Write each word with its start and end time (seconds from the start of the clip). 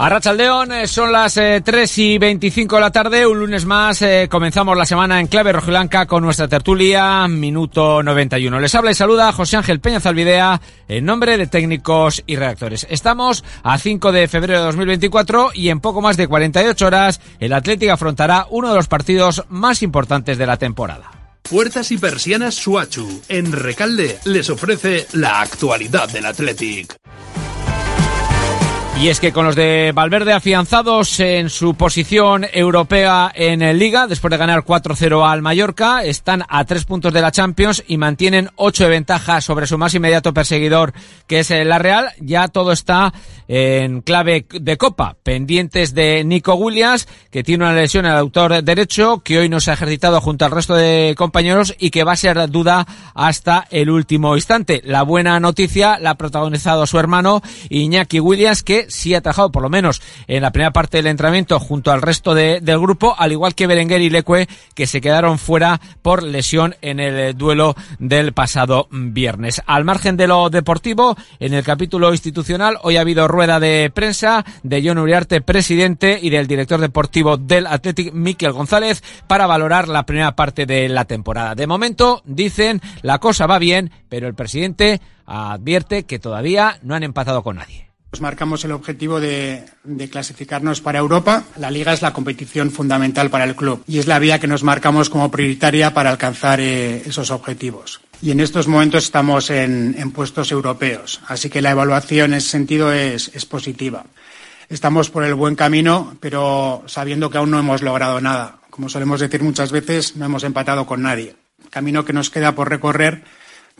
A 0.00 0.08
Rachaldeón 0.08 0.70
eh, 0.70 0.86
son 0.86 1.10
las 1.10 1.34
3 1.34 1.66
eh, 1.74 2.02
y 2.02 2.18
25 2.18 2.76
de 2.76 2.80
la 2.80 2.92
tarde, 2.92 3.26
un 3.26 3.40
lunes 3.40 3.64
más 3.64 4.00
eh, 4.00 4.28
comenzamos 4.30 4.76
la 4.76 4.86
semana 4.86 5.18
en 5.18 5.26
clave 5.26 5.50
rojiblanca 5.50 6.06
con 6.06 6.22
nuestra 6.22 6.46
tertulia, 6.46 7.26
minuto 7.26 8.00
91. 8.04 8.60
Les 8.60 8.72
habla 8.76 8.92
y 8.92 8.94
saluda 8.94 9.32
José 9.32 9.56
Ángel 9.56 9.80
Peña 9.80 9.98
Zalvidea 9.98 10.60
en 10.86 11.04
nombre 11.04 11.36
de 11.36 11.48
técnicos 11.48 12.22
y 12.28 12.36
redactores. 12.36 12.86
Estamos 12.88 13.42
a 13.64 13.76
5 13.76 14.12
de 14.12 14.28
febrero 14.28 14.60
de 14.60 14.66
2024 14.66 15.50
y 15.54 15.68
en 15.68 15.80
poco 15.80 16.00
más 16.00 16.16
de 16.16 16.28
48 16.28 16.86
horas 16.86 17.20
el 17.40 17.52
Atlético 17.52 17.92
afrontará 17.92 18.46
uno 18.50 18.68
de 18.68 18.76
los 18.76 18.86
partidos 18.86 19.46
más 19.48 19.82
importantes 19.82 20.38
de 20.38 20.46
la 20.46 20.58
temporada. 20.58 21.10
Puertas 21.50 21.90
y 21.90 21.98
persianas 21.98 22.54
Suachu 22.54 23.22
en 23.28 23.50
Recalde 23.50 24.20
les 24.26 24.48
ofrece 24.48 25.08
la 25.12 25.40
actualidad 25.40 26.08
del 26.08 26.26
Athletic. 26.26 26.94
Y 29.00 29.10
es 29.10 29.20
que 29.20 29.32
con 29.32 29.44
los 29.44 29.54
de 29.54 29.92
Valverde 29.94 30.32
afianzados 30.32 31.20
en 31.20 31.50
su 31.50 31.74
posición 31.74 32.44
europea 32.52 33.30
en 33.32 33.78
Liga, 33.78 34.08
después 34.08 34.32
de 34.32 34.38
ganar 34.38 34.64
4-0 34.64 35.24
al 35.24 35.40
Mallorca, 35.40 36.02
están 36.02 36.42
a 36.48 36.64
tres 36.64 36.84
puntos 36.84 37.12
de 37.12 37.20
la 37.20 37.30
Champions 37.30 37.84
y 37.86 37.96
mantienen 37.96 38.50
ocho 38.56 38.82
de 38.82 38.90
ventaja 38.90 39.40
sobre 39.40 39.68
su 39.68 39.78
más 39.78 39.94
inmediato 39.94 40.34
perseguidor, 40.34 40.92
que 41.28 41.38
es 41.38 41.50
la 41.50 41.78
Real. 41.78 42.10
Ya 42.18 42.48
todo 42.48 42.72
está 42.72 43.14
en 43.48 44.02
clave 44.02 44.46
de 44.48 44.76
Copa, 44.76 45.16
pendientes 45.22 45.94
de 45.94 46.22
Nico 46.24 46.54
Williams, 46.54 47.08
que 47.30 47.42
tiene 47.42 47.64
una 47.64 47.74
lesión 47.74 48.06
al 48.06 48.18
autor 48.18 48.62
derecho, 48.62 49.22
que 49.24 49.38
hoy 49.38 49.48
no 49.48 49.60
se 49.60 49.70
ha 49.70 49.74
ejercitado 49.74 50.20
junto 50.20 50.44
al 50.44 50.50
resto 50.50 50.74
de 50.74 51.14
compañeros 51.16 51.74
y 51.78 51.90
que 51.90 52.04
va 52.04 52.12
a 52.12 52.16
ser 52.16 52.50
duda 52.50 52.86
hasta 53.14 53.66
el 53.70 53.90
último 53.90 54.36
instante. 54.36 54.82
La 54.84 55.02
buena 55.02 55.40
noticia 55.40 55.98
la 55.98 56.10
ha 56.10 56.14
protagonizado 56.16 56.86
su 56.86 56.98
hermano 56.98 57.42
Iñaki 57.70 58.20
Williams, 58.20 58.62
que 58.62 58.86
sí 58.90 59.14
ha 59.14 59.22
trabajado 59.22 59.50
por 59.50 59.62
lo 59.62 59.70
menos 59.70 60.02
en 60.26 60.42
la 60.42 60.52
primera 60.52 60.72
parte 60.72 60.98
del 60.98 61.06
entrenamiento 61.06 61.58
junto 61.58 61.90
al 61.90 62.02
resto 62.02 62.34
del 62.34 62.78
grupo, 62.78 63.14
al 63.18 63.32
igual 63.32 63.54
que 63.54 63.66
Berenguer 63.66 64.02
y 64.02 64.10
Leque, 64.10 64.48
que 64.74 64.86
se 64.86 65.00
quedaron 65.00 65.38
fuera 65.38 65.80
por 66.02 66.22
lesión 66.22 66.76
en 66.82 67.00
el 67.00 67.36
duelo 67.36 67.74
del 67.98 68.32
pasado 68.32 68.88
viernes. 68.90 69.62
Al 69.66 69.84
margen 69.84 70.16
de 70.16 70.26
lo 70.26 70.50
deportivo, 70.50 71.16
en 71.40 71.54
el 71.54 71.64
capítulo 71.64 72.12
institucional, 72.12 72.78
hoy 72.82 72.96
ha 72.98 73.00
habido 73.00 73.26
rueda 73.38 73.60
de 73.60 73.92
prensa 73.94 74.44
de 74.64 74.82
John 74.84 74.98
Uriarte, 74.98 75.40
presidente, 75.40 76.18
y 76.20 76.28
del 76.28 76.48
director 76.48 76.80
deportivo 76.80 77.36
del 77.36 77.68
Athletic, 77.68 78.12
Miquel 78.12 78.50
González, 78.50 79.00
para 79.28 79.46
valorar 79.46 79.86
la 79.86 80.04
primera 80.04 80.34
parte 80.34 80.66
de 80.66 80.88
la 80.88 81.04
temporada. 81.04 81.54
De 81.54 81.68
momento, 81.68 82.20
dicen, 82.24 82.80
la 83.02 83.20
cosa 83.20 83.46
va 83.46 83.60
bien, 83.60 83.92
pero 84.08 84.26
el 84.26 84.34
presidente 84.34 85.00
advierte 85.24 86.02
que 86.02 86.18
todavía 86.18 86.80
no 86.82 86.96
han 86.96 87.04
empatado 87.04 87.44
con 87.44 87.58
nadie. 87.58 87.86
Nos 88.10 88.22
marcamos 88.22 88.64
el 88.64 88.72
objetivo 88.72 89.20
de, 89.20 89.66
clasificarnos 90.10 90.80
para 90.80 90.98
Europa. 90.98 91.44
La 91.58 91.70
Liga 91.70 91.92
es 91.92 92.02
la 92.02 92.12
competición 92.12 92.72
fundamental 92.72 93.30
para 93.30 93.44
el 93.44 93.54
club 93.54 93.84
y 93.86 94.00
es 94.00 94.08
la 94.08 94.18
vía 94.18 94.40
que 94.40 94.48
nos 94.48 94.64
marcamos 94.64 95.10
como 95.10 95.30
prioritaria 95.30 95.94
para 95.94 96.10
alcanzar 96.10 96.58
eh, 96.58 97.02
esos 97.06 97.30
objetivos. 97.30 98.00
Y 98.20 98.32
en 98.32 98.40
estos 98.40 98.66
momentos 98.66 99.04
estamos 99.04 99.50
en, 99.50 100.10
puestos 100.12 100.50
europeos, 100.50 101.20
así 101.28 101.48
que 101.48 101.62
la 101.62 101.70
evaluación 101.70 102.32
en 102.32 102.38
ese 102.38 102.50
sentido 102.50 102.92
es, 102.92 103.30
es 103.34 103.46
positiva. 103.46 104.04
Estamos 104.68 105.08
por 105.08 105.24
el 105.24 105.34
buen 105.34 105.54
camino, 105.54 106.16
pero 106.20 106.82
sabiendo 106.86 107.30
que 107.30 107.38
aún 107.38 107.50
no 107.50 107.58
hemos 107.58 107.80
logrado 107.80 108.20
nada. 108.20 108.58
Como 108.70 108.88
solemos 108.88 109.20
decir 109.20 109.42
muchas 109.42 109.72
veces, 109.72 110.16
no 110.16 110.24
hemos 110.24 110.44
empatado 110.44 110.84
con 110.84 111.02
nadie. 111.02 111.36
El 111.62 111.70
camino 111.70 112.04
que 112.04 112.12
nos 112.12 112.30
queda 112.30 112.54
por 112.54 112.68
recorrer 112.68 113.22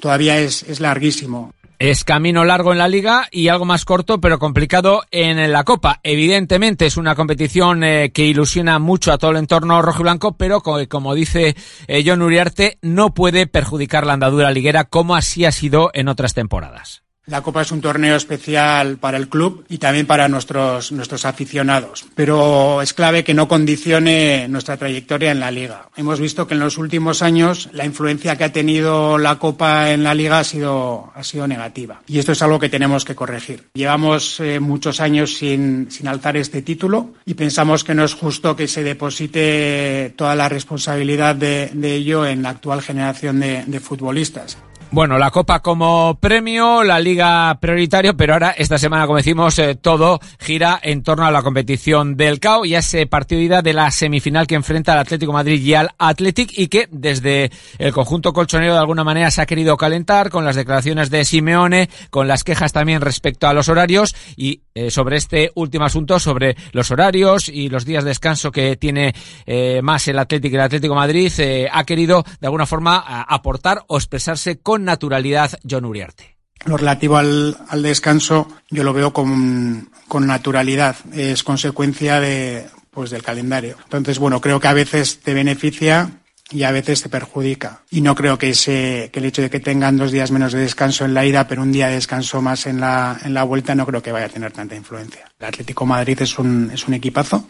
todavía 0.00 0.38
es, 0.38 0.62
es 0.62 0.80
larguísimo. 0.80 1.52
Es 1.80 2.02
camino 2.02 2.44
largo 2.44 2.72
en 2.72 2.78
la 2.78 2.88
liga 2.88 3.28
y 3.30 3.46
algo 3.46 3.64
más 3.64 3.84
corto 3.84 4.20
pero 4.20 4.40
complicado 4.40 5.04
en 5.12 5.52
la 5.52 5.62
Copa. 5.62 6.00
Evidentemente 6.02 6.86
es 6.86 6.96
una 6.96 7.14
competición 7.14 7.84
eh, 7.84 8.10
que 8.12 8.26
ilusiona 8.26 8.80
mucho 8.80 9.12
a 9.12 9.18
todo 9.18 9.30
el 9.30 9.36
entorno 9.36 9.80
rojo 9.80 10.00
y 10.00 10.02
blanco, 10.02 10.36
pero 10.36 10.60
como, 10.60 11.14
dice 11.14 11.54
eh, 11.86 12.02
John 12.04 12.22
Uriarte, 12.22 12.78
no 12.82 13.14
puede 13.14 13.46
perjudicar 13.46 14.06
la 14.06 14.14
andadura 14.14 14.50
liguera 14.50 14.84
como 14.84 15.14
así 15.14 15.44
ha 15.44 15.52
sido 15.52 15.90
en 15.94 16.08
otras 16.08 16.34
temporadas. 16.34 17.04
La 17.28 17.42
Copa 17.42 17.60
es 17.60 17.72
un 17.72 17.82
torneo 17.82 18.16
especial 18.16 18.96
para 18.96 19.18
el 19.18 19.28
club 19.28 19.66
y 19.68 19.76
también 19.76 20.06
para 20.06 20.28
nuestros, 20.28 20.92
nuestros 20.92 21.26
aficionados, 21.26 22.06
pero 22.14 22.80
es 22.80 22.94
clave 22.94 23.22
que 23.22 23.34
no 23.34 23.48
condicione 23.48 24.48
nuestra 24.48 24.78
trayectoria 24.78 25.30
en 25.30 25.40
la 25.40 25.50
Liga. 25.50 25.90
Hemos 25.94 26.20
visto 26.20 26.46
que 26.46 26.54
en 26.54 26.60
los 26.60 26.78
últimos 26.78 27.20
años 27.20 27.68
la 27.74 27.84
influencia 27.84 28.36
que 28.36 28.44
ha 28.44 28.52
tenido 28.52 29.18
la 29.18 29.38
Copa 29.38 29.90
en 29.92 30.04
la 30.04 30.14
Liga 30.14 30.38
ha 30.38 30.44
sido, 30.44 31.12
ha 31.14 31.22
sido 31.22 31.46
negativa 31.46 32.00
y 32.06 32.18
esto 32.18 32.32
es 32.32 32.40
algo 32.40 32.58
que 32.58 32.70
tenemos 32.70 33.04
que 33.04 33.14
corregir. 33.14 33.68
Llevamos 33.74 34.40
eh, 34.40 34.58
muchos 34.58 34.98
años 35.00 35.36
sin, 35.36 35.90
sin 35.90 36.08
alzar 36.08 36.38
este 36.38 36.62
título 36.62 37.10
y 37.26 37.34
pensamos 37.34 37.84
que 37.84 37.94
no 37.94 38.04
es 38.04 38.14
justo 38.14 38.56
que 38.56 38.68
se 38.68 38.82
deposite 38.82 40.14
toda 40.16 40.34
la 40.34 40.48
responsabilidad 40.48 41.36
de, 41.36 41.70
de 41.74 41.94
ello 41.94 42.24
en 42.24 42.42
la 42.42 42.50
actual 42.50 42.80
generación 42.80 43.40
de, 43.40 43.64
de 43.66 43.80
futbolistas. 43.80 44.56
Bueno, 44.90 45.18
la 45.18 45.30
Copa 45.30 45.60
como 45.60 46.18
premio, 46.18 46.82
la 46.82 46.98
Liga 46.98 47.58
prioritario, 47.60 48.16
pero 48.16 48.32
ahora 48.32 48.54
esta 48.56 48.78
semana, 48.78 49.04
como 49.04 49.18
decimos, 49.18 49.58
eh, 49.58 49.74
todo 49.74 50.18
gira 50.40 50.80
en 50.82 51.02
torno 51.02 51.26
a 51.26 51.30
la 51.30 51.42
competición 51.42 52.16
del 52.16 52.40
CAO 52.40 52.64
y 52.64 52.74
a 52.74 52.78
ese 52.78 53.06
partido 53.06 53.60
de 53.60 53.74
la 53.74 53.90
semifinal 53.90 54.46
que 54.46 54.54
enfrenta 54.54 54.94
al 54.94 55.00
Atlético 55.00 55.30
Madrid 55.30 55.62
y 55.62 55.74
al 55.74 55.90
Athletic 55.98 56.52
y 56.56 56.68
que 56.68 56.88
desde 56.90 57.50
el 57.76 57.92
conjunto 57.92 58.32
colchonero 58.32 58.72
de 58.72 58.78
alguna 58.78 59.04
manera 59.04 59.30
se 59.30 59.42
ha 59.42 59.46
querido 59.46 59.76
calentar 59.76 60.30
con 60.30 60.46
las 60.46 60.56
declaraciones 60.56 61.10
de 61.10 61.26
Simeone, 61.26 61.90
con 62.08 62.26
las 62.26 62.42
quejas 62.42 62.72
también 62.72 63.02
respecto 63.02 63.46
a 63.46 63.52
los 63.52 63.68
horarios 63.68 64.16
y 64.36 64.62
eh, 64.74 64.90
sobre 64.90 65.18
este 65.18 65.52
último 65.54 65.84
asunto, 65.84 66.18
sobre 66.18 66.56
los 66.72 66.90
horarios 66.90 67.50
y 67.50 67.68
los 67.68 67.84
días 67.84 68.04
de 68.04 68.10
descanso 68.10 68.50
que 68.50 68.76
tiene 68.76 69.14
eh, 69.44 69.80
más 69.82 70.08
el 70.08 70.18
Atlético 70.18 70.54
y 70.54 70.56
el 70.56 70.64
Atlético 70.64 70.94
Madrid, 70.94 71.30
ha 71.70 71.84
querido 71.84 72.24
de 72.40 72.46
alguna 72.46 72.64
forma 72.64 72.96
aportar 72.96 73.84
o 73.88 73.98
expresarse 73.98 74.60
con 74.60 74.77
naturalidad 74.78 75.58
John 75.68 75.84
Uriarte. 75.84 76.38
Lo 76.64 76.76
relativo 76.76 77.16
al, 77.16 77.56
descanso 77.82 78.48
yo 78.70 78.82
lo 78.84 78.92
veo 78.92 79.12
con, 79.12 79.90
naturalidad, 80.20 80.96
es 81.12 81.42
consecuencia 81.42 82.20
de, 82.20 82.66
pues, 82.90 83.10
del 83.10 83.22
calendario. 83.22 83.76
Entonces, 83.84 84.18
bueno, 84.18 84.40
creo 84.40 84.60
que 84.60 84.68
a 84.68 84.72
veces 84.72 85.20
te 85.20 85.34
beneficia 85.34 86.10
y 86.50 86.64
a 86.64 86.72
veces 86.72 87.02
te 87.02 87.08
perjudica. 87.08 87.82
Y 87.90 88.00
no 88.00 88.14
creo 88.14 88.38
que, 88.38 88.50
ese, 88.50 89.10
que 89.12 89.20
el 89.20 89.26
hecho 89.26 89.42
de 89.42 89.50
que 89.50 89.60
tengan 89.60 89.96
dos 89.96 90.12
días 90.12 90.30
menos 90.30 90.52
de 90.52 90.60
descanso 90.60 91.04
en 91.04 91.14
la 91.14 91.24
ida, 91.24 91.46
pero 91.46 91.62
un 91.62 91.72
día 91.72 91.88
de 91.88 91.94
descanso 91.94 92.42
más 92.42 92.66
en 92.66 92.80
la, 92.80 93.18
en 93.22 93.34
la 93.34 93.44
vuelta, 93.44 93.74
no 93.74 93.86
creo 93.86 94.02
que 94.02 94.12
vaya 94.12 94.26
a 94.26 94.30
tener 94.30 94.52
tanta 94.52 94.74
influencia. 94.74 95.30
El 95.38 95.46
Atlético 95.46 95.86
Madrid 95.86 96.20
es 96.20 96.38
un, 96.38 96.70
es 96.72 96.88
un 96.88 96.94
equipazo, 96.94 97.46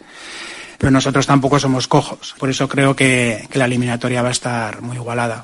pero 0.77 0.91
nosotros 0.91 1.25
tampoco 1.25 1.59
somos 1.59 1.87
cojos. 1.87 2.35
Por 2.37 2.49
eso 2.49 2.67
creo 2.69 2.95
que, 2.95 3.47
que 3.49 3.59
la 3.59 3.65
eliminatoria 3.65 4.21
va 4.21 4.29
a 4.29 4.33
estar 4.33 4.81
muy 4.81 4.97
igualada. 4.97 5.43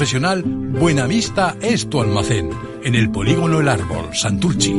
profesional, 0.01 0.41
Buenavista 0.43 1.57
es 1.61 1.87
tu 1.87 2.01
almacén. 2.01 2.49
En 2.83 2.95
el 2.95 3.11
polígono 3.11 3.59
El 3.59 3.67
Árbol, 3.67 4.09
Santurchi. 4.15 4.73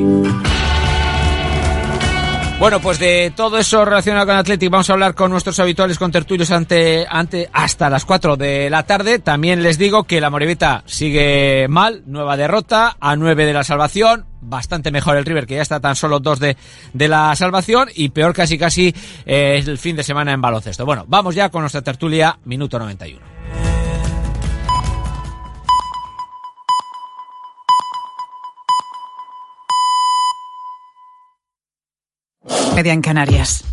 Bueno, 2.59 2.81
pues 2.81 2.99
de 2.99 3.33
todo 3.37 3.57
eso 3.57 3.85
relacionado 3.85 4.27
con 4.27 4.35
Atlético 4.35 4.73
vamos 4.73 4.91
a 4.91 4.95
hablar 4.95 5.15
con 5.15 5.31
nuestros 5.31 5.61
habituales 5.61 5.97
contertulios 5.97 6.51
ante, 6.51 7.07
ante, 7.09 7.49
hasta 7.53 7.89
las 7.89 8.05
4 8.05 8.37
de 8.37 8.69
la 8.69 8.83
tarde. 8.83 9.21
También 9.21 9.63
les 9.63 9.79
digo 9.79 10.03
que 10.09 10.21
la 10.21 10.29
Morevita 10.29 10.83
sigue 10.87 11.69
mal, 11.69 12.03
nueva 12.07 12.37
derrota, 12.37 12.97
a 12.99 13.15
9 13.15 13.47
de 13.47 13.53
la 13.53 13.63
salvación, 13.63 14.27
bastante 14.41 14.91
mejor 14.91 15.17
el 15.17 15.25
River, 15.25 15.47
que 15.47 15.55
ya 15.55 15.63
está 15.63 15.79
tan 15.79 15.95
solo 15.95 16.19
dos 16.19 16.41
de, 16.41 16.57
de 16.95 17.07
la 17.07 17.37
salvación, 17.37 17.91
y 17.95 18.09
peor 18.09 18.35
casi 18.35 18.59
casi 18.59 18.93
eh, 19.25 19.63
el 19.65 19.79
fin 19.79 19.95
de 19.95 20.03
semana 20.03 20.33
en 20.33 20.41
baloncesto. 20.41 20.85
Bueno, 20.85 21.05
vamos 21.07 21.37
ya 21.37 21.49
con 21.49 21.61
nuestra 21.61 21.83
tertulia, 21.83 22.41
minuto 22.45 22.77
91. 22.77 23.32
Media 32.75 32.93
en 32.93 33.03
Canarias. 33.03 33.65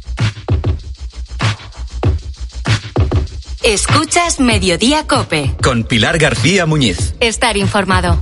Escuchas 3.64 4.40
Mediodía 4.40 5.08
Cope. 5.08 5.56
Con 5.62 5.84
Pilar 5.84 6.18
García 6.18 6.66
Muñiz. 6.66 7.14
Estar 7.20 7.58
informado. 7.58 8.20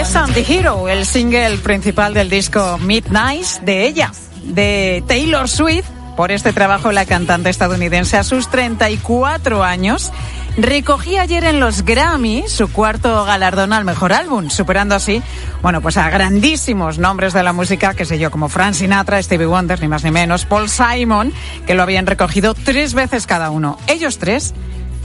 Es 0.00 0.16
Anti-Hero, 0.16 0.88
el 0.88 1.04
single 1.04 1.58
principal 1.58 2.14
del 2.14 2.30
disco 2.30 2.78
Midnight 2.78 3.44
de 3.60 3.86
ella, 3.86 4.10
de 4.44 5.04
Taylor 5.06 5.46
Swift. 5.46 5.84
Por 6.16 6.32
este 6.32 6.54
trabajo, 6.54 6.90
la 6.90 7.04
cantante 7.04 7.50
estadounidense 7.50 8.16
a 8.16 8.24
sus 8.24 8.50
34 8.50 9.62
años 9.62 10.10
recogía 10.56 11.20
ayer 11.20 11.44
en 11.44 11.60
los 11.60 11.84
Grammy 11.84 12.44
su 12.48 12.72
cuarto 12.72 13.26
galardón 13.26 13.74
al 13.74 13.84
mejor 13.84 14.14
álbum, 14.14 14.48
superando 14.48 14.94
así, 14.94 15.22
bueno, 15.60 15.82
pues 15.82 15.98
a 15.98 16.08
grandísimos 16.08 16.98
nombres 16.98 17.34
de 17.34 17.42
la 17.42 17.52
música, 17.52 17.92
que 17.92 18.06
sé 18.06 18.18
yo, 18.18 18.30
como 18.30 18.48
Frank 18.48 18.72
Sinatra, 18.72 19.22
Stevie 19.22 19.48
Wonder, 19.48 19.82
ni 19.82 19.88
más 19.88 20.02
ni 20.02 20.10
menos, 20.10 20.46
Paul 20.46 20.70
Simon, 20.70 21.30
que 21.66 21.74
lo 21.74 21.82
habían 21.82 22.06
recogido 22.06 22.54
tres 22.54 22.94
veces 22.94 23.26
cada 23.26 23.50
uno. 23.50 23.78
Ellos 23.86 24.16
tres, 24.16 24.54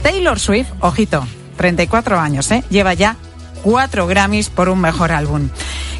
Taylor 0.02 0.40
Swift, 0.40 0.68
ojito, 0.80 1.26
34 1.58 2.18
años, 2.18 2.50
¿eh? 2.50 2.64
Lleva 2.70 2.94
ya 2.94 3.16
cuatro 3.62 4.06
Grammys 4.06 4.50
por 4.50 4.68
un 4.68 4.80
mejor 4.80 5.12
álbum. 5.12 5.48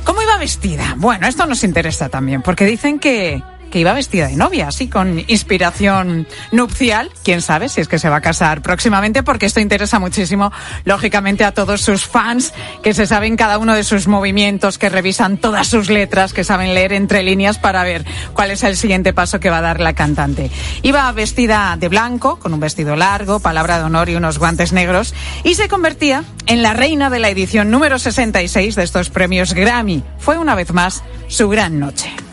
¿Cómo 0.05 0.23
iba 0.23 0.39
vestida? 0.39 0.95
Bueno, 0.97 1.27
esto 1.27 1.47
nos 1.47 1.65
interesa 1.65 2.09
también, 2.09 2.43
porque 2.43 2.65
dicen 2.65 2.99
que 2.99 3.43
que 3.71 3.79
iba 3.79 3.93
vestida 3.93 4.29
de 4.29 4.37
novia, 4.37 4.69
así 4.69 4.89
con 4.89 5.19
inspiración 5.27 6.27
nupcial. 6.53 7.11
Quién 7.25 7.43
sabe 7.43 7.69
si 7.69 7.81
es 7.81 7.89
que 7.89 7.99
se 7.99 8.09
va 8.09 8.17
a 8.17 8.21
casar 8.21 8.63
próximamente, 8.63 9.23
porque 9.23 9.47
esto 9.47 9.61
interesa 9.61 9.99
muchísimo, 9.99 10.53
lógicamente, 10.85 11.45
a 11.45 11.53
todos 11.53 11.81
sus 11.81 12.07
fans 12.07 12.53
que 12.83 12.95
se 12.95 13.07
saben 13.07 13.37
cada 13.37 13.59
uno 13.59 13.75
de 13.75 13.85
sus 13.85 14.07
movimientos, 14.07 14.79
que 14.79 14.89
revisan 14.89 15.39
todas 15.39 15.67
sus 15.67 15.91
letras, 15.91 16.33
que 16.33 16.45
saben 16.45 16.75
leer 16.75 16.93
entre 16.93 17.23
líneas 17.23 17.59
para 17.59 17.85
ver 17.85 18.05
cuál 18.33 18.51
es 18.51 18.63
el 18.63 18.77
siguiente 18.77 19.13
paso 19.13 19.41
que 19.41 19.51
va 19.51 19.59
a 19.59 19.63
dar 19.63 19.81
la 19.81 19.95
cantante. 19.95 20.51
Iba 20.83 21.11
vestida 21.13 21.77
de 21.79 21.89
blanco, 21.89 22.39
con 22.39 22.55
un 22.55 22.61
vestido 22.61 22.97
largo, 22.97 23.41
palabra 23.41 23.79
de 23.79 23.85
honor 23.85 24.09
y 24.09 24.17
unos 24.17 24.39
guantes 24.39 24.73
negros, 24.73 25.15
y 25.45 25.55
se 25.55 25.69
convertía 25.69 26.25
en 26.47 26.63
la 26.63 26.73
reina 26.73 27.11
de 27.11 27.19
la 27.19 27.29
edición 27.29 27.71
número 27.71 27.99
66 27.99 28.75
de 28.75 28.83
estos 28.83 29.11
premios 29.11 29.55
Grammy. 29.55 30.03
Fue 30.19 30.39
una 30.39 30.55
vez 30.55 30.73
más 30.73 31.03
su 31.29 31.49
gran 31.49 31.79
noche. 31.79 32.26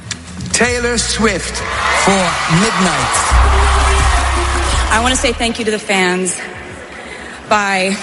Taylor 0.53 0.99
Swift 0.99 1.55
for 2.05 2.23
Midnight. 2.61 3.13
I 4.91 4.99
want 5.01 5.15
to 5.15 5.19
say 5.19 5.33
thank 5.33 5.57
you 5.57 5.65
to 5.65 5.71
the 5.71 5.79
fans 5.79 6.37
by 7.49 7.95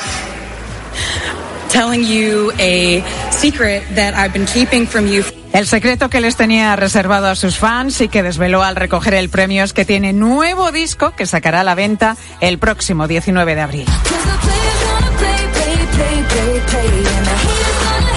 telling 1.69 2.03
you 2.03 2.51
a 2.59 3.03
secret 3.31 3.85
that 3.95 4.15
I've 4.15 4.33
been 4.33 4.47
keeping 4.47 4.87
from 4.87 5.07
you. 5.07 5.23
El 5.53 5.67
secreto 5.67 6.11
que 6.11 6.21
les 6.21 6.37
tenía 6.37 6.75
reservado 6.75 7.29
a 7.29 7.37
sus 7.37 7.57
fans 7.57 8.01
y 8.01 8.09
que 8.09 8.25
desveló 8.25 8.65
al 8.65 8.75
recoger 8.75 9.15
el 9.15 9.29
premio 9.29 9.63
es 9.63 9.73
que 9.73 9.85
tiene 9.85 10.13
nuevo 10.13 10.73
disco 10.73 11.13
que 11.13 11.27
sacará 11.27 11.61
a 11.61 11.65
la 11.65 11.77
venta 11.77 12.17
el 12.41 12.59
próximo 12.59 13.07
19 13.07 13.55
de 13.55 13.61
abril. 13.61 13.87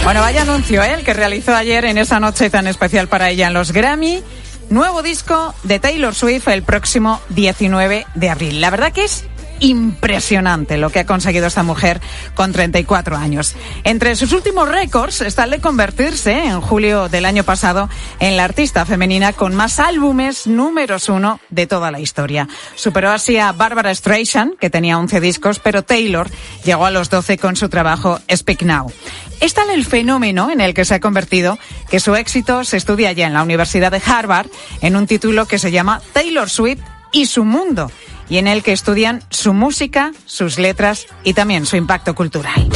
Bueno, 0.04 0.20
vaya 0.20 0.42
anuncio 0.42 0.84
¿eh? 0.84 0.94
el 0.94 1.06
que 1.06 1.14
realizó 1.14 1.56
ayer 1.56 1.86
en 1.86 1.98
esa 1.98 2.20
noche 2.20 2.50
tan 2.50 2.68
especial 2.68 3.08
para 3.08 3.30
ella 3.30 3.48
en 3.48 3.54
los 3.54 3.72
Grammy. 3.72 4.22
Nuevo 4.70 5.02
disco 5.02 5.56
de 5.64 5.80
Taylor 5.80 6.14
Swift 6.14 6.50
el 6.50 6.64
próximo 6.64 7.22
19 7.30 8.06
de 8.14 8.30
abril. 8.30 8.60
La 8.60 8.70
verdad 8.70 8.92
que 8.92 9.06
es 9.06 9.26
impresionante 9.64 10.78
lo 10.78 10.90
que 10.90 11.00
ha 11.00 11.06
conseguido 11.06 11.48
esta 11.48 11.64
mujer 11.64 12.02
con 12.36 12.52
34 12.52 13.16
años. 13.16 13.56
Entre 13.84 14.16
sus 14.16 14.34
últimos 14.34 14.68
récords 14.68 15.22
está 15.22 15.46
el 15.46 15.52
de 15.52 15.62
convertirse 15.62 16.34
en 16.46 16.60
julio 16.60 17.08
del 17.08 17.26
año 17.26 17.44
pasado 17.44 17.90
en 18.20 18.36
la 18.36 18.44
artista 18.44 18.86
femenina 18.86 19.32
con 19.32 19.56
más 19.56 19.80
álbumes 19.80 20.48
números 20.48 21.08
uno 21.08 21.40
de 21.50 21.66
toda 21.66 21.92
la 21.92 22.02
historia. 22.02 22.48
Superó 22.76 23.12
así 23.12 23.38
a 23.38 23.54
Barbara 23.54 23.96
Streisand, 23.96 24.58
que 24.58 24.70
tenía 24.70 24.98
11 24.98 25.22
discos, 25.22 25.60
pero 25.60 25.84
Taylor 25.84 26.30
llegó 26.66 26.86
a 26.86 26.92
los 26.92 27.10
12 27.10 27.38
con 27.38 27.56
su 27.56 27.70
trabajo 27.70 28.20
Speak 28.34 28.64
Now. 28.64 28.92
Es 29.44 29.54
tal 29.54 29.70
el 29.72 29.84
fenómeno 29.84 30.52
en 30.52 30.62
el 30.62 30.74
que 30.74 30.86
se 30.86 30.96
ha 30.96 31.02
convertido 31.02 31.60
que 31.90 32.00
su 32.00 32.16
éxito 32.16 32.64
se 32.64 32.78
estudia 32.78 33.12
ya 33.12 33.28
en 33.28 33.34
la 33.34 33.44
Universidad 33.44 33.92
de 33.92 34.02
Harvard 34.06 34.48
en 34.80 34.96
un 34.96 35.06
título 35.06 35.48
que 35.48 35.60
se 35.60 35.70
llama 35.70 36.02
Taylor 36.14 36.50
Swift 36.50 36.80
y 37.12 37.26
su 37.26 37.44
mundo 37.44 37.92
y 38.30 38.38
en 38.38 38.48
el 38.48 38.64
que 38.64 38.72
estudian 38.72 39.22
su 39.30 39.54
música, 39.54 40.14
sus 40.26 40.60
letras 40.60 41.08
y 41.26 41.34
también 41.34 41.66
su 41.66 41.76
impacto 41.76 42.16
cultural. 42.16 42.70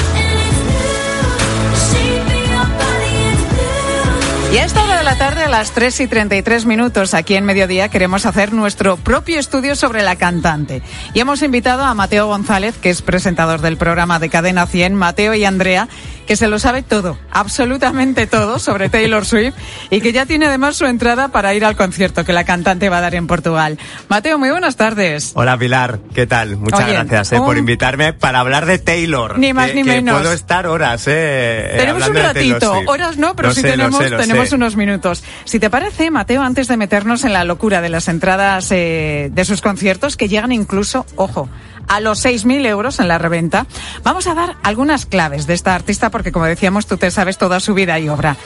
Y 4.54 4.58
esta 4.58 4.87
la 5.07 5.18
tarde, 5.18 5.45
a 5.45 5.50
las 5.50 5.71
3 5.71 6.01
y 6.01 6.07
33 6.07 6.65
minutos, 6.65 7.13
aquí 7.13 7.36
en 7.36 7.45
Mediodía, 7.45 7.88
queremos 7.88 8.25
hacer 8.25 8.51
nuestro 8.51 8.98
propio 8.98 9.39
estudio 9.39 9.77
sobre 9.77 10.04
la 10.04 10.18
cantante. 10.18 10.81
Y 11.13 11.21
hemos 11.21 11.44
invitado 11.44 11.83
a 11.83 11.94
Mateo 11.94 12.27
González, 12.27 12.75
que 12.77 12.89
es 12.89 13.01
presentador 13.01 13.62
del 13.62 13.77
programa 13.77 14.19
de 14.19 14.27
Cadena 14.27 14.68
100, 14.68 14.95
Mateo 14.95 15.33
y 15.33 15.45
Andrea, 15.45 15.88
que 16.27 16.36
se 16.36 16.50
lo 16.50 16.59
sabe 16.59 16.83
todo, 16.83 17.18
absolutamente 17.31 18.27
todo 18.27 18.59
sobre 18.59 18.89
Taylor 18.89 19.25
Swift 19.25 19.56
y 19.89 20.01
que 20.01 20.12
ya 20.12 20.25
tiene 20.25 20.48
además 20.48 20.75
su 20.75 20.86
entrada 20.86 21.30
para 21.30 21.54
ir 21.54 21.63
al 21.63 21.77
concierto 21.77 22.25
que 22.25 22.33
la 22.33 22.44
cantante 22.44 22.89
va 22.89 22.98
a 22.98 23.01
dar 23.01 23.15
en 23.15 23.27
Portugal. 23.27 23.80
Mateo, 24.09 24.38
muy 24.38 24.50
buenas 24.50 24.75
tardes. 24.75 25.31
Hola 25.36 25.57
Pilar, 25.57 26.00
¿qué 26.13 26.27
tal? 26.27 26.57
Muchas 26.57 26.86
gracias 26.86 27.31
eh, 27.31 27.38
por 27.38 27.57
invitarme 27.57 28.12
para 28.12 28.42
hablar 28.42 28.65
de 28.65 28.78
Taylor. 28.78 29.40
Ni 29.40 29.54
más 29.54 29.73
ni 29.73 29.85
menos. 29.85 30.19
Puedo 30.19 30.33
estar 30.33 30.68
horas, 30.68 31.06
eh. 31.07 31.76
Tenemos 31.78 32.06
un 32.06 32.16
ratito, 32.16 32.73
horas 32.87 33.16
no, 33.18 33.33
pero 33.33 33.54
sí 33.54 33.61
tenemos, 33.61 33.97
tenemos 33.97 34.52
unos 34.52 34.76
minutos. 34.76 34.96
Si 35.45 35.59
te 35.59 35.69
parece, 35.69 36.11
Mateo, 36.11 36.42
antes 36.42 36.68
de 36.68 36.77
meternos 36.77 37.23
en 37.23 37.33
la 37.33 37.44
locura 37.44 37.81
de 37.81 37.89
las 37.89 38.07
entradas 38.07 38.71
eh, 38.71 39.30
de 39.31 39.45
sus 39.45 39.61
conciertos, 39.61 40.18
que 40.18 40.27
llegan 40.27 40.51
incluso, 40.51 41.06
ojo, 41.16 41.49
a 41.87 41.99
los 41.99 42.23
6.000 42.23 42.66
euros 42.66 42.99
en 42.99 43.07
la 43.07 43.18
reventa. 43.18 43.66
Vamos 44.04 44.27
a 44.27 44.35
dar 44.35 44.57
algunas 44.63 45.06
claves 45.06 45.47
de 45.47 45.54
esta 45.54 45.75
artista 45.75 46.09
porque, 46.09 46.31
como 46.31 46.45
decíamos, 46.45 46.85
tú 46.85 46.97
te 46.97 47.11
sabes 47.11 47.37
toda 47.37 47.59
su 47.59 47.73
vida 47.73 47.99
y 47.99 48.09
obra. 48.09 48.37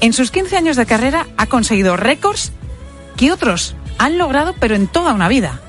En 0.00 0.12
sus 0.12 0.30
15 0.30 0.56
años 0.56 0.76
de 0.76 0.86
carrera 0.86 1.26
ha 1.36 1.46
conseguido 1.46 1.96
récords 1.96 2.52
que 3.16 3.32
otros 3.32 3.76
han 3.98 4.18
logrado, 4.18 4.54
pero 4.58 4.74
en 4.74 4.86
toda 4.86 5.12
una 5.12 5.28
vida. 5.28 5.60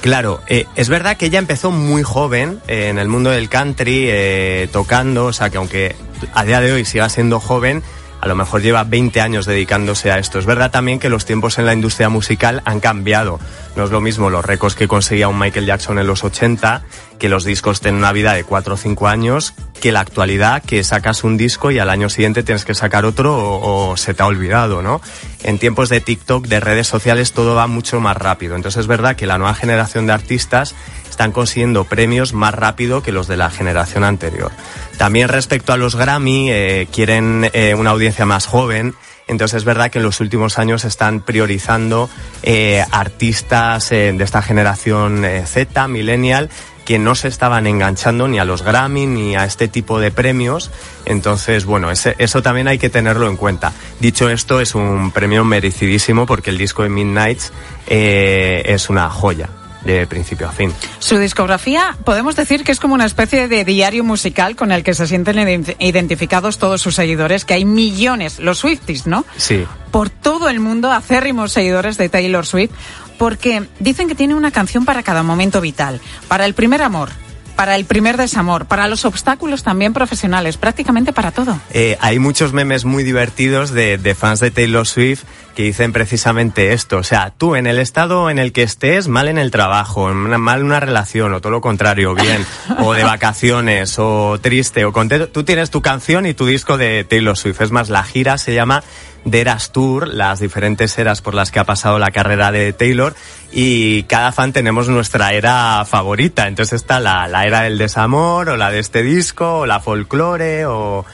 Claro, 0.00 0.40
eh, 0.48 0.66
es 0.74 0.88
verdad 0.88 1.16
que 1.16 1.26
ella 1.26 1.38
empezó 1.38 1.70
muy 1.70 2.02
joven 2.02 2.60
eh, 2.66 2.88
en 2.88 2.98
el 2.98 3.08
mundo 3.08 3.30
del 3.30 3.48
country, 3.48 4.06
eh, 4.08 4.68
tocando, 4.72 5.26
o 5.26 5.32
sea 5.32 5.48
que 5.48 5.58
aunque 5.58 5.94
a 6.34 6.44
día 6.44 6.60
de 6.60 6.72
hoy 6.72 6.84
siga 6.84 7.08
siendo 7.08 7.38
joven, 7.38 7.84
a 8.22 8.28
lo 8.28 8.36
mejor 8.36 8.62
lleva 8.62 8.84
20 8.84 9.20
años 9.20 9.46
dedicándose 9.46 10.12
a 10.12 10.18
esto. 10.20 10.38
Es 10.38 10.46
verdad 10.46 10.70
también 10.70 11.00
que 11.00 11.08
los 11.08 11.24
tiempos 11.24 11.58
en 11.58 11.66
la 11.66 11.72
industria 11.72 12.08
musical 12.08 12.62
han 12.64 12.78
cambiado. 12.78 13.40
No 13.74 13.82
es 13.82 13.90
lo 13.90 14.00
mismo 14.00 14.30
los 14.30 14.44
récords 14.44 14.76
que 14.76 14.86
conseguía 14.86 15.26
un 15.26 15.40
Michael 15.40 15.66
Jackson 15.66 15.98
en 15.98 16.06
los 16.06 16.22
80, 16.22 16.84
que 17.18 17.28
los 17.28 17.44
discos 17.44 17.80
tienen 17.80 17.98
una 17.98 18.12
vida 18.12 18.32
de 18.34 18.44
4 18.44 18.74
o 18.74 18.76
5 18.76 19.08
años, 19.08 19.54
que 19.80 19.90
la 19.90 19.98
actualidad, 19.98 20.62
que 20.62 20.84
sacas 20.84 21.24
un 21.24 21.36
disco 21.36 21.72
y 21.72 21.80
al 21.80 21.90
año 21.90 22.08
siguiente 22.08 22.44
tienes 22.44 22.64
que 22.64 22.76
sacar 22.76 23.04
otro 23.04 23.36
o, 23.36 23.96
se 23.96 24.14
te 24.14 24.22
ha 24.22 24.26
olvidado, 24.26 24.82
¿no? 24.82 25.00
En 25.42 25.58
tiempos 25.58 25.88
de 25.88 26.00
TikTok, 26.00 26.46
de 26.46 26.60
redes 26.60 26.86
sociales, 26.86 27.32
todo 27.32 27.56
va 27.56 27.66
mucho 27.66 27.98
más 27.98 28.16
rápido. 28.16 28.54
Entonces 28.54 28.82
es 28.82 28.86
verdad 28.86 29.16
que 29.16 29.26
la 29.26 29.38
nueva 29.38 29.54
generación 29.54 30.06
de 30.06 30.12
artistas 30.12 30.76
están 31.12 31.32
consiguiendo 31.32 31.84
premios 31.84 32.32
más 32.32 32.54
rápido 32.54 33.02
que 33.02 33.12
los 33.12 33.28
de 33.28 33.36
la 33.36 33.50
generación 33.50 34.02
anterior. 34.02 34.50
También 34.96 35.28
respecto 35.28 35.74
a 35.74 35.76
los 35.76 35.94
Grammy, 35.94 36.50
eh, 36.50 36.88
quieren 36.90 37.50
eh, 37.52 37.74
una 37.74 37.90
audiencia 37.90 38.24
más 38.24 38.46
joven. 38.46 38.94
Entonces 39.28 39.58
es 39.58 39.64
verdad 39.64 39.90
que 39.90 39.98
en 39.98 40.04
los 40.04 40.20
últimos 40.20 40.58
años 40.58 40.86
están 40.86 41.20
priorizando 41.20 42.08
eh, 42.42 42.82
artistas 42.90 43.90
de 43.90 44.16
esta 44.18 44.40
generación 44.40 45.24
Z, 45.44 45.86
millennial, 45.86 46.48
que 46.86 46.98
no 46.98 47.14
se 47.14 47.28
estaban 47.28 47.66
enganchando 47.66 48.26
ni 48.26 48.38
a 48.38 48.46
los 48.46 48.62
Grammy 48.62 49.06
ni 49.06 49.36
a 49.36 49.44
este 49.44 49.68
tipo 49.68 50.00
de 50.00 50.12
premios. 50.12 50.70
Entonces, 51.04 51.66
bueno, 51.66 51.90
eso 51.90 52.42
también 52.42 52.68
hay 52.68 52.78
que 52.78 52.88
tenerlo 52.88 53.28
en 53.28 53.36
cuenta. 53.36 53.72
Dicho 54.00 54.30
esto, 54.30 54.60
es 54.60 54.74
un 54.74 55.12
premio 55.12 55.44
merecidísimo 55.44 56.24
porque 56.24 56.48
el 56.48 56.58
disco 56.58 56.82
de 56.82 56.88
Midnights 56.88 57.52
es 57.86 58.88
una 58.88 59.10
joya. 59.10 59.50
De 59.84 60.06
principio 60.06 60.48
a 60.48 60.52
fin. 60.52 60.72
Su 60.98 61.18
discografía 61.18 61.96
podemos 62.04 62.36
decir 62.36 62.64
que 62.64 62.72
es 62.72 62.80
como 62.80 62.94
una 62.94 63.06
especie 63.06 63.48
de 63.48 63.64
diario 63.64 64.04
musical 64.04 64.56
con 64.56 64.72
el 64.72 64.84
que 64.84 64.94
se 64.94 65.06
sienten 65.06 65.66
identificados 65.78 66.58
todos 66.58 66.80
sus 66.80 66.94
seguidores, 66.94 67.44
que 67.44 67.54
hay 67.54 67.64
millones, 67.64 68.38
los 68.38 68.58
Swifties, 68.58 69.06
¿no? 69.06 69.24
Sí. 69.36 69.64
Por 69.90 70.10
todo 70.10 70.48
el 70.48 70.60
mundo, 70.60 70.92
acérrimos 70.92 71.52
seguidores 71.52 71.98
de 71.98 72.08
Taylor 72.08 72.46
Swift, 72.46 72.70
porque 73.18 73.62
dicen 73.78 74.08
que 74.08 74.14
tiene 74.14 74.34
una 74.34 74.50
canción 74.50 74.84
para 74.84 75.02
cada 75.02 75.22
momento 75.22 75.60
vital, 75.60 76.00
para 76.28 76.46
el 76.46 76.54
primer 76.54 76.82
amor, 76.82 77.10
para 77.56 77.76
el 77.76 77.84
primer 77.84 78.16
desamor, 78.16 78.66
para 78.66 78.88
los 78.88 79.04
obstáculos 79.04 79.62
también 79.62 79.92
profesionales, 79.92 80.56
prácticamente 80.56 81.12
para 81.12 81.30
todo. 81.30 81.60
Eh, 81.70 81.96
hay 82.00 82.18
muchos 82.18 82.52
memes 82.52 82.84
muy 82.84 83.04
divertidos 83.04 83.70
de, 83.70 83.98
de, 83.98 84.14
fans 84.14 84.40
de 84.40 84.50
Taylor 84.50 84.86
Swift 84.86 85.24
que 85.54 85.64
dicen 85.64 85.92
precisamente 85.92 86.72
esto. 86.72 86.98
O 86.98 87.02
sea, 87.02 87.32
tú 87.36 87.56
en 87.56 87.66
el 87.66 87.78
estado 87.78 88.30
en 88.30 88.38
el 88.38 88.52
que 88.52 88.62
estés, 88.62 89.08
mal 89.08 89.28
en 89.28 89.38
el 89.38 89.50
trabajo, 89.50 90.08
mal 90.12 90.60
en 90.60 90.66
una 90.66 90.80
relación, 90.80 91.32
o 91.34 91.40
todo 91.40 91.52
lo 91.52 91.60
contrario, 91.60 92.14
bien, 92.14 92.44
o 92.78 92.94
de 92.94 93.04
vacaciones, 93.04 93.98
o 93.98 94.38
triste, 94.40 94.84
o 94.84 94.92
contento, 94.92 95.28
tú 95.28 95.44
tienes 95.44 95.70
tu 95.70 95.82
canción 95.82 96.26
y 96.26 96.34
tu 96.34 96.46
disco 96.46 96.76
de 96.76 97.04
Taylor 97.04 97.36
Swift. 97.36 97.60
Es 97.60 97.70
más, 97.70 97.90
la 97.90 98.02
gira 98.02 98.38
se 98.38 98.54
llama 98.54 98.82
de 99.24 99.40
Eras 99.40 99.72
Tour, 99.72 100.08
las 100.08 100.40
diferentes 100.40 100.98
eras 100.98 101.22
por 101.22 101.34
las 101.34 101.50
que 101.50 101.60
ha 101.60 101.64
pasado 101.64 101.98
la 101.98 102.10
carrera 102.10 102.50
de 102.50 102.72
Taylor 102.72 103.14
y 103.52 104.02
cada 104.04 104.32
fan 104.32 104.52
tenemos 104.52 104.88
nuestra 104.88 105.32
era 105.32 105.84
favorita. 105.84 106.48
Entonces 106.48 106.80
está 106.80 106.98
la, 106.98 107.28
la 107.28 107.46
era 107.46 107.62
del 107.62 107.78
desamor 107.78 108.48
o 108.48 108.56
la 108.56 108.70
de 108.70 108.80
este 108.80 109.02
disco 109.02 109.60
o 109.60 109.66
la 109.66 109.80
folclore 109.80 110.66
o 110.66 111.04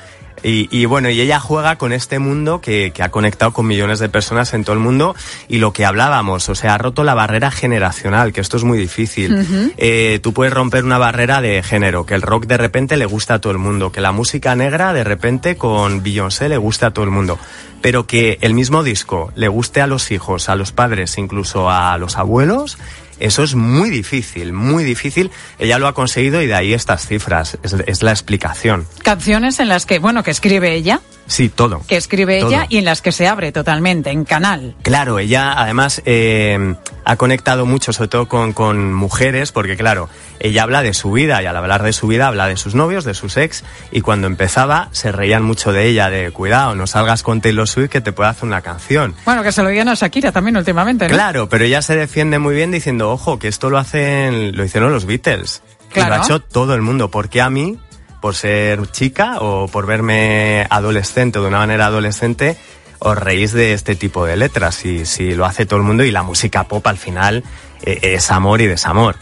y, 0.43 0.85
bueno, 0.87 1.11
y 1.11 1.21
ella 1.21 1.41
juega 1.41 1.77
con 1.77 1.93
este 1.93 2.19
mundo 2.19 2.61
que, 2.61 2.93
que, 2.95 3.03
ha 3.03 3.11
conectado 3.11 3.53
con 3.53 3.67
millones 3.67 3.99
de 3.99 4.09
personas 4.09 4.55
en 4.55 4.65
todo 4.65 4.75
el 4.75 4.81
mundo 4.81 5.15
y 5.49 5.59
lo 5.59 5.73
que 5.73 5.85
hablábamos, 5.85 6.49
o 6.49 6.55
sea, 6.55 6.75
ha 6.75 6.79
roto 6.79 7.05
la 7.05 7.15
barrera 7.15 7.51
generacional, 7.51 8.33
que 8.33 8.41
esto 8.41 8.57
es 8.57 8.65
muy 8.65 8.79
difícil. 8.79 9.73
eh, 9.77 10.21
tú 10.23 10.33
puedes 10.33 10.53
romper 10.53 10.85
una 10.85 10.99
barrera 10.99 11.41
de 11.41 11.63
género, 11.63 12.07
que 12.07 12.15
el 12.15 12.23
rock 12.23 12.47
de 12.47 12.57
repente 12.57 12.97
le 12.97 13.07
gusta 13.07 13.35
a 13.35 13.39
todo 13.41 13.53
el 13.53 13.59
mundo, 13.59 13.93
que 13.93 14.01
la 14.01 14.13
música 14.13 14.55
negra 14.55 14.93
de 14.93 15.05
repente 15.05 15.57
con 15.57 16.03
Beyoncé 16.03 16.49
le 16.49 16.57
gusta 16.57 16.89
a 16.89 16.91
todo 16.91 17.05
el 17.05 17.11
mundo, 17.11 17.39
pero 17.81 18.07
que 18.07 18.39
el 18.41 18.55
mismo 18.55 18.83
disco 18.83 19.33
le 19.35 19.49
guste 19.49 19.81
a 19.81 19.87
los 19.87 20.11
hijos, 20.11 20.49
a 20.49 20.57
los 20.57 20.73
padres, 20.73 21.19
incluso 21.19 21.71
a 21.71 21.97
los 21.99 22.17
abuelos, 22.17 22.79
eso 23.21 23.43
es 23.43 23.55
muy 23.55 23.91
difícil, 23.91 24.53
muy 24.53 24.85
difícil. 24.85 25.31
Ella 25.59 25.79
lo 25.79 25.87
ha 25.87 25.95
conseguido 25.95 26.43
y 26.43 26.47
de 26.47 26.55
ahí 26.55 26.73
estas 26.75 27.07
cifras. 27.07 27.59
Es, 27.63 27.75
es 27.87 28.03
la 28.03 28.11
explicación. 28.11 28.87
Canciones 29.03 29.61
en 29.61 29.69
las 29.69 29.87
que, 29.87 29.99
bueno, 29.99 30.23
que 30.23 30.31
escribe 30.31 30.75
ella. 30.75 31.01
Sí, 31.27 31.51
todo. 31.51 31.83
Que 31.87 31.97
escribe 31.97 32.41
Todo. 32.41 32.49
ella 32.49 32.67
y 32.71 32.79
en 32.79 32.87
las 32.87 33.03
que 33.03 33.13
se 33.13 33.29
abre 33.29 33.53
totalmente, 33.53 34.11
en 34.11 34.25
canal. 34.25 34.75
Claro, 34.83 35.19
ella 35.19 35.53
además 35.53 36.01
eh, 36.07 36.75
ha 37.05 37.17
conectado 37.17 37.67
mucho, 37.67 37.93
sobre 37.93 38.09
todo 38.09 38.29
con, 38.29 38.55
con 38.55 38.95
mujeres, 38.95 39.53
porque 39.53 39.77
claro, 39.77 40.09
ella 40.41 40.63
habla 40.63 40.83
de 40.83 40.95
su 40.95 41.13
vida 41.13 41.43
y 41.43 41.47
al 41.47 41.57
hablar 41.57 41.83
de 41.83 41.93
su 41.93 42.07
vida 42.07 42.29
habla 42.29 42.47
de 42.47 42.57
sus 42.57 42.75
novios, 42.75 43.05
de 43.05 43.15
sus 43.15 43.37
ex, 43.37 43.65
y 43.91 44.01
cuando 44.01 44.27
empezaba 44.27 44.89
se 44.93 45.13
reían 45.13 45.43
mucho 45.43 45.73
de 45.73 45.87
ella, 45.87 46.11
de 46.11 46.31
cuidado, 46.31 46.75
no 46.75 46.87
salgas 46.87 47.23
con 47.23 47.41
Taylor 47.41 47.67
Swift 47.69 47.91
que 47.91 48.01
te 48.01 48.13
puede 48.13 48.31
hacer 48.31 48.45
una 48.45 48.61
canción. 48.63 49.15
Bueno, 49.25 49.43
que 49.43 49.53
se 49.53 49.63
lo 49.63 49.69
digan 49.69 49.89
a 49.89 49.95
Shakira 49.95 50.33
también 50.33 50.57
últimamente, 50.57 51.09
¿no? 51.09 51.15
Claro, 51.15 51.49
pero 51.49 51.65
ella 51.65 51.83
se 51.83 51.97
defiende 51.97 52.39
muy 52.39 52.55
bien 52.55 52.71
diciendo, 52.71 53.11
ojo, 53.11 53.39
que 53.39 53.49
esto 53.49 53.71
lo 53.71 53.79
hacen, 53.79 54.57
lo 54.57 54.65
hicieron 54.65 54.93
los 54.93 55.05
Beatles. 55.07 55.63
Y 55.91 55.95
Claro. 55.95 56.09
lo 56.11 56.15
ha 56.23 56.25
hecho 56.25 56.41
todo 56.41 56.75
el 56.75 56.83
mundo. 56.83 57.11
porque 57.11 57.41
a 57.41 57.49
mí, 57.51 57.79
por 58.21 58.35
ser 58.35 58.87
chica 58.91 59.39
o 59.41 59.69
por 59.69 59.87
verme 59.87 60.67
adolescente 60.71 61.39
o 61.39 61.43
de 61.43 61.49
una 61.49 61.59
manera 61.59 61.87
adolescente, 61.87 62.57
os 63.01 63.17
reís 63.17 63.53
de 63.53 63.73
este 63.75 63.95
tipo 63.95 64.27
de 64.27 64.37
letras? 64.37 64.75
Si, 64.75 65.07
si 65.07 65.35
lo 65.35 65.47
hace 65.47 65.67
todo 65.67 65.79
el 65.79 65.87
mundo 65.87 66.03
y 66.05 66.11
la 66.11 66.23
música 66.25 66.65
pop 66.65 66.85
al 66.87 66.99
final 66.99 67.45
es 67.83 68.31
amor 68.31 68.61
y 68.61 68.67
desamor. 68.67 69.17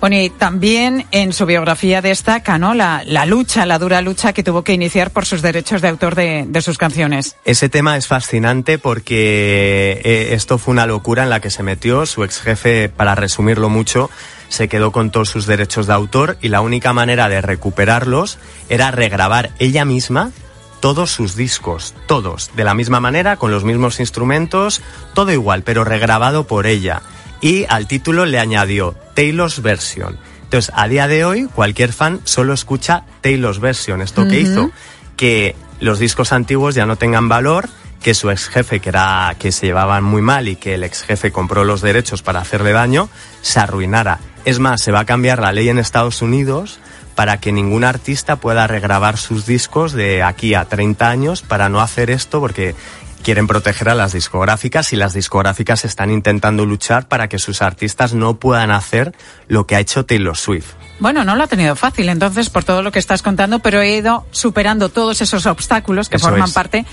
Bueno, 0.00 0.16
y 0.16 0.30
también 0.30 1.06
en 1.12 1.32
su 1.32 1.46
biografía 1.46 2.02
destaca, 2.02 2.58
¿no? 2.58 2.74
La, 2.74 3.04
la 3.06 3.24
lucha, 3.24 3.66
la 3.66 3.78
dura 3.78 4.02
lucha 4.02 4.32
que 4.32 4.42
tuvo 4.42 4.64
que 4.64 4.72
iniciar 4.72 5.12
por 5.12 5.26
sus 5.26 5.42
derechos 5.42 5.80
de 5.80 5.88
autor 5.88 6.16
de, 6.16 6.44
de 6.48 6.60
sus 6.60 6.76
canciones. 6.76 7.36
Ese 7.44 7.68
tema 7.68 7.96
es 7.96 8.08
fascinante 8.08 8.78
porque 8.78 10.00
eh, 10.02 10.30
esto 10.32 10.58
fue 10.58 10.72
una 10.72 10.86
locura 10.86 11.22
en 11.22 11.30
la 11.30 11.38
que 11.38 11.50
se 11.50 11.62
metió. 11.62 12.04
Su 12.06 12.24
ex 12.24 12.40
jefe, 12.40 12.88
para 12.88 13.14
resumirlo 13.14 13.68
mucho, 13.68 14.10
se 14.48 14.68
quedó 14.68 14.90
con 14.90 15.12
todos 15.12 15.28
sus 15.28 15.46
derechos 15.46 15.86
de 15.86 15.92
autor 15.92 16.36
y 16.42 16.48
la 16.48 16.62
única 16.62 16.92
manera 16.92 17.28
de 17.28 17.40
recuperarlos 17.40 18.38
era 18.68 18.90
regrabar 18.90 19.50
ella 19.60 19.84
misma 19.84 20.32
todos 20.80 21.12
sus 21.12 21.36
discos, 21.36 21.94
todos, 22.08 22.50
de 22.56 22.64
la 22.64 22.74
misma 22.74 22.98
manera, 22.98 23.36
con 23.36 23.52
los 23.52 23.62
mismos 23.62 24.00
instrumentos, 24.00 24.82
todo 25.14 25.30
igual, 25.30 25.62
pero 25.62 25.84
regrabado 25.84 26.48
por 26.48 26.66
ella. 26.66 27.02
Y 27.42 27.66
al 27.68 27.88
título 27.88 28.24
le 28.24 28.38
añadió 28.38 28.94
Taylor's 29.14 29.60
Version. 29.60 30.16
Entonces, 30.44 30.72
a 30.74 30.86
día 30.86 31.08
de 31.08 31.24
hoy, 31.24 31.48
cualquier 31.52 31.92
fan 31.92 32.20
solo 32.24 32.54
escucha 32.54 33.04
Taylor's 33.20 33.58
Version. 33.58 34.00
¿Esto 34.00 34.28
que 34.28 34.40
hizo? 34.40 34.70
Que 35.16 35.56
los 35.80 35.98
discos 35.98 36.32
antiguos 36.32 36.76
ya 36.76 36.86
no 36.86 36.96
tengan 36.96 37.28
valor, 37.28 37.68
que 38.00 38.14
su 38.14 38.30
ex 38.30 38.48
jefe, 38.48 38.78
que 38.78 38.90
era 38.90 39.34
que 39.38 39.50
se 39.50 39.66
llevaban 39.66 40.04
muy 40.04 40.22
mal 40.22 40.46
y 40.46 40.56
que 40.56 40.74
el 40.74 40.84
ex 40.84 41.02
jefe 41.02 41.32
compró 41.32 41.64
los 41.64 41.80
derechos 41.80 42.22
para 42.22 42.40
hacerle 42.40 42.72
daño, 42.72 43.08
se 43.40 43.58
arruinara. 43.58 44.20
Es 44.44 44.60
más, 44.60 44.80
se 44.80 44.92
va 44.92 45.00
a 45.00 45.04
cambiar 45.04 45.40
la 45.40 45.52
ley 45.52 45.68
en 45.68 45.78
Estados 45.78 46.22
Unidos 46.22 46.78
para 47.16 47.38
que 47.38 47.50
ningún 47.50 47.82
artista 47.82 48.36
pueda 48.36 48.66
regrabar 48.68 49.16
sus 49.16 49.46
discos 49.46 49.92
de 49.92 50.22
aquí 50.22 50.54
a 50.54 50.64
30 50.64 51.08
años 51.08 51.42
para 51.42 51.68
no 51.68 51.80
hacer 51.80 52.10
esto 52.10 52.40
porque 52.40 52.74
quieren 53.22 53.46
proteger 53.46 53.88
a 53.88 53.94
las 53.94 54.12
discográficas 54.12 54.92
y 54.92 54.96
las 54.96 55.14
discográficas 55.14 55.84
están 55.84 56.10
intentando 56.10 56.66
luchar 56.66 57.08
para 57.08 57.28
que 57.28 57.38
sus 57.38 57.62
artistas 57.62 58.12
no 58.14 58.34
puedan 58.34 58.70
hacer 58.70 59.14
lo 59.48 59.66
que 59.66 59.76
ha 59.76 59.80
hecho 59.80 60.04
Taylor 60.04 60.36
Swift. 60.36 60.74
Bueno, 60.98 61.24
no 61.24 61.34
lo 61.34 61.44
ha 61.44 61.46
tenido 61.46 61.74
fácil, 61.74 62.08
entonces, 62.08 62.50
por 62.50 62.64
todo 62.64 62.82
lo 62.82 62.92
que 62.92 62.98
estás 62.98 63.22
contando, 63.22 63.60
pero 63.60 63.80
he 63.80 63.96
ido 63.96 64.26
superando 64.30 64.88
todos 64.88 65.20
esos 65.20 65.46
obstáculos 65.46 66.08
que 66.08 66.16
Eso 66.16 66.28
forman 66.28 66.48
es. 66.48 66.54
parte 66.54 66.84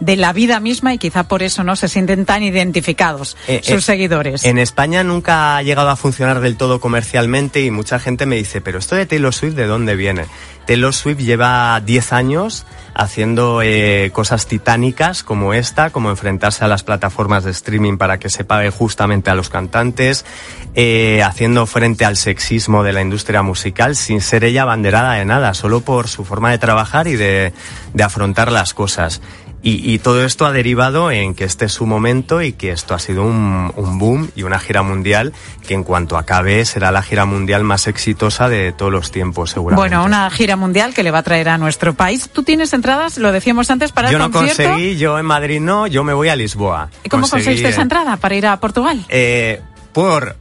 de 0.00 0.16
la 0.16 0.32
vida 0.32 0.60
misma 0.60 0.94
y 0.94 0.98
quizá 0.98 1.24
por 1.24 1.42
eso 1.42 1.64
no 1.64 1.76
se 1.76 1.88
sienten 1.88 2.24
tan 2.24 2.42
identificados 2.42 3.36
Eh, 3.46 3.60
sus 3.62 3.76
eh, 3.76 3.80
seguidores. 3.80 4.44
En 4.44 4.58
España 4.58 5.02
nunca 5.02 5.56
ha 5.56 5.62
llegado 5.62 5.90
a 5.90 5.96
funcionar 5.96 6.40
del 6.40 6.56
todo 6.56 6.80
comercialmente 6.80 7.62
y 7.62 7.70
mucha 7.70 7.98
gente 7.98 8.26
me 8.26 8.36
dice, 8.36 8.60
pero 8.60 8.78
esto 8.78 8.94
de 8.94 9.06
Taylor 9.06 9.34
Swift, 9.34 9.54
¿de 9.54 9.66
dónde 9.66 9.96
viene? 9.96 10.26
Taylor 10.66 10.94
Swift 10.94 11.20
lleva 11.20 11.80
10 11.80 12.12
años 12.12 12.66
haciendo 12.94 13.62
eh, 13.62 14.10
cosas 14.12 14.46
titánicas 14.46 15.22
como 15.22 15.54
esta, 15.54 15.90
como 15.90 16.10
enfrentarse 16.10 16.64
a 16.64 16.68
las 16.68 16.82
plataformas 16.82 17.44
de 17.44 17.52
streaming 17.52 17.96
para 17.96 18.18
que 18.18 18.28
se 18.28 18.44
pague 18.44 18.70
justamente 18.70 19.30
a 19.30 19.34
los 19.34 19.48
cantantes, 19.48 20.26
eh, 20.74 21.22
haciendo 21.22 21.64
frente 21.64 22.04
al 22.04 22.16
sexismo 22.16 22.82
de 22.82 22.92
la 22.92 23.00
industria 23.00 23.42
musical 23.42 23.96
sin 23.96 24.20
ser 24.20 24.44
ella 24.44 24.62
abanderada 24.62 25.14
de 25.14 25.24
nada, 25.24 25.54
solo 25.54 25.80
por 25.80 26.08
su 26.08 26.24
forma 26.24 26.50
de 26.50 26.58
trabajar 26.58 27.08
y 27.08 27.16
de, 27.16 27.52
de 27.94 28.02
afrontar 28.02 28.52
las 28.52 28.74
cosas. 28.74 29.22
Y, 29.60 29.92
y 29.92 29.98
todo 29.98 30.24
esto 30.24 30.46
ha 30.46 30.52
derivado 30.52 31.10
en 31.10 31.34
que 31.34 31.42
este 31.44 31.64
es 31.64 31.72
su 31.72 31.84
momento 31.84 32.42
y 32.42 32.52
que 32.52 32.70
esto 32.70 32.94
ha 32.94 33.00
sido 33.00 33.24
un, 33.24 33.72
un 33.74 33.98
boom 33.98 34.30
y 34.36 34.44
una 34.44 34.60
gira 34.60 34.82
mundial 34.82 35.32
que 35.66 35.74
en 35.74 35.82
cuanto 35.82 36.16
acabe 36.16 36.64
será 36.64 36.92
la 36.92 37.02
gira 37.02 37.24
mundial 37.24 37.64
más 37.64 37.88
exitosa 37.88 38.48
de 38.48 38.70
todos 38.72 38.92
los 38.92 39.10
tiempos, 39.10 39.50
seguramente. 39.50 39.80
Bueno, 39.88 40.04
una 40.04 40.30
gira 40.30 40.54
mundial 40.54 40.94
que 40.94 41.02
le 41.02 41.10
va 41.10 41.18
a 41.18 41.22
traer 41.24 41.48
a 41.48 41.58
nuestro 41.58 41.94
país. 41.94 42.30
¿Tú 42.32 42.44
tienes 42.44 42.72
entradas, 42.72 43.18
lo 43.18 43.32
decíamos 43.32 43.68
antes, 43.70 43.90
para 43.90 44.10
yo 44.10 44.18
el 44.18 44.22
no 44.22 44.30
concierto? 44.30 44.62
conseguí, 44.62 44.96
yo 44.96 45.18
en 45.18 45.26
Madrid 45.26 45.60
no, 45.60 45.88
yo 45.88 46.04
me 46.04 46.12
voy 46.14 46.28
a 46.28 46.36
Lisboa. 46.36 46.90
¿Y 47.02 47.08
cómo 47.08 47.22
Conseguí, 47.22 47.40
conseguiste 47.44 47.68
esa 47.70 47.82
entrada 47.82 48.16
para 48.16 48.36
ir 48.36 48.46
a 48.46 48.60
Portugal? 48.60 49.04
eh, 49.08 49.60
por 49.92 50.36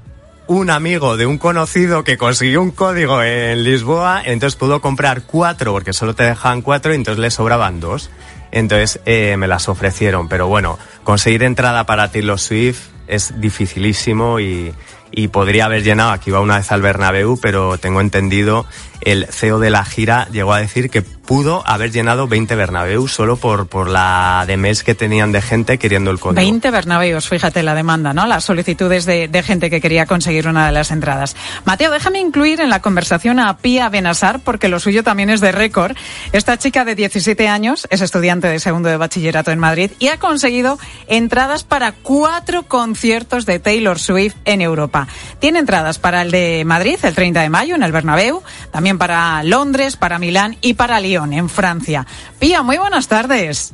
un 0.46 0.70
amigo 0.70 1.18
de 1.18 1.26
un 1.26 1.38
conocido 1.40 2.04
que 2.06 2.18
consiguió 2.18 2.62
un 2.62 2.72
código 2.72 3.22
en 3.24 3.64
Lisboa, 3.64 4.22
entonces 4.24 4.56
pudo 4.56 4.80
comprar 4.80 5.24
cuatro, 5.24 5.74
porque 5.74 5.92
solo 5.92 6.14
te 6.14 6.24
dejaban 6.24 6.62
cuatro, 6.62 6.94
y 6.94 6.96
entonces 6.96 7.20
le 7.20 7.32
sobraban 7.32 7.80
dos. 7.82 8.10
Entonces 8.51 9.00
eh, 9.06 9.36
me 9.38 9.48
las 9.48 9.70
ofrecieron, 9.70 10.27
pero 10.27 10.48
bueno, 10.48 10.80
conseguir 11.04 11.44
entrada 11.44 11.86
para 11.86 12.12
Taylor 12.12 12.39
Swift 12.39 12.88
es 13.08 13.39
dificilísimo 13.39 14.39
y, 14.39 14.74
y 15.12 15.30
podría 15.30 15.66
haber 15.66 15.84
llenado, 15.84 16.12
aquí 16.12 16.30
iba 16.30 16.39
una 16.42 16.58
vez 16.58 16.72
al 16.72 16.82
Bernabéu, 16.82 17.39
pero 17.42 17.77
tengo 17.77 18.01
entendido, 18.01 18.66
el 19.01 19.27
CEO 19.27 19.60
de 19.60 19.70
la 19.70 19.86
gira 19.86 20.27
llegó 20.32 20.54
a 20.54 20.60
decir 20.60 20.89
que 20.89 21.04
pudo 21.28 21.62
haber 21.68 21.92
llenado 21.92 22.28
20 22.28 22.56
Bernabéu 22.56 23.08
solo 23.08 23.36
por, 23.36 23.68
por 23.68 23.90
la 23.90 24.46
de 24.48 24.56
mes 24.56 24.84
que 24.84 24.96
tenían 24.96 25.34
de 25.34 25.42
gente 25.42 25.78
queriendo 25.78 26.10
el 26.10 26.20
código. 26.20 26.42
20 26.42 26.72
Bernabéus, 26.72 27.28
fíjate 27.28 27.62
la 27.64 27.76
demanda, 27.76 28.14
¿no? 28.14 28.26
Las 28.26 28.46
solicitudes 28.46 29.06
de, 29.06 29.28
de 29.28 29.44
gente 29.44 29.70
que 29.70 29.82
quería 29.82 30.06
conseguir 30.06 30.48
una 30.48 30.66
de 30.66 30.72
las 30.72 30.90
entradas. 30.90 31.36
Mateo, 31.66 31.92
déjame 31.92 32.20
incluir 32.20 32.62
en 32.62 32.70
la 32.70 32.82
conversación 32.82 33.40
a 33.40 33.58
Pía 33.58 33.90
Benasar, 33.90 34.40
porque 34.40 34.70
lo 34.70 34.80
suyo 34.80 35.04
también 35.04 35.30
es 35.30 35.42
de 35.42 35.52
récord. 35.52 35.98
Esta 36.32 36.58
chica 36.58 36.86
de 36.86 36.96
17 36.96 37.48
años 37.50 37.88
es 37.92 38.00
estudiante 38.00 38.48
de 38.48 38.60
segundo 38.60 38.88
de 38.88 38.98
bachillerato 38.98 39.52
en 39.52 39.60
Madrid 39.60 39.92
y 40.00 40.08
ha 40.08 40.18
conseguido 40.18 40.80
entradas 41.08 41.66
para 41.66 41.92
cuatro 41.92 42.64
conciertos 42.64 43.46
de 43.46 43.60
Taylor 43.60 44.00
Swift 44.00 44.36
en 44.46 44.62
Europa. 44.62 45.10
Tiene 45.40 45.60
entradas 45.60 46.00
para 46.00 46.22
el 46.22 46.32
de 46.32 46.64
Madrid 46.66 46.98
el 47.04 47.14
30 47.14 47.42
de 47.42 47.50
mayo 47.50 47.76
en 47.76 47.84
el 47.84 47.92
Bernabéu, 47.92 48.42
también 48.72 48.98
para 48.98 49.44
Londres, 49.44 49.98
para 49.98 50.20
Milán 50.20 50.56
y 50.62 50.76
para 50.76 51.02
Lyon 51.02 51.17
en 51.26 51.50
Francia. 51.50 52.06
Pía, 52.40 52.62
muy 52.64 52.78
buenas 52.78 53.08
tardes. 53.08 53.74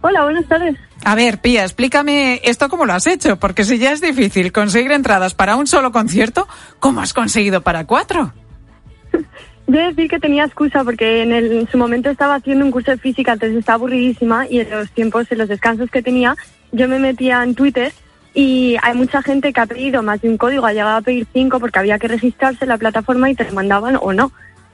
Hola, 0.00 0.24
buenas 0.24 0.46
tardes. 0.46 0.76
A 1.04 1.14
ver, 1.14 1.38
Pía, 1.38 1.64
explícame 1.64 2.40
esto 2.44 2.68
cómo 2.68 2.84
lo 2.84 2.92
has 2.92 3.06
hecho, 3.06 3.38
porque 3.38 3.64
si 3.64 3.78
ya 3.78 3.92
es 3.92 4.00
difícil 4.00 4.52
conseguir 4.52 4.92
entradas 4.92 5.34
para 5.34 5.56
un 5.56 5.66
solo 5.66 5.92
concierto, 5.92 6.46
¿cómo 6.80 7.00
has 7.00 7.12
conseguido 7.12 7.60
para 7.62 7.86
cuatro? 7.86 8.32
Yo 9.68 9.80
decir 9.80 10.08
que 10.08 10.20
tenía 10.20 10.44
excusa 10.44 10.84
porque 10.84 11.22
en, 11.22 11.32
el, 11.32 11.50
en 11.50 11.68
su 11.68 11.76
momento 11.76 12.08
estaba 12.08 12.36
haciendo 12.36 12.64
un 12.64 12.70
curso 12.70 12.92
de 12.92 12.98
física, 12.98 13.32
entonces 13.32 13.58
estaba 13.58 13.76
aburridísima 13.76 14.46
y 14.48 14.60
en 14.60 14.70
los 14.70 14.90
tiempos, 14.92 15.26
en 15.30 15.38
los 15.38 15.48
descansos 15.48 15.90
que 15.90 16.02
tenía, 16.02 16.36
yo 16.70 16.86
me 16.86 17.00
metía 17.00 17.42
en 17.42 17.56
Twitter 17.56 17.92
y 18.32 18.76
hay 18.82 18.94
mucha 18.94 19.22
gente 19.22 19.52
que 19.52 19.60
ha 19.60 19.66
pedido 19.66 20.04
más 20.04 20.20
de 20.20 20.28
un 20.28 20.36
código, 20.36 20.66
ha 20.66 20.72
llegado 20.72 20.98
a 20.98 21.00
pedir 21.00 21.26
cinco 21.32 21.58
porque 21.58 21.78
había 21.78 21.98
que 21.98 22.06
registrarse 22.06 22.64
en 22.64 22.68
la 22.68 22.78
plataforma 22.78 23.28
y 23.28 23.34
te 23.34 23.44
lo 23.44 23.54
mandaban 23.54 23.98
o 24.00 24.12
no. 24.12 24.30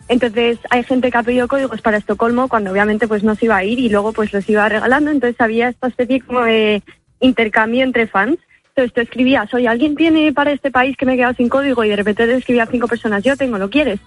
Entonces 0.08 0.58
hay 0.70 0.82
gente 0.84 1.10
que 1.10 1.18
ha 1.18 1.22
pedido 1.22 1.48
códigos 1.48 1.80
para 1.80 1.96
Estocolmo 1.96 2.48
cuando 2.48 2.70
obviamente 2.70 3.08
pues 3.08 3.22
no 3.22 3.34
se 3.34 3.46
iba 3.46 3.56
a 3.56 3.64
ir 3.64 3.78
y 3.78 3.88
luego 3.88 4.12
pues 4.12 4.32
los 4.32 4.48
iba 4.48 4.68
regalando, 4.68 5.10
entonces 5.10 5.40
había 5.40 5.68
esta 5.68 5.88
especie 5.88 6.20
como 6.20 6.42
de 6.42 6.82
intercambio 7.20 7.84
entre 7.84 8.06
fans. 8.06 8.38
Entonces 8.68 8.94
tú 8.94 9.00
escribías, 9.02 9.52
oye, 9.52 9.68
¿alguien 9.68 9.94
tiene 9.96 10.32
para 10.32 10.50
este 10.50 10.70
país 10.70 10.96
que 10.96 11.04
me 11.04 11.14
he 11.14 11.16
quedado 11.16 11.34
sin 11.34 11.48
código? 11.48 11.84
Y 11.84 11.90
de 11.90 11.96
repente 11.96 12.26
te 12.26 12.34
escribía 12.34 12.66
cinco 12.66 12.88
personas, 12.88 13.22
yo 13.22 13.36
tengo, 13.36 13.58
¿lo 13.58 13.68
quieres? 13.68 14.00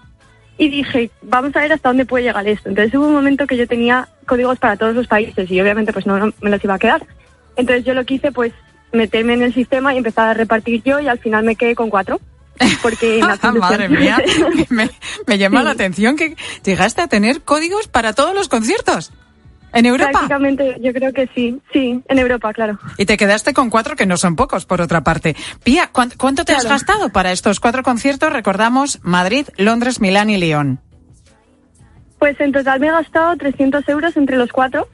y 0.57 0.69
dije, 0.69 1.09
vamos 1.21 1.55
a 1.55 1.61
ver 1.61 1.73
hasta 1.73 1.89
dónde 1.89 2.05
puede 2.05 2.25
llegar 2.25 2.47
esto. 2.47 2.69
Entonces 2.69 2.93
hubo 2.95 3.07
un 3.07 3.13
momento 3.13 3.47
que 3.47 3.57
yo 3.57 3.67
tenía 3.67 4.07
códigos 4.25 4.57
para 4.57 4.77
todos 4.77 4.95
los 4.95 5.07
países 5.07 5.49
y 5.51 5.59
obviamente 5.59 5.91
pues 5.91 6.05
no, 6.05 6.33
me 6.41 6.49
los 6.49 6.63
iba 6.63 6.75
a 6.75 6.79
quedar. 6.79 7.05
Entonces 7.55 7.85
yo 7.85 7.93
lo 7.93 8.05
quise 8.05 8.31
pues 8.31 8.53
meterme 8.93 9.33
en 9.33 9.43
el 9.43 9.53
sistema 9.53 9.93
y 9.93 9.97
empezar 9.97 10.29
a 10.29 10.33
repartir 10.33 10.81
yo 10.83 10.99
y 10.99 11.07
al 11.07 11.19
final 11.19 11.43
me 11.43 11.55
quedé 11.55 11.75
con 11.75 11.89
cuatro. 11.89 12.19
Porque 12.81 13.21
Madre 13.59 13.89
mía, 13.89 14.17
me, 15.27 15.37
llama 15.37 15.63
la 15.63 15.71
atención 15.71 16.15
que 16.15 16.35
llegaste 16.63 17.01
a 17.01 17.07
tener 17.07 17.41
códigos 17.41 17.87
para 17.87 18.13
todos 18.13 18.33
los 18.33 18.47
conciertos. 18.47 19.11
¿En 19.73 19.85
Europa? 19.85 20.11
Prácticamente, 20.11 20.77
yo 20.79 20.93
creo 20.93 21.11
que 21.11 21.29
sí, 21.35 21.59
sí, 21.73 22.01
en 22.07 22.19
Europa, 22.19 22.53
claro. 22.53 22.79
Y 22.97 23.05
te 23.05 23.17
quedaste 23.17 23.53
con 23.53 23.69
cuatro 23.69 23.97
que 23.97 24.05
no 24.05 24.15
son 24.15 24.37
pocos, 24.37 24.65
por 24.65 24.79
otra 24.79 25.01
parte. 25.01 25.35
Pía, 25.65 25.89
¿cuánto, 25.91 26.45
te 26.45 26.53
has 26.53 26.63
gastado 26.63 27.09
para 27.09 27.33
estos 27.33 27.59
cuatro 27.59 27.83
conciertos? 27.83 28.31
Recordamos 28.31 28.99
Madrid, 29.03 29.47
Londres, 29.57 29.99
Milán 29.99 30.29
y 30.29 30.37
León. 30.37 30.79
Pues 32.19 32.39
en 32.39 32.53
total 32.53 32.79
me 32.79 32.87
he 32.87 32.91
gastado 32.91 33.35
300 33.35 33.87
euros 33.89 34.15
entre 34.15 34.37
los 34.37 34.49
cuatro, 34.53 34.87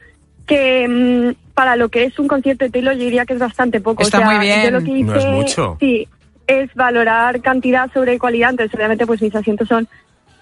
que 0.48 0.88
mm, 0.88 1.54
para 1.54 1.76
lo 1.76 1.90
que 1.90 2.06
es 2.06 2.18
un 2.18 2.28
concierto 2.28 2.66
de 2.66 2.72
Taylor 2.72 2.96
yo 2.96 3.04
diría 3.04 3.28
que 3.28 3.34
es 3.34 3.40
bastante 3.40 3.82
poco. 3.82 4.02
Está 4.02 4.22
muy 4.22 4.40
bien. 4.40 4.74
lo 4.74 4.82
que 4.82 5.04
no 5.04 5.16
es 5.16 5.26
mucho. 5.28 5.78
Sí, 5.80 6.08
es 6.52 6.74
valorar 6.76 7.42
cantidad 7.42 7.92
sobre 7.94 8.20
calidad. 8.20 8.52
Entonces, 8.52 8.76
obviamente, 8.76 9.06
pues 9.06 9.22
mis 9.22 9.36
asientos 9.36 9.68
son 9.68 9.88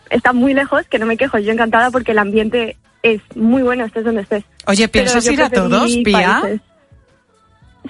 están 0.10 0.36
muy 0.36 0.54
lejos, 0.54 0.88
que 0.88 1.00
no 1.00 1.06
me 1.06 1.18
quejo, 1.18 1.38
yo 1.38 1.52
encantada 1.52 1.92
porque 1.92 2.12
el 2.12 2.18
ambiente 2.18 2.78
es 3.04 3.22
muy 3.36 3.62
bueno, 3.62 3.86
estés 3.86 4.04
donde 4.04 4.22
estés. 4.22 4.44
Oye, 4.66 4.88
¿piensas 4.88 5.26
ir 5.28 5.42
a 5.42 5.50
todos, 5.50 5.96
Pia? 6.04 6.60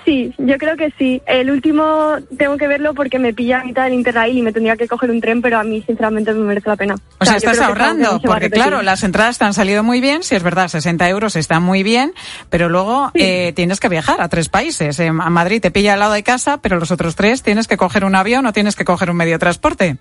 Sí, 0.06 0.34
yo 0.38 0.58
creo 0.58 0.78
que 0.78 0.94
sí. 0.98 1.22
El 1.26 1.50
último 1.50 2.16
tengo 2.38 2.58
que 2.58 2.68
verlo 2.68 2.94
porque 2.94 3.20
me 3.20 3.34
pilla 3.34 3.62
a 3.62 3.64
mitad 3.64 3.86
del 3.86 3.94
Interrail 3.94 4.38
y 4.38 4.42
me 4.42 4.54
tendría 4.54 4.78
que 4.78 4.88
coger 4.88 5.10
un 5.10 5.20
tren, 5.20 5.42
pero 5.42 5.58
a 5.60 5.64
mí 5.64 5.84
sinceramente 5.86 6.34
me 6.34 6.46
merece 6.46 6.70
la 6.70 6.76
pena. 6.76 6.96
O, 7.20 7.26
sea, 7.26 7.38
estás 7.38 7.60
ahorrando, 7.60 8.20
porque 8.24 8.50
claro, 8.50 8.82
las 8.82 9.04
entradas 9.04 9.38
te 9.40 9.46
han 9.46 9.54
salido 9.54 9.84
muy 9.84 10.00
bien, 10.00 10.24
si 10.24 10.36
es 10.36 10.44
verdad, 10.44 10.68
60 10.68 11.10
euros 11.10 11.36
está 11.36 11.60
muy 11.60 11.84
bien, 11.84 12.14
pero 12.50 12.70
luego 12.70 13.12
eh, 13.16 13.52
tienes 13.56 13.80
que 13.80 13.90
viajar 13.90 14.22
a 14.22 14.30
tres 14.30 14.48
países. 14.50 15.00
a 15.00 15.12
Madrid 15.12 15.62
te 15.62 15.72
pilla 15.72 15.94
al 15.94 16.00
lado 16.00 16.14
de 16.14 16.24
casa, 16.24 16.60
pero 16.62 16.78
los 16.78 16.92
otros 16.92 17.16
tres 17.16 17.42
tienes 17.42 17.68
que 17.68 17.78
coger 17.78 18.06
un 18.06 18.16
avión 18.16 18.46
o 18.46 18.54
tienes 18.54 18.76
que 18.76 18.86
coger 18.86 19.10
un 19.10 19.18
medio 19.18 19.34
de 19.34 19.40
transporte. 19.40 19.98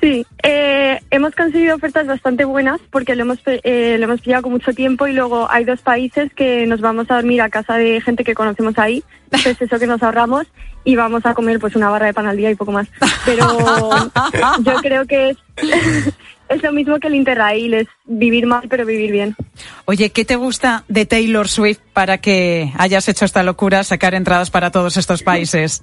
Sí, 0.00 0.26
eh, 0.42 0.98
hemos 1.10 1.34
conseguido 1.34 1.76
ofertas 1.76 2.06
bastante 2.06 2.44
buenas 2.46 2.80
porque 2.90 3.14
lo 3.14 3.22
hemos, 3.22 3.38
eh, 3.46 3.96
lo 3.98 4.04
hemos 4.04 4.22
pillado 4.22 4.44
con 4.44 4.52
mucho 4.52 4.72
tiempo 4.72 5.06
y 5.06 5.12
luego 5.12 5.46
hay 5.50 5.64
dos 5.64 5.80
países 5.82 6.32
que 6.32 6.66
nos 6.66 6.80
vamos 6.80 7.10
a 7.10 7.16
dormir 7.16 7.42
a 7.42 7.50
casa 7.50 7.74
de 7.74 8.00
gente 8.00 8.24
que 8.24 8.34
conocemos 8.34 8.78
ahí, 8.78 9.04
pues 9.30 9.60
eso 9.60 9.78
que 9.78 9.86
nos 9.86 10.02
ahorramos 10.02 10.46
y 10.84 10.96
vamos 10.96 11.26
a 11.26 11.34
comer 11.34 11.60
pues 11.60 11.76
una 11.76 11.90
barra 11.90 12.06
de 12.06 12.14
pan 12.14 12.26
al 12.26 12.36
día 12.38 12.50
y 12.50 12.54
poco 12.54 12.72
más. 12.72 12.88
Pero 13.26 13.46
yo 14.64 14.74
creo 14.76 15.04
que 15.04 15.30
es, 15.30 15.36
es 16.48 16.62
lo 16.62 16.72
mismo 16.72 16.98
que 16.98 17.08
el 17.08 17.16
Interrail, 17.16 17.74
es 17.74 17.88
vivir 18.06 18.46
mal 18.46 18.66
pero 18.70 18.86
vivir 18.86 19.12
bien. 19.12 19.36
Oye, 19.84 20.10
¿qué 20.10 20.24
te 20.24 20.36
gusta 20.36 20.84
de 20.88 21.04
Taylor 21.04 21.46
Swift 21.46 21.80
para 21.92 22.18
que 22.18 22.72
hayas 22.78 23.06
hecho 23.10 23.26
esta 23.26 23.42
locura, 23.42 23.84
sacar 23.84 24.14
entradas 24.14 24.50
para 24.50 24.70
todos 24.70 24.96
estos 24.96 25.22
países? 25.22 25.82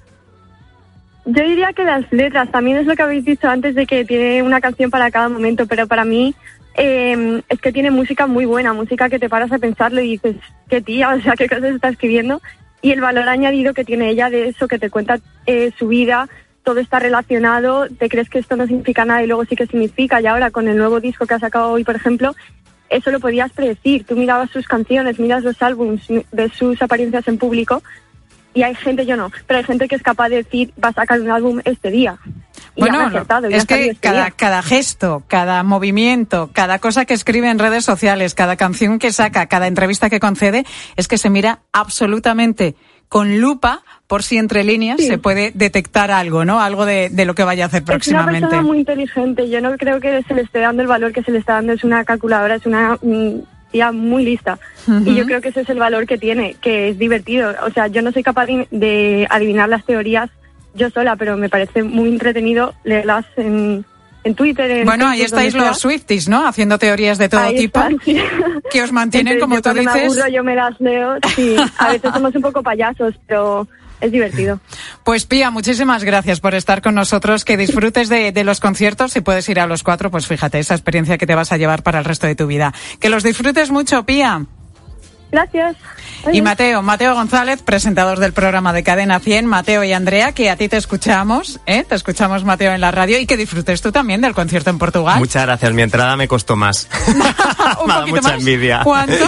Yo 1.30 1.44
diría 1.44 1.74
que 1.74 1.84
las 1.84 2.10
letras, 2.10 2.50
también 2.50 2.78
es 2.78 2.86
lo 2.86 2.96
que 2.96 3.02
habéis 3.02 3.22
dicho 3.22 3.48
antes 3.48 3.74
de 3.74 3.86
que 3.86 4.06
tiene 4.06 4.42
una 4.42 4.62
canción 4.62 4.90
para 4.90 5.10
cada 5.10 5.28
momento, 5.28 5.66
pero 5.66 5.86
para 5.86 6.06
mí 6.06 6.34
em, 6.72 7.42
es 7.50 7.60
que 7.60 7.70
tiene 7.70 7.90
música 7.90 8.26
muy 8.26 8.46
buena, 8.46 8.72
música 8.72 9.10
que 9.10 9.18
te 9.18 9.28
paras 9.28 9.52
a 9.52 9.58
pensarlo 9.58 10.00
y 10.00 10.12
dices, 10.12 10.36
qué 10.70 10.80
tía, 10.80 11.10
o 11.14 11.20
sea, 11.20 11.34
qué 11.34 11.46
cosas 11.46 11.74
está 11.74 11.90
escribiendo. 11.90 12.40
Y 12.80 12.92
el 12.92 13.02
valor 13.02 13.28
añadido 13.28 13.74
que 13.74 13.84
tiene 13.84 14.08
ella 14.08 14.30
de 14.30 14.48
eso, 14.48 14.68
que 14.68 14.78
te 14.78 14.88
cuenta 14.88 15.18
eh, 15.44 15.70
su 15.78 15.88
vida, 15.88 16.30
todo 16.62 16.80
está 16.80 16.98
relacionado, 16.98 17.88
te 17.90 18.08
crees 18.08 18.30
que 18.30 18.38
esto 18.38 18.56
no 18.56 18.66
significa 18.66 19.04
nada 19.04 19.22
y 19.22 19.26
luego 19.26 19.44
sí 19.44 19.54
que 19.54 19.66
significa. 19.66 20.22
Y 20.22 20.26
ahora 20.26 20.50
con 20.50 20.66
el 20.66 20.78
nuevo 20.78 20.98
disco 20.98 21.26
que 21.26 21.34
ha 21.34 21.38
sacado 21.38 21.72
hoy, 21.72 21.84
por 21.84 21.96
ejemplo, 21.96 22.34
eso 22.88 23.10
lo 23.10 23.20
podías 23.20 23.52
predecir. 23.52 24.04
Tú 24.04 24.16
mirabas 24.16 24.48
sus 24.50 24.66
canciones, 24.66 25.20
miras 25.20 25.44
los 25.44 25.60
álbums, 25.60 26.08
ves 26.32 26.52
sus 26.54 26.80
apariencias 26.80 27.28
en 27.28 27.36
público 27.36 27.82
y 28.58 28.64
hay 28.64 28.74
gente, 28.74 29.06
yo 29.06 29.16
no, 29.16 29.30
pero 29.46 29.58
hay 29.58 29.64
gente 29.64 29.86
que 29.86 29.94
es 29.94 30.02
capaz 30.02 30.30
de 30.30 30.36
decir, 30.38 30.72
va 30.82 30.88
a 30.88 30.92
sacar 30.92 31.20
un 31.20 31.30
álbum 31.30 31.60
este 31.64 31.92
día. 31.92 32.18
bueno, 32.76 33.08
es 33.50 33.66
que 33.66 33.90
este 33.90 34.00
cada, 34.00 34.32
cada 34.32 34.62
gesto, 34.62 35.22
cada 35.28 35.62
movimiento, 35.62 36.50
cada 36.52 36.80
cosa 36.80 37.04
que 37.04 37.14
escribe 37.14 37.48
en 37.48 37.60
redes 37.60 37.84
sociales, 37.84 38.34
cada 38.34 38.56
canción 38.56 38.98
que 38.98 39.12
saca, 39.12 39.46
cada 39.46 39.68
entrevista 39.68 40.10
que 40.10 40.18
concede, 40.18 40.66
es 40.96 41.06
que 41.06 41.18
se 41.18 41.30
mira 41.30 41.60
absolutamente 41.72 42.74
con 43.08 43.40
lupa 43.40 43.84
por 44.08 44.24
si 44.24 44.38
entre 44.38 44.64
líneas 44.64 45.00
se 45.00 45.18
puede 45.18 45.52
detectar 45.54 46.10
algo, 46.10 46.44
¿no? 46.44 46.60
Algo 46.60 46.84
de, 46.84 47.10
lo 47.24 47.36
que 47.36 47.44
vaya 47.44 47.62
a 47.62 47.66
hacer 47.68 47.84
próximamente. 47.84 48.38
Es 48.38 48.42
una 48.42 48.48
persona 48.48 48.66
muy 48.66 48.78
inteligente. 48.78 49.48
Yo 49.48 49.60
no 49.60 49.76
creo 49.76 50.00
que 50.00 50.20
se 50.24 50.34
le 50.34 50.42
esté 50.42 50.58
dando 50.58 50.82
el 50.82 50.88
valor 50.88 51.12
que 51.12 51.22
se 51.22 51.30
le 51.30 51.38
está 51.38 51.54
dando. 51.54 51.74
Es 51.74 51.84
una 51.84 52.04
calculadora, 52.04 52.56
es 52.56 52.66
una 52.66 52.98
mm, 53.00 53.38
tía 53.70 53.92
muy 53.92 54.24
lista. 54.24 54.58
Y 55.04 55.14
yo 55.14 55.24
creo 55.26 55.40
que 55.40 55.48
ese 55.48 55.60
es 55.60 55.68
el 55.68 55.78
valor 55.78 56.06
que 56.06 56.18
tiene, 56.18 56.56
que 56.60 56.90
es 56.90 56.98
divertido. 56.98 57.54
O 57.66 57.70
sea, 57.70 57.88
yo 57.88 58.02
no 58.02 58.12
soy 58.12 58.22
capaz 58.22 58.46
de 58.70 59.26
adivinar 59.30 59.68
las 59.68 59.84
teorías 59.84 60.30
yo 60.74 60.90
sola, 60.90 61.16
pero 61.16 61.36
me 61.36 61.48
parece 61.48 61.82
muy 61.82 62.08
entretenido 62.08 62.74
leerlas 62.84 63.26
en, 63.36 63.84
en 64.24 64.34
Twitter. 64.34 64.84
bueno, 64.84 65.08
ahí 65.08 65.22
estáis 65.22 65.54
los 65.54 65.78
Swifties, 65.78 66.28
¿no? 66.28 66.46
Haciendo 66.46 66.78
teorías 66.78 67.18
de 67.18 67.28
todo 67.28 67.50
tipo 67.50 67.80
que 68.70 68.82
os 68.82 68.92
mantienen, 68.92 69.40
como 69.40 69.60
tú 69.60 69.70
dices. 69.70 69.94
Me 69.94 70.02
aburro, 70.02 70.28
yo 70.28 70.44
me 70.44 70.54
las 70.54 70.80
leo. 70.80 71.16
Sí, 71.34 71.56
a 71.78 71.88
veces 71.88 72.12
somos 72.12 72.34
un 72.34 72.42
poco 72.42 72.62
payasos, 72.62 73.14
pero 73.26 73.68
es 74.00 74.12
divertido. 74.12 74.60
Pues 75.04 75.24
Pía, 75.24 75.50
muchísimas 75.50 76.04
gracias 76.04 76.38
por 76.40 76.54
estar 76.54 76.82
con 76.82 76.94
nosotros. 76.94 77.46
Que 77.46 77.56
disfrutes 77.56 78.10
de, 78.10 78.44
los 78.44 78.60
conciertos. 78.60 79.12
Si 79.12 79.22
puedes 79.22 79.48
ir 79.48 79.58
a 79.58 79.66
los 79.66 79.82
cuatro, 79.82 80.10
pues 80.10 80.26
fíjate, 80.26 80.58
esa 80.58 80.74
experiencia 80.74 81.16
que 81.16 81.26
te 81.26 81.34
vas 81.34 81.50
a 81.50 81.56
llevar 81.56 81.82
para 81.82 81.98
el 81.98 82.04
resto 82.04 82.26
de 82.26 82.34
tu 82.34 82.46
vida. 82.46 82.74
Que 83.00 83.08
los 83.08 83.22
disfrutes 83.22 83.70
mucho, 83.70 84.04
Pía. 84.04 84.44
Gracias. 85.32 85.76
Y 86.32 86.42
Mateo, 86.42 86.82
Mateo 86.82 87.14
González, 87.14 87.62
presentador 87.62 88.18
del 88.18 88.32
programa 88.32 88.72
de 88.72 88.82
Cadena 88.82 89.20
100, 89.20 89.46
Mateo 89.46 89.84
y 89.84 89.92
Andrea, 89.92 90.32
que 90.32 90.50
a 90.50 90.56
ti 90.56 90.68
te 90.68 90.76
escuchamos, 90.76 91.60
¿eh? 91.66 91.84
Te 91.88 91.94
escuchamos, 91.94 92.44
Mateo, 92.44 92.72
en 92.72 92.80
la 92.80 92.90
radio 92.90 93.18
y 93.18 93.26
que 93.26 93.36
disfrutes 93.36 93.80
tú 93.80 93.92
también 93.92 94.20
del 94.20 94.34
concierto 94.34 94.70
en 94.70 94.78
Portugal. 94.78 95.18
Muchas 95.18 95.44
gracias, 95.44 95.72
mi 95.72 95.82
entrada 95.82 96.16
me 96.16 96.28
costó 96.28 96.56
más. 96.56 96.88
Un 97.84 98.04
me 98.04 98.10
mucha 98.10 98.34
envidia. 98.34 98.80
¿Cuánto? 98.84 99.26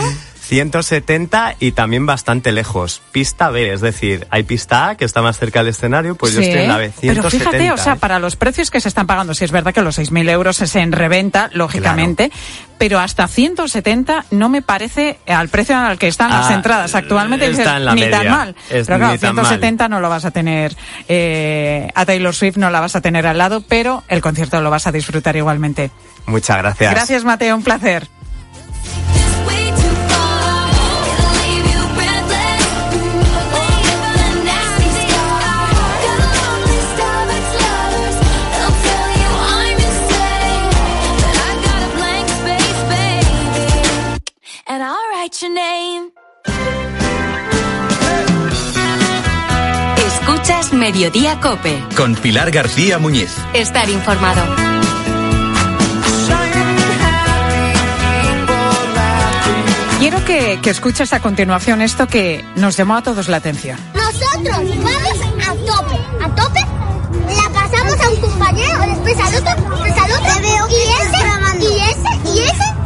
170 0.50 1.54
y 1.60 1.70
también 1.70 2.06
bastante 2.06 2.50
lejos. 2.50 3.02
Pista 3.12 3.50
B, 3.50 3.72
es 3.72 3.80
decir, 3.80 4.26
hay 4.30 4.42
pista 4.42 4.88
A 4.88 4.96
que 4.96 5.04
está 5.04 5.22
más 5.22 5.38
cerca 5.38 5.60
del 5.60 5.68
escenario, 5.68 6.16
pues 6.16 6.34
yo 6.34 6.40
estoy 6.40 6.62
en 6.62 6.68
la 6.68 6.76
B. 6.76 6.90
170, 6.90 7.14
Pero 7.14 7.30
fíjate, 7.30 7.70
o 7.70 7.76
sea, 7.76 7.92
¿eh? 7.92 7.96
para 8.00 8.18
los 8.18 8.34
precios 8.34 8.68
que 8.68 8.80
se 8.80 8.88
están 8.88 9.06
pagando, 9.06 9.32
si 9.32 9.44
es 9.44 9.52
verdad 9.52 9.72
que 9.72 9.80
los 9.80 9.96
6.000 9.96 10.28
euros 10.28 10.60
es 10.60 10.74
en 10.74 10.90
reventa, 10.90 11.50
lógicamente, 11.52 12.32
pero 12.78 12.98
hasta 12.98 13.28
170 13.28 14.24
no 14.32 14.48
me 14.48 14.60
parece 14.60 15.20
al 15.28 15.48
precio 15.50 15.78
al 15.78 15.98
que 15.98 16.08
están 16.08 16.30
las 16.30 16.50
ah, 16.50 16.54
entradas 16.54 16.96
actualmente 16.96 17.46
está 17.46 17.76
en 17.76 17.84
la 17.84 17.94
ni 17.94 18.10
tan 18.10 18.28
mal. 18.28 18.56
pero 18.68 18.84
claro, 18.84 19.18
170 19.18 19.88
no 19.88 20.00
lo 20.00 20.08
vas 20.08 20.24
a 20.24 20.32
tener, 20.32 20.76
eh, 21.06 21.88
a 21.94 22.04
Taylor 22.04 22.34
Swift 22.34 22.56
no 22.56 22.70
la 22.70 22.80
vas 22.80 22.96
a 22.96 23.00
tener 23.00 23.24
al 23.28 23.38
lado, 23.38 23.60
pero 23.60 24.02
el 24.08 24.20
concierto 24.20 24.60
lo 24.60 24.70
vas 24.70 24.88
a 24.88 24.90
disfrutar 24.90 25.36
igualmente. 25.36 25.92
Muchas 26.26 26.58
gracias. 26.58 26.90
Gracias, 26.92 27.22
Mateo, 27.22 27.54
un 27.54 27.62
placer. 27.62 28.08
Escuchas 49.96 50.74
Mediodía 50.74 51.40
Cope. 51.40 51.83
Con 51.96 52.14
Pilar 52.14 52.50
García 52.50 52.98
Muñiz. 52.98 53.35
Estar 53.55 53.88
informado. 53.88 54.42
Quiero 59.98 60.18
quiero 60.18 60.24
que, 60.26 60.61
que 60.61 60.68
escuches 60.68 61.14
a 61.14 61.20
continuación 61.20 61.81
esto 61.81 62.07
que 62.07 62.44
nos 62.57 62.76
llamó 62.76 62.96
a 62.96 63.03
todos 63.03 63.29
la 63.29 63.38
atención. 63.38 63.79
Nosotros 63.94 64.44
vamos 64.44 65.20
a 65.48 65.55
tope, 65.55 65.96
a 66.22 66.35
tope, 66.35 66.61
la 67.35 67.48
pasamos 67.48 67.98
a 67.98 68.11
un 68.11 68.16
compañero, 68.16 68.79
después 68.81 69.16
al 69.18 69.35
otro, 69.37 69.70
después 69.70 69.92
al 69.92 70.12
otro, 70.12 70.68
y 70.68 70.81
ese, 71.00 71.64
y 71.64 71.81
ese, 71.81 72.29
y 72.29 72.42
ese 72.42 72.79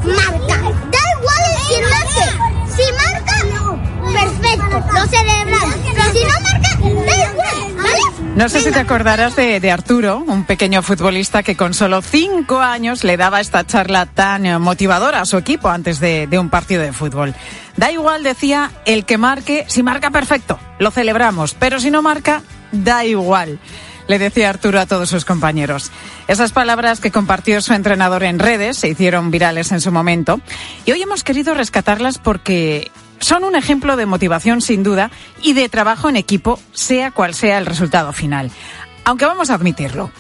lo 4.95 5.07
celebramos. 5.07 5.75
Pero 5.85 6.13
si 6.13 6.25
no 6.25 6.41
marca, 6.41 6.79
da 6.79 7.17
igual, 7.17 7.77
¿vale? 7.77 8.35
No 8.37 8.49
sé 8.49 8.61
si 8.61 8.73
te 8.73 8.79
acordarás 8.81 9.37
de, 9.37 9.61
de 9.61 9.71
Arturo, 9.71 10.19
un 10.27 10.45
pequeño 10.45 10.83
futbolista 10.83 11.43
que 11.43 11.57
con 11.57 11.73
solo 11.75 12.03
cinco 12.03 12.61
años 12.61 13.05
le 13.05 13.17
daba 13.17 13.41
esta 13.41 13.65
charla 13.65 14.07
tan 14.07 14.47
eh, 14.47 14.59
motivadora 14.59 15.21
a 15.21 15.25
su 15.25 15.37
equipo 15.37 15.69
antes 15.69 16.01
de, 16.01 16.27
de 16.27 16.39
un 16.39 16.51
partido 16.51 16.83
de 16.83 16.93
fútbol. 16.93 17.35
Da 17.77 17.93
igual, 17.93 18.23
decía, 18.23 18.71
el 18.87 19.05
que 19.05 19.19
marque, 19.19 19.65
si 19.69 19.83
marca 19.83 20.11
perfecto, 20.11 20.59
lo 20.79 20.91
celebramos, 20.91 21.55
pero 21.55 21.79
si 21.79 21.91
no 21.91 22.03
marca, 22.03 22.43
da 22.73 23.05
igual. 23.05 23.61
Le 24.07 24.19
decía 24.19 24.51
Arturo 24.51 24.81
a 24.81 24.87
todos 24.87 25.09
sus 25.09 25.25
compañeros. 25.25 25.91
Esas 26.29 26.53
palabras 26.53 27.01
que 27.01 27.11
compartió 27.11 27.61
su 27.61 27.73
entrenador 27.73 28.23
en 28.23 28.39
redes 28.39 28.77
se 28.77 28.89
hicieron 28.89 29.31
virales 29.31 29.73
en 29.73 29.81
su 29.81 29.93
momento 29.93 30.41
y 30.85 30.93
hoy 30.93 31.03
hemos 31.03 31.25
querido 31.25 31.55
rescatarlas 31.55 32.19
porque 32.19 32.91
son 33.21 33.45
un 33.45 33.57
ejemplo 33.57 33.97
de 33.97 34.07
motivación 34.07 34.61
sin 34.61 34.83
duda 34.83 35.11
y 35.43 35.55
de 35.55 35.69
trabajo 35.69 36.09
en 36.09 36.17
equipo, 36.17 36.61
sea 36.73 37.11
cual 37.11 37.35
sea 37.35 37.59
el 37.59 37.67
resultado 37.67 38.13
final. 38.13 38.51
Aunque 39.05 39.25
vamos 39.25 39.49
a 39.51 39.55
admitirlo, 39.55 40.11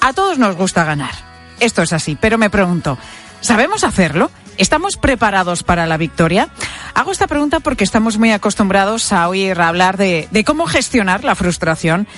a 0.00 0.12
todos 0.12 0.38
nos 0.38 0.56
gusta 0.56 0.84
ganar. 0.84 1.12
Esto 1.60 1.82
es 1.82 1.92
así, 1.92 2.16
pero 2.18 2.38
me 2.38 2.50
pregunto, 2.50 2.98
¿sabemos 3.40 3.84
hacerlo? 3.84 4.30
¿Estamos 4.56 4.96
preparados 4.96 5.62
para 5.62 5.86
la 5.86 5.96
victoria? 5.96 6.48
Hago 6.94 7.12
esta 7.12 7.26
pregunta 7.26 7.60
porque 7.60 7.84
estamos 7.84 8.18
muy 8.18 8.32
acostumbrados 8.32 9.12
a 9.12 9.28
oír 9.28 9.60
hablar 9.60 9.96
de, 9.96 10.28
cómo 10.44 10.66
gestionar 10.66 11.24
la 11.24 11.34
frustración, 11.34 12.08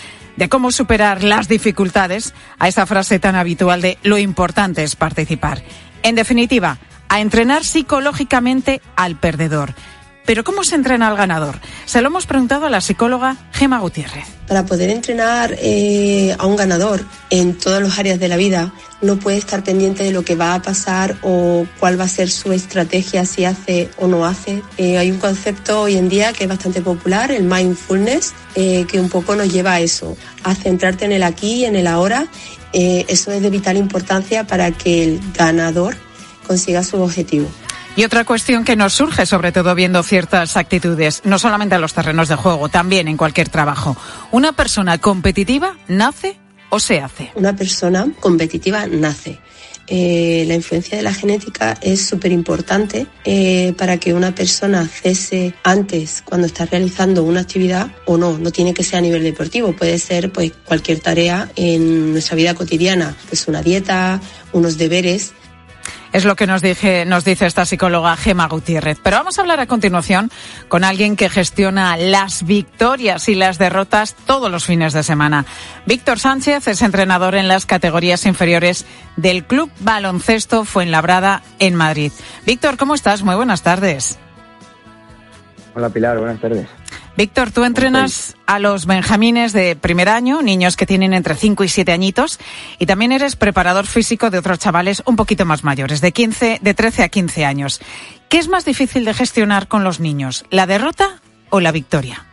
de 0.40 0.48
cómo 0.48 0.72
superar 0.72 1.22
las 1.22 1.48
dificultades, 1.48 2.33
a 2.59 2.66
esa 2.66 2.87
frase 2.87 3.18
tan 3.18 3.37
habitual 3.37 3.83
de 3.83 3.98
lo 4.03 4.16
importante 4.16 4.83
es 4.83 4.96
participar. 4.96 5.62
En 6.03 6.14
definitiva, 6.14 6.79
a 7.11 7.20
entrenar 7.20 7.62
psicológicamente 7.62 8.81
al 8.96 9.16
perdedor. 9.16 9.74
Pero 10.26 10.44
¿cómo 10.44 10.64
se 10.64 10.76
entrena 10.76 11.09
al 11.09 11.16
ganador? 11.16 11.59
Se 11.87 12.00
lo 12.00 12.09
hemos 12.09 12.26
preguntado 12.26 12.66
a 12.66 12.70
la 12.70 12.80
psicóloga 12.80 13.37
Gema 13.52 13.80
Gutiérrez. 13.80 14.24
Para 14.46 14.66
poder 14.66 14.90
entrenar 14.90 15.56
eh, 15.61 16.35
a 16.38 16.46
un 16.46 16.56
ganador 16.56 17.04
en 17.30 17.56
todas 17.56 17.83
las 17.83 17.98
áreas 17.98 18.18
de 18.18 18.28
la 18.28 18.37
vida, 18.37 18.72
no 19.00 19.16
puede 19.16 19.38
estar 19.38 19.62
pendiente 19.64 20.04
de 20.04 20.12
lo 20.12 20.24
que 20.24 20.35
va 20.35 20.54
a 20.54 20.62
pasar 20.62 21.16
o 21.22 21.66
cuál 21.78 21.98
va 21.98 22.04
a 22.04 22.09
ser 22.09 22.30
su 22.30 22.52
estrategia, 22.52 23.24
si 23.24 23.44
hace 23.44 23.90
o 23.96 24.06
no 24.09 24.24
hace. 24.24 24.62
Eh, 24.76 24.98
hay 24.98 25.11
un 25.11 25.18
concepto 25.18 25.83
hoy 25.83 25.96
en 25.96 26.09
día 26.09 26.33
que 26.33 26.44
es 26.44 26.48
bastante 26.48 26.80
popular, 26.80 27.30
el 27.30 27.44
mindfulness, 27.44 28.33
eh, 28.54 28.87
que 28.87 29.00
un 29.00 29.09
poco 29.09 29.37
nos 29.37 29.52
lleva 29.52 29.74
a 29.74 29.80
eso, 29.80 30.16
a 30.42 30.54
centrarte 30.54 31.04
en 31.04 31.12
el 31.12 31.22
aquí 31.22 31.61
y 31.61 31.64
en 31.64 31.76
el 31.76 31.87
ahora. 31.87 32.26
Eso 32.72 33.33
es 33.33 33.42
de 33.42 33.50
vital 33.50 33.76
importancia 33.76 34.46
para 34.46 34.70
que 34.70 35.02
el 35.02 35.20
ganador 35.35 35.96
consiga 36.46 36.85
su 36.85 37.02
objetivo. 37.02 37.48
Y 37.96 38.05
otra 38.05 38.24
cuestión 38.24 38.64
que 38.64 38.76
nos 38.76 38.94
surge, 38.94 39.26
sobre 39.26 39.53
todo 39.53 39.74
viendo 39.74 40.03
ciertas 40.03 40.57
actitudes, 40.57 41.22
no 41.24 41.38
solamente 41.38 41.74
en 41.74 41.81
los 41.81 41.92
terrenos 41.92 42.29
de 42.29 42.37
juego, 42.37 42.68
también 42.68 43.09
en 43.09 43.16
cualquier 43.16 43.48
trabajo. 43.48 43.96
¿Una 44.31 44.53
persona 44.53 44.98
competitiva 44.98 45.76
nace 45.88 46.38
o 46.70 46.79
se 46.79 47.00
hace? 47.00 47.33
Una 47.35 47.55
persona 47.55 48.07
competitiva 48.20 48.87
nace. 48.87 49.40
Eh, 49.92 50.44
la 50.46 50.55
influencia 50.55 50.96
de 50.96 51.03
la 51.03 51.12
genética 51.12 51.76
es 51.83 52.07
súper 52.07 52.31
importante 52.31 53.09
eh, 53.24 53.74
para 53.76 53.96
que 53.96 54.14
una 54.14 54.33
persona 54.33 54.87
cese 54.87 55.53
antes 55.64 56.22
cuando 56.24 56.46
está 56.46 56.64
realizando 56.64 57.24
una 57.24 57.40
actividad 57.40 57.90
o 58.07 58.16
no. 58.16 58.38
No 58.38 58.53
tiene 58.53 58.72
que 58.72 58.85
ser 58.85 58.98
a 58.98 59.00
nivel 59.00 59.24
deportivo, 59.24 59.74
puede 59.74 59.98
ser 59.98 60.31
pues 60.31 60.53
cualquier 60.64 61.00
tarea 61.00 61.50
en 61.57 62.12
nuestra 62.12 62.37
vida 62.37 62.55
cotidiana, 62.55 63.16
pues 63.26 63.48
una 63.48 63.62
dieta, 63.62 64.20
unos 64.53 64.79
deberes 64.79 65.33
es 66.12 66.25
lo 66.25 66.37
que 66.37 66.46
nos, 66.46 66.62
dije, 66.62 67.05
nos 67.05 67.25
dice 67.25 67.46
esta 67.46 67.64
psicóloga 67.64 68.16
Gema 68.16 68.49
Gutiérrez. 68.49 68.99
Pero 69.03 69.16
vamos 69.16 69.38
a 69.38 69.42
hablar 69.42 69.61
a 69.61 69.66
continuación 69.66 70.31
con 70.68 70.85
alguien 70.85 71.16
que 71.16 71.29
gestiona 71.29 71.96
las 71.96 72.44
victorias 72.44 73.29
y 73.29 73.35
las 73.35 73.59
derrotas 73.59 74.14
todos 74.27 74.51
los 74.51 74.64
fines 74.64 74.92
de 74.92 75.03
semana. 75.03 75.44
Víctor 75.87 76.18
Sánchez 76.18 76.68
es 76.68 76.83
entrenador 76.83 77.35
en 77.35 77.49
las 77.49 77.66
categorías 77.66 78.27
inferiores 78.27 78.87
del 79.16 79.44
Club 79.44 79.70
Baloncesto 79.81 80.64
Fuenlabrada 80.64 81.42
en 81.59 81.75
Madrid. 81.75 82.12
Víctor, 82.46 82.77
¿cómo 82.77 82.94
estás? 82.94 83.23
Muy 83.23 83.35
buenas 83.35 83.62
tardes. 83.62 84.18
Hola 85.75 85.88
Pilar, 85.88 86.18
buenas 86.18 86.40
tardes. 86.40 86.80
Víctor, 87.20 87.50
tú 87.50 87.64
entrenas 87.64 88.35
a 88.46 88.59
los 88.59 88.87
benjamines 88.87 89.52
de 89.52 89.76
primer 89.76 90.09
año, 90.09 90.40
niños 90.40 90.74
que 90.74 90.87
tienen 90.87 91.12
entre 91.12 91.35
5 91.35 91.64
y 91.64 91.68
7 91.68 91.92
añitos, 91.92 92.40
y 92.78 92.87
también 92.87 93.12
eres 93.12 93.37
preparador 93.37 93.85
físico 93.85 94.30
de 94.30 94.38
otros 94.38 94.59
chavales 94.59 95.02
un 95.04 95.16
poquito 95.16 95.44
más 95.44 95.62
mayores, 95.62 96.00
de 96.00 96.12
15, 96.12 96.61
de 96.62 96.72
13 96.72 97.02
a 97.02 97.11
15 97.11 97.44
años. 97.44 97.83
¿Qué 98.30 98.38
es 98.38 98.48
más 98.48 98.64
difícil 98.64 99.04
de 99.04 99.12
gestionar 99.12 99.68
con 99.68 99.85
los 99.85 100.00
niños, 100.00 100.46
la 100.48 100.66
derrota 100.66 101.20
o 101.50 101.61
la 101.61 101.72
victoria? 101.72 102.24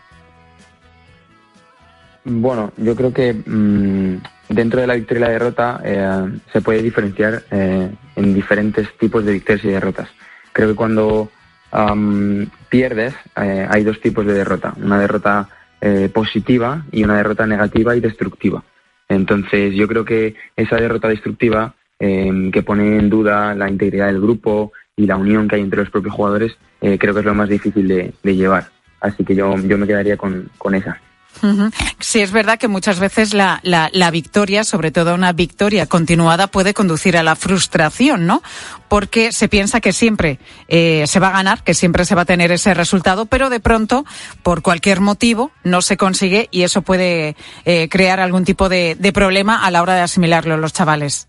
Bueno, 2.24 2.72
yo 2.78 2.96
creo 2.96 3.12
que 3.12 3.34
mmm, 3.34 4.22
dentro 4.48 4.80
de 4.80 4.88
la 4.88 4.94
victoria 4.94 5.20
y 5.20 5.24
la 5.26 5.32
derrota 5.32 5.82
eh, 5.84 6.40
se 6.54 6.62
puede 6.62 6.82
diferenciar 6.82 7.44
eh, 7.52 7.92
en 8.16 8.34
diferentes 8.34 8.88
tipos 8.98 9.26
de 9.26 9.34
victorias 9.34 9.66
y 9.66 9.68
derrotas. 9.68 10.08
Creo 10.54 10.70
que 10.70 10.76
cuando 10.76 11.30
um, 11.72 12.46
pierdes, 12.70 13.14
eh, 13.36 13.68
hay 13.70 13.84
dos 13.84 14.00
tipos 14.02 14.26
de 14.26 14.34
derrota. 14.34 14.74
Una 14.78 15.00
derrota 15.00 15.50
eh, 15.82 16.10
positiva 16.14 16.86
y 16.92 17.04
una 17.04 17.18
derrota 17.18 17.46
negativa 17.46 17.96
y 17.96 18.00
destructiva. 18.00 18.64
Entonces, 19.10 19.74
yo 19.74 19.88
creo 19.88 20.04
que 20.04 20.36
esa 20.56 20.76
derrota 20.78 21.08
destructiva, 21.08 21.76
eh, 22.00 22.50
que 22.52 22.64
pone 22.64 22.98
en 22.98 23.10
duda 23.10 23.56
la 23.56 23.70
integridad 23.70 24.08
del 24.08 24.22
grupo 24.22 24.72
y 24.96 25.06
la 25.06 25.16
unión 25.16 25.48
que 25.48 25.56
hay 25.56 25.62
entre 25.62 25.80
los 25.82 25.90
propios 25.90 26.16
jugadores, 26.16 26.58
eh, 26.82 26.98
creo 26.98 27.14
que 27.14 27.22
es 27.22 27.26
lo 27.26 27.34
más 27.34 27.50
difícil 27.50 27.88
de, 27.88 28.14
de 28.22 28.36
llevar. 28.36 28.70
Así 29.00 29.24
que 29.24 29.36
yo, 29.36 29.56
yo 29.58 29.78
me 29.78 29.88
quedaría 29.88 30.18
con, 30.18 30.50
con 30.58 30.76
esa. 30.76 31.00
Sí, 32.00 32.22
es 32.22 32.32
verdad 32.32 32.58
que 32.58 32.68
muchas 32.68 33.00
veces 33.00 33.34
la, 33.34 33.60
la, 33.64 33.90
la, 33.92 34.12
victoria, 34.12 34.64
sobre 34.64 34.92
todo 34.92 35.14
una 35.14 35.34
victoria 35.34 35.86
continuada, 35.86 36.48
puede 36.48 36.74
conducir 36.74 37.18
a 37.18 37.24
la 37.24 37.36
frustración, 37.36 38.26
¿no? 38.26 38.42
Porque 38.88 39.32
se 39.32 39.48
piensa 39.48 39.82
que 39.82 39.94
siempre 39.94 40.40
eh, 40.68 41.06
se 41.08 41.20
va 41.20 41.30
a 41.30 41.34
ganar, 41.34 41.64
que 41.64 41.74
siempre 41.74 42.06
se 42.06 42.16
va 42.16 42.22
a 42.22 42.26
tener 42.26 42.52
ese 42.52 42.74
resultado, 42.74 43.26
pero 43.26 43.50
de 43.50 43.60
pronto, 43.60 44.06
por 44.44 44.62
cualquier 44.62 45.02
motivo, 45.02 45.52
no 45.64 45.82
se 45.82 45.98
consigue 45.98 46.48
y 46.52 46.64
eso 46.64 46.82
puede 46.82 47.36
eh, 47.66 47.90
crear 47.90 48.20
algún 48.20 48.46
tipo 48.46 48.70
de, 48.70 48.98
problema 49.14 49.66
a 49.66 49.72
la 49.72 49.82
hora 49.82 49.96
de 49.96 50.02
asimilarlo 50.02 50.58
los 50.58 50.74
chavales. 50.74 51.28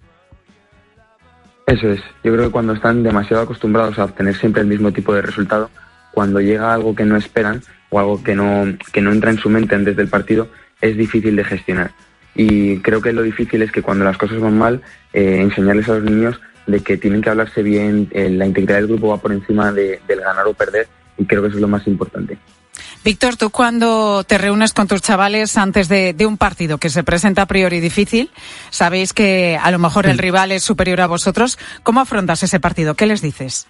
Eso 1.66 1.90
es. 1.90 2.01
Yo 2.25 2.33
creo 2.33 2.47
que 2.47 2.51
cuando 2.51 2.73
están 2.73 3.03
demasiado 3.03 3.42
acostumbrados 3.42 3.99
a 3.99 4.05
obtener 4.05 4.37
siempre 4.37 4.62
el 4.62 4.68
mismo 4.68 4.92
tipo 4.92 5.14
de 5.14 5.23
resultado, 5.23 5.71
cuando 6.12 6.40
llega 6.40 6.73
algo 6.73 6.94
que 6.94 7.05
no 7.05 7.16
esperan, 7.16 7.62
o 7.90 7.98
algo 7.98 8.22
que 8.22 8.35
no, 8.35 8.66
que 8.92 9.01
no 9.01 9.12
entra 9.12 9.31
en 9.31 9.38
su 9.38 9.48
mente 9.48 9.74
antes 9.74 9.96
del 9.96 10.09
partido, 10.09 10.48
es 10.81 10.96
difícil 10.96 11.37
de 11.37 11.44
gestionar. 11.44 11.92
Y 12.35 12.79
creo 12.79 13.01
que 13.01 13.12
lo 13.12 13.22
difícil 13.22 13.62
es 13.62 13.72
que 13.72 13.83
cuando 13.83 14.05
las 14.05 14.16
cosas 14.16 14.40
van 14.40 14.57
mal, 14.57 14.83
eh, 15.12 15.38
enseñarles 15.40 15.88
a 15.88 15.94
los 15.94 16.05
niños 16.05 16.40
de 16.66 16.81
que 16.81 16.96
tienen 16.96 17.22
que 17.22 17.31
hablarse 17.31 17.62
bien, 17.62 18.09
eh, 18.12 18.31
la 18.31 18.46
integridad 18.46 18.77
del 18.77 18.88
grupo 18.88 19.09
va 19.09 19.16
por 19.18 19.33
encima 19.33 19.72
de, 19.72 20.01
del 20.07 20.20
ganar 20.20 20.46
o 20.46 20.55
perder, 20.55 20.87
y 21.16 21.24
creo 21.24 21.42
que 21.42 21.48
eso 21.48 21.57
es 21.57 21.62
lo 21.62 21.68
más 21.68 21.87
importante. 21.87 22.38
Víctor, 23.05 23.37
tú 23.37 23.51
cuando 23.51 24.22
te 24.24 24.38
reúnes 24.38 24.72
con 24.72 24.87
tus 24.87 25.01
chavales 25.01 25.57
antes 25.57 25.88
de, 25.88 26.12
de, 26.12 26.27
un 26.27 26.37
partido 26.37 26.79
que 26.79 26.90
se 26.90 27.03
presenta 27.03 27.42
a 27.42 27.46
priori 27.46 27.81
difícil, 27.81 28.31
sabéis 28.70 29.12
que 29.12 29.59
a 29.61 29.70
lo 29.70 29.79
mejor 29.79 30.07
el 30.07 30.18
rival 30.18 30.53
es 30.53 30.62
superior 30.62 31.01
a 31.01 31.07
vosotros, 31.07 31.59
¿cómo 31.83 32.01
afrontas 32.01 32.42
ese 32.42 32.61
partido? 32.61 32.94
¿Qué 32.94 33.07
les 33.07 33.22
dices? 33.22 33.66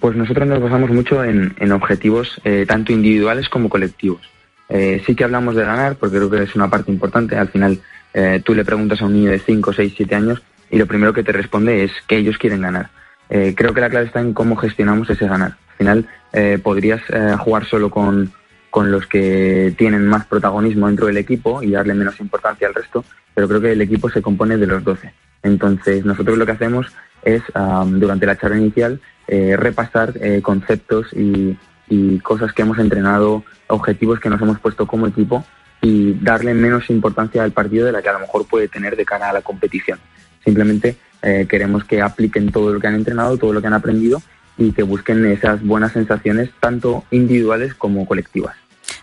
Pues 0.00 0.16
nosotros 0.16 0.46
nos 0.46 0.60
basamos 0.62 0.90
mucho 0.90 1.24
en, 1.24 1.54
en 1.58 1.72
objetivos 1.72 2.40
eh, 2.44 2.64
tanto 2.68 2.92
individuales 2.92 3.48
como 3.48 3.68
colectivos. 3.68 4.20
Eh, 4.68 5.02
sí 5.06 5.14
que 5.14 5.24
hablamos 5.24 5.56
de 5.56 5.64
ganar, 5.64 5.96
porque 5.96 6.16
creo 6.16 6.30
que 6.30 6.42
es 6.42 6.54
una 6.54 6.68
parte 6.68 6.90
importante. 6.90 7.36
Al 7.36 7.48
final, 7.48 7.80
eh, 8.14 8.40
tú 8.44 8.54
le 8.54 8.64
preguntas 8.64 9.00
a 9.00 9.06
un 9.06 9.14
niño 9.14 9.30
de 9.30 9.38
5, 9.38 9.72
6, 9.72 9.94
7 9.96 10.14
años 10.14 10.42
y 10.70 10.78
lo 10.78 10.86
primero 10.86 11.12
que 11.12 11.22
te 11.22 11.32
responde 11.32 11.84
es 11.84 11.92
que 12.06 12.16
ellos 12.16 12.38
quieren 12.38 12.62
ganar. 12.62 12.90
Eh, 13.28 13.54
creo 13.56 13.74
que 13.74 13.80
la 13.80 13.90
clave 13.90 14.06
está 14.06 14.20
en 14.20 14.32
cómo 14.32 14.56
gestionamos 14.56 15.08
ese 15.10 15.26
ganar. 15.26 15.56
Al 15.70 15.76
final, 15.76 16.08
eh, 16.32 16.58
podrías 16.62 17.00
eh, 17.08 17.36
jugar 17.38 17.66
solo 17.66 17.90
con, 17.90 18.32
con 18.76 18.90
los 18.90 19.06
que 19.06 19.74
tienen 19.78 20.06
más 20.06 20.26
protagonismo 20.26 20.86
dentro 20.86 21.06
del 21.06 21.16
equipo 21.16 21.62
y 21.62 21.70
darle 21.70 21.94
menos 21.94 22.20
importancia 22.20 22.68
al 22.68 22.74
resto, 22.74 23.06
pero 23.32 23.48
creo 23.48 23.62
que 23.62 23.72
el 23.72 23.80
equipo 23.80 24.10
se 24.10 24.20
compone 24.20 24.58
de 24.58 24.66
los 24.66 24.84
12. 24.84 25.14
Entonces, 25.42 26.04
nosotros 26.04 26.36
lo 26.36 26.44
que 26.44 26.52
hacemos 26.52 26.86
es, 27.22 27.40
durante 27.54 28.26
la 28.26 28.36
charla 28.36 28.58
inicial, 28.58 29.00
eh, 29.28 29.56
repasar 29.56 30.12
eh, 30.20 30.42
conceptos 30.42 31.06
y, 31.14 31.56
y, 31.88 32.18
cosas 32.18 32.52
que 32.52 32.60
hemos 32.60 32.78
entrenado, 32.78 33.44
objetivos 33.68 34.20
que 34.20 34.28
nos 34.28 34.42
hemos 34.42 34.60
puesto 34.60 34.86
como 34.86 35.06
equipo 35.06 35.42
y 35.80 36.12
darle 36.12 36.52
menos 36.52 36.90
importancia 36.90 37.44
al 37.44 37.52
partido 37.52 37.86
de 37.86 37.92
la 37.92 38.02
que 38.02 38.10
a 38.10 38.12
lo 38.12 38.20
mejor 38.20 38.46
puede 38.46 38.68
tener 38.68 38.94
de 38.94 39.06
cara 39.06 39.30
a 39.30 39.32
la 39.32 39.40
competición. 39.40 39.98
Simplemente 40.44 40.96
eh, 41.22 41.46
queremos 41.48 41.84
que 41.84 42.02
apliquen 42.02 42.52
todo 42.52 42.74
lo 42.74 42.78
que 42.78 42.88
han 42.88 42.96
entrenado, 42.96 43.38
todo 43.38 43.54
lo 43.54 43.62
que 43.62 43.68
han 43.68 43.72
aprendido 43.72 44.20
y 44.58 44.72
que 44.72 44.82
busquen 44.82 45.24
esas 45.24 45.64
buenas 45.64 45.92
sensaciones 45.92 46.50
tanto 46.60 47.04
individuales 47.10 47.72
como 47.74 48.04
colectivas. 48.04 48.54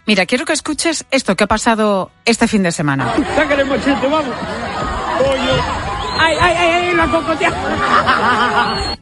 Mira, 0.05 0.25
quiero 0.25 0.45
que 0.45 0.53
escuches 0.53 1.05
esto 1.11 1.35
que 1.35 1.43
ha 1.45 1.47
pasado 1.47 2.11
este 2.25 2.47
fin 2.47 2.63
de 2.63 2.71
semana. 2.71 3.13
Sácale 3.35 3.63
machete, 3.65 4.07
vamos. 4.07 4.35
¡Ay, 6.19 6.37
ay, 6.39 6.55
ay, 6.57 6.69
ay, 6.69 6.95
la 6.95 7.07
cocotea! 7.07 8.97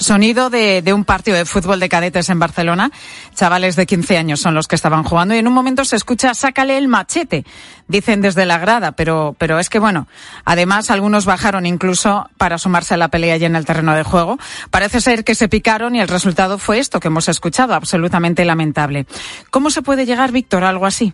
Sonido 0.00 0.48
de, 0.48 0.82
un 0.94 1.04
partido 1.04 1.36
de 1.36 1.44
fútbol 1.44 1.78
de 1.78 1.90
cadetes 1.90 2.30
en 2.30 2.38
Barcelona. 2.38 2.90
Chavales 3.34 3.76
de 3.76 3.84
15 3.84 4.16
años 4.16 4.40
son 4.40 4.54
los 4.54 4.66
que 4.66 4.74
estaban 4.74 5.02
jugando 5.02 5.34
y 5.34 5.38
en 5.38 5.46
un 5.46 5.52
momento 5.52 5.84
se 5.84 5.94
escucha 5.94 6.32
sácale 6.32 6.78
el 6.78 6.88
machete, 6.88 7.44
dicen 7.86 8.22
desde 8.22 8.46
la 8.46 8.58
grada, 8.58 8.92
pero, 8.92 9.36
pero 9.36 9.58
es 9.58 9.68
que 9.68 9.78
bueno, 9.78 10.08
además 10.46 10.90
algunos 10.90 11.26
bajaron 11.26 11.66
incluso 11.66 12.30
para 12.38 12.56
sumarse 12.56 12.94
a 12.94 12.96
la 12.96 13.08
pelea 13.08 13.36
y 13.36 13.44
en 13.44 13.54
el 13.56 13.66
terreno 13.66 13.94
de 13.94 14.02
juego. 14.02 14.38
Parece 14.70 15.02
ser 15.02 15.22
que 15.22 15.34
se 15.34 15.50
picaron 15.50 15.94
y 15.94 16.00
el 16.00 16.08
resultado 16.08 16.56
fue 16.56 16.78
esto 16.78 16.98
que 16.98 17.08
hemos 17.08 17.28
escuchado, 17.28 17.74
absolutamente 17.74 18.46
lamentable. 18.46 19.04
¿Cómo 19.50 19.68
se 19.68 19.82
puede 19.82 20.06
llegar, 20.06 20.32
Víctor, 20.32 20.64
a 20.64 20.70
algo 20.70 20.86
así? 20.86 21.12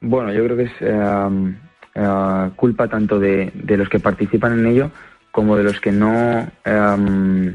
Bueno, 0.00 0.32
yo 0.32 0.44
creo 0.44 0.56
que 0.56 0.64
es 0.64 0.72
uh, 0.82 2.00
uh, 2.00 2.50
culpa 2.56 2.88
tanto 2.88 3.20
de, 3.20 3.52
de 3.54 3.76
los 3.76 3.88
que 3.88 4.00
participan 4.00 4.58
en 4.58 4.66
ello 4.66 4.90
como 5.32 5.56
de 5.56 5.64
los 5.64 5.80
que 5.80 5.90
no, 5.90 6.48
um, 6.66 7.52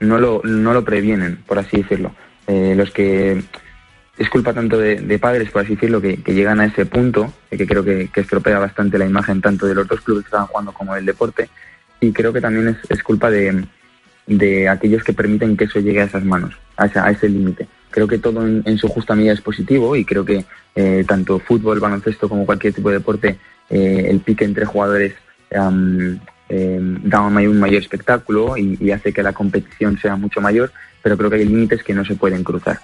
no, 0.00 0.18
lo, 0.18 0.42
no 0.44 0.74
lo 0.74 0.84
previenen, 0.84 1.38
por 1.46 1.58
así 1.58 1.78
decirlo. 1.78 2.12
Eh, 2.46 2.74
los 2.76 2.90
que 2.90 3.42
es 4.18 4.28
culpa 4.28 4.52
tanto 4.52 4.76
de, 4.78 5.18
padres, 5.18 5.50
por 5.50 5.62
así 5.62 5.74
decirlo, 5.74 6.02
que, 6.02 6.16
llegan 6.26 6.60
a 6.60 6.66
ese 6.66 6.86
punto, 6.86 7.32
eh, 7.50 7.56
que 7.56 7.66
creo 7.66 7.84
que, 7.84 8.10
estropea 8.14 8.58
bastante 8.58 8.98
la 8.98 9.06
imagen 9.06 9.40
tanto 9.40 9.66
de 9.66 9.76
los 9.76 9.86
dos 9.86 10.00
clubes 10.00 10.24
que 10.24 10.28
estaban 10.28 10.48
jugando 10.48 10.72
como 10.72 10.94
del 10.94 11.06
deporte, 11.06 11.48
y 12.00 12.12
creo 12.12 12.32
que 12.32 12.40
también 12.40 12.76
es, 12.88 13.02
culpa 13.02 13.30
de, 13.30 13.64
de, 14.26 14.68
aquellos 14.68 15.04
que 15.04 15.12
permiten 15.12 15.56
que 15.56 15.64
eso 15.64 15.78
llegue 15.78 16.00
a 16.00 16.04
esas 16.04 16.24
manos, 16.24 16.54
a, 16.76 16.86
esa, 16.86 17.06
a 17.06 17.10
ese 17.12 17.28
límite. 17.28 17.68
Creo 17.90 18.08
que 18.08 18.18
todo 18.18 18.44
en, 18.44 18.62
en, 18.64 18.76
su 18.76 18.88
justa 18.88 19.14
medida 19.14 19.32
es 19.32 19.40
positivo 19.40 19.94
y 19.94 20.04
creo 20.04 20.24
que 20.24 20.44
eh, 20.74 21.04
tanto 21.06 21.38
fútbol, 21.38 21.80
baloncesto 21.80 22.28
como 22.28 22.44
cualquier 22.44 22.74
tipo 22.74 22.88
de 22.90 22.98
deporte, 22.98 23.38
el 23.70 24.20
pique 24.20 24.46
entre 24.46 24.64
jugadores 24.64 25.12
um, 25.50 26.18
eh, 26.48 26.78
da 26.80 27.20
un 27.20 27.58
mayor 27.58 27.82
espectáculo 27.82 28.56
y, 28.56 28.76
y, 28.80 28.90
hace 28.90 29.12
que 29.12 29.22
la 29.22 29.32
competición 29.32 29.98
sea 29.98 30.16
mucho 30.16 30.40
mayor, 30.40 30.72
pero 31.02 31.16
creo 31.16 31.30
que 31.30 31.36
hay 31.36 31.44
límites 31.44 31.82
que 31.82 31.94
no 31.94 32.04
se 32.04 32.14
pueden 32.14 32.44
cruzar. 32.44 32.80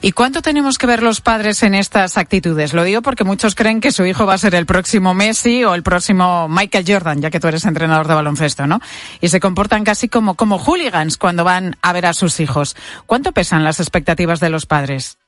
¿Y 0.00 0.12
cuánto 0.12 0.42
tenemos 0.42 0.78
que 0.78 0.86
ver 0.86 1.02
los 1.02 1.20
padres 1.20 1.62
en 1.62 1.74
estas 1.74 2.18
actitudes? 2.18 2.74
Lo 2.74 2.84
digo 2.84 3.02
porque 3.02 3.24
muchos 3.24 3.54
creen 3.54 3.80
que 3.80 3.92
su 3.92 4.04
hijo 4.04 4.26
va 4.26 4.34
a 4.34 4.38
ser 4.38 4.54
el 4.54 4.66
próximo 4.66 5.14
Messi 5.14 5.64
o 5.64 5.74
el 5.74 5.82
próximo 5.82 6.48
Michael 6.48 6.84
Jordan, 6.86 7.20
ya 7.20 7.30
que 7.30 7.40
tú 7.40 7.48
eres 7.48 7.64
entrenador 7.64 8.06
de 8.06 8.14
baloncesto, 8.14 8.66
¿no? 8.66 8.80
Y 9.20 9.28
se 9.28 9.40
comportan 9.40 9.84
casi 9.84 10.08
como, 10.08 10.34
como 10.34 10.58
hooligans 10.58 11.16
cuando 11.16 11.44
van 11.44 11.76
a 11.82 11.92
ver 11.92 12.06
a 12.06 12.12
sus 12.12 12.40
hijos. 12.40 12.76
¿Cuánto 13.06 13.32
pesan 13.32 13.64
las 13.64 13.80
expectativas 13.80 14.40
de 14.40 14.50
los 14.50 14.66
padres? 14.66 15.18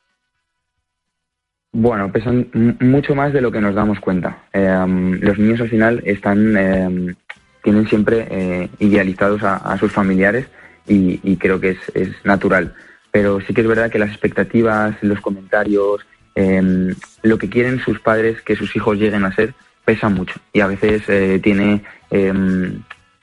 Bueno, 1.72 2.10
pesan 2.10 2.48
mucho 2.80 3.14
más 3.14 3.32
de 3.32 3.40
lo 3.40 3.52
que 3.52 3.60
nos 3.60 3.74
damos 3.74 4.00
cuenta. 4.00 4.44
Eh, 4.52 4.84
los 5.20 5.38
niños 5.38 5.60
al 5.60 5.68
final 5.68 6.02
están 6.04 6.56
eh, 6.56 7.14
tienen 7.62 7.88
siempre 7.88 8.26
eh, 8.30 8.70
idealizados 8.78 9.42
a, 9.42 9.76
sus 9.78 9.92
familiares 9.92 10.46
y, 10.86 11.36
creo 11.36 11.60
que 11.60 11.76
es, 11.94 12.24
natural. 12.24 12.74
Pero 13.10 13.40
sí 13.40 13.52
que 13.52 13.60
es 13.60 13.66
verdad 13.66 13.90
que 13.90 13.98
las 13.98 14.10
expectativas, 14.10 14.96
los 15.02 15.20
comentarios, 15.20 16.06
eh, 16.34 16.94
lo 17.22 17.38
que 17.38 17.48
quieren 17.48 17.80
sus 17.80 18.00
padres 18.00 18.40
que 18.42 18.56
sus 18.56 18.74
hijos 18.76 18.98
lleguen 18.98 19.24
a 19.24 19.34
ser, 19.34 19.54
pesa 19.84 20.08
mucho 20.08 20.34
y 20.52 20.60
a 20.60 20.66
veces 20.66 21.02
eh, 21.08 21.40
tiene 21.42 21.82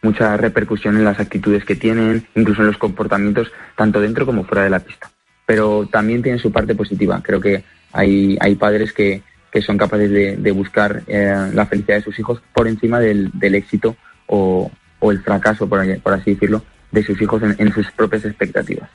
mucha 0.01 0.37
repercusión 0.37 0.95
en 0.97 1.05
las 1.05 1.19
actitudes 1.19 1.65
que 1.65 1.75
tienen, 1.75 2.27
incluso 2.35 2.61
en 2.61 2.67
los 2.67 2.77
comportamientos, 2.77 3.51
tanto 3.75 3.99
dentro 3.99 4.25
como 4.25 4.43
fuera 4.43 4.63
de 4.63 4.69
la 4.69 4.79
pista. 4.79 5.09
Pero 5.47 5.87
también 5.91 6.21
tiene 6.21 6.37
su 6.37 6.51
parte 6.51 6.75
positiva. 6.75 7.21
Creo 7.23 7.39
que 7.39 7.63
hay, 7.91 8.37
hay 8.39 8.55
padres 8.55 8.93
que, 8.93 9.23
que 9.51 9.61
son 9.63 9.77
capaces 9.77 10.11
de, 10.11 10.51
buscar 10.51 11.01
la 11.07 11.65
felicidad 11.65 11.97
de 11.97 12.03
sus 12.03 12.19
hijos 12.19 12.41
por 12.53 12.67
encima 12.67 12.99
del 12.99 13.55
éxito 13.55 13.95
o, 14.27 14.71
o 14.99 15.11
el 15.11 15.21
fracaso, 15.21 15.67
por, 15.67 15.99
por, 16.01 16.13
así 16.13 16.33
decirlo, 16.33 16.63
de 16.91 17.03
sus 17.03 17.21
hijos 17.21 17.41
en, 17.43 17.55
en, 17.57 17.73
sus 17.73 17.91
propias 17.91 18.25
expectativas. 18.25 18.89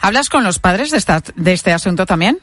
¿Hablas 0.00 0.28
con 0.28 0.44
los 0.44 0.58
padres 0.58 0.90
de, 0.90 0.98
esta, 0.98 1.22
de 1.36 1.52
este 1.52 1.72
asunto 1.72 2.06
también? 2.06 2.38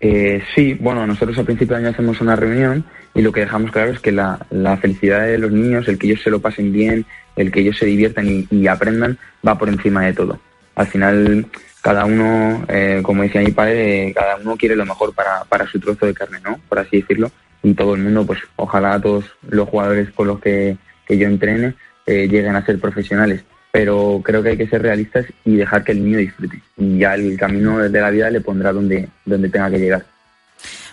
Eh, 0.00 0.42
sí, 0.54 0.74
bueno, 0.74 1.06
nosotros 1.06 1.36
al 1.38 1.44
principio 1.44 1.76
de 1.76 1.82
año 1.82 1.90
hacemos 1.90 2.20
una 2.20 2.34
reunión 2.34 2.84
y 3.14 3.22
lo 3.22 3.32
que 3.32 3.40
dejamos 3.40 3.70
claro 3.70 3.90
es 3.92 4.00
que 4.00 4.12
la, 4.12 4.46
la, 4.50 4.76
felicidad 4.78 5.26
de 5.26 5.38
los 5.38 5.52
niños, 5.52 5.86
el 5.88 5.98
que 5.98 6.06
ellos 6.06 6.22
se 6.22 6.30
lo 6.30 6.40
pasen 6.40 6.72
bien, 6.72 7.04
el 7.36 7.52
que 7.52 7.60
ellos 7.60 7.76
se 7.76 7.86
diviertan 7.86 8.26
y, 8.28 8.46
y 8.50 8.66
aprendan, 8.66 9.18
va 9.46 9.58
por 9.58 9.68
encima 9.68 10.06
de 10.06 10.14
todo. 10.14 10.40
Al 10.74 10.86
final, 10.86 11.46
cada 11.82 12.06
uno, 12.06 12.64
eh, 12.68 13.00
como 13.02 13.22
decía 13.22 13.42
mi 13.42 13.52
padre, 13.52 14.12
cada 14.14 14.36
uno 14.36 14.56
quiere 14.56 14.76
lo 14.76 14.86
mejor 14.86 15.14
para, 15.14 15.44
para 15.44 15.66
su 15.66 15.78
trozo 15.78 16.06
de 16.06 16.14
carne, 16.14 16.38
¿no? 16.42 16.58
Por 16.68 16.78
así 16.78 17.00
decirlo 17.00 17.30
y 17.62 17.74
todo 17.74 17.94
el 17.94 18.02
mundo, 18.02 18.26
pues 18.26 18.40
ojalá 18.56 19.00
todos 19.00 19.24
los 19.48 19.68
jugadores 19.68 20.10
con 20.10 20.28
los 20.28 20.40
que, 20.40 20.76
que 21.06 21.18
yo 21.18 21.26
entrene 21.26 21.74
eh, 22.06 22.28
lleguen 22.28 22.56
a 22.56 22.64
ser 22.64 22.78
profesionales. 22.78 23.44
Pero 23.72 24.20
creo 24.24 24.42
que 24.42 24.50
hay 24.50 24.56
que 24.56 24.66
ser 24.66 24.82
realistas 24.82 25.26
y 25.44 25.56
dejar 25.56 25.84
que 25.84 25.92
el 25.92 26.04
niño 26.04 26.18
disfrute. 26.18 26.60
Y 26.76 26.98
ya 26.98 27.14
el 27.14 27.38
camino 27.38 27.78
de 27.78 28.00
la 28.00 28.10
vida 28.10 28.30
le 28.30 28.40
pondrá 28.40 28.72
donde, 28.72 29.08
donde 29.24 29.48
tenga 29.48 29.70
que 29.70 29.78
llegar. 29.78 30.04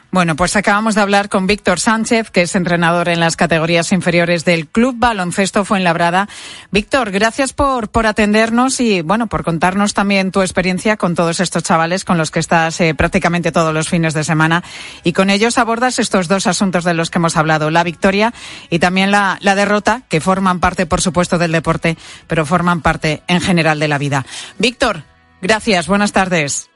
Bueno, 0.10 0.38
pues 0.38 0.56
acabamos 0.56 0.96
de 0.96 1.02
hablar 1.02 1.28
con 1.28 1.48
Víctor 1.48 1.82
Sánchez, 1.82 2.32
que 2.32 2.44
es 2.44 2.56
entrenador 2.56 3.10
en 3.10 3.20
las 3.20 3.36
categorías 3.36 3.92
inferiores 3.92 4.46
del 4.46 4.66
Club 4.68 4.96
Baloncesto 4.98 5.66
Fuenlabrada. 5.66 6.30
Víctor, 6.72 7.12
gracias 7.12 7.52
por, 7.52 7.90
por 7.90 8.08
atendernos 8.08 8.80
y, 8.80 9.02
bueno, 9.02 9.28
por 9.28 9.44
contarnos 9.44 9.94
también 9.94 10.32
tu 10.32 10.42
experiencia 10.42 10.96
con 10.96 11.14
todos 11.14 11.42
estos 11.42 11.64
chavales 11.64 12.06
con 12.06 12.18
los 12.18 12.32
que 12.32 12.40
estás 12.40 12.80
eh, 12.80 12.96
prácticamente 12.96 13.52
todos 13.52 13.74
los 13.74 13.90
fines 13.90 14.14
de 14.14 14.24
semana. 14.24 14.64
Y 15.04 15.12
con 15.12 15.30
ellos 15.30 15.58
abordas 15.58 16.00
estos 16.00 16.30
dos 16.30 16.48
asuntos 16.48 16.86
de 16.86 16.94
los 16.94 17.10
que 17.12 17.20
hemos 17.20 17.36
hablado, 17.36 17.70
la 17.70 17.84
victoria 17.84 18.34
y 18.70 18.80
también 18.80 19.12
la, 19.12 19.38
la 19.42 19.56
derrota, 19.56 20.04
que 20.08 20.22
forman 20.22 20.62
parte, 20.62 20.86
por 20.86 21.02
supuesto, 21.02 21.38
del 21.38 21.52
deporte, 21.52 21.98
pero 22.28 22.46
forman 22.46 22.82
parte 22.82 23.24
en 23.28 23.42
general 23.42 23.78
de 23.78 23.90
la 23.90 23.98
vida. 23.98 24.26
Víctor, 24.58 25.04
gracias, 25.42 25.88
buenas 25.88 26.14
tardes. 26.14 26.70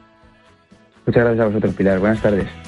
Muchas 1.06 1.24
gracias 1.24 1.44
a 1.44 1.48
vosotros, 1.48 1.74
Pilar. 1.74 1.98
Buenas 1.98 2.22
tardes. 2.22 2.61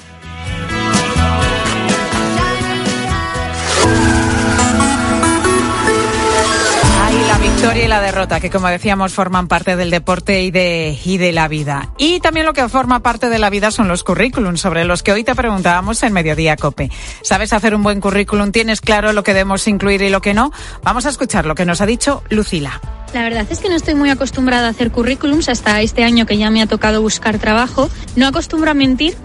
Victoria 7.64 7.84
y 7.86 7.88
la 7.88 8.02
derrota, 8.02 8.40
que 8.40 8.50
como 8.50 8.68
decíamos 8.68 9.14
forman 9.14 9.48
parte 9.48 9.74
del 9.74 9.88
deporte 9.88 10.42
y 10.42 10.50
de, 10.50 10.98
y 11.02 11.16
de 11.16 11.32
la 11.32 11.48
vida. 11.48 11.88
Y 11.96 12.20
también 12.20 12.44
lo 12.44 12.52
que 12.52 12.68
forma 12.68 13.00
parte 13.00 13.30
de 13.30 13.38
la 13.38 13.48
vida 13.48 13.70
son 13.70 13.88
los 13.88 14.04
currículums, 14.04 14.60
sobre 14.60 14.84
los 14.84 15.02
que 15.02 15.12
hoy 15.12 15.24
te 15.24 15.34
preguntábamos 15.34 16.02
en 16.02 16.12
Mediodía 16.12 16.56
Cope. 16.56 16.90
¿Sabes 17.22 17.54
hacer 17.54 17.74
un 17.74 17.82
buen 17.82 18.02
currículum? 18.02 18.52
¿Tienes 18.52 18.82
claro 18.82 19.14
lo 19.14 19.22
que 19.22 19.32
debemos 19.32 19.66
incluir 19.66 20.02
y 20.02 20.10
lo 20.10 20.20
que 20.20 20.34
no? 20.34 20.52
Vamos 20.82 21.06
a 21.06 21.08
escuchar 21.08 21.46
lo 21.46 21.54
que 21.54 21.64
nos 21.64 21.80
ha 21.80 21.86
dicho 21.86 22.22
Lucila. 22.28 22.82
La 23.14 23.22
verdad 23.22 23.46
es 23.48 23.60
que 23.60 23.70
no 23.70 23.76
estoy 23.76 23.94
muy 23.94 24.10
acostumbrada 24.10 24.66
a 24.66 24.70
hacer 24.70 24.90
currículums 24.90 25.48
hasta 25.48 25.80
este 25.80 26.04
año 26.04 26.26
que 26.26 26.36
ya 26.36 26.50
me 26.50 26.60
ha 26.60 26.66
tocado 26.66 27.00
buscar 27.00 27.38
trabajo. 27.38 27.88
No 28.14 28.26
acostumbro 28.26 28.72
a 28.72 28.74
mentir, 28.74 29.16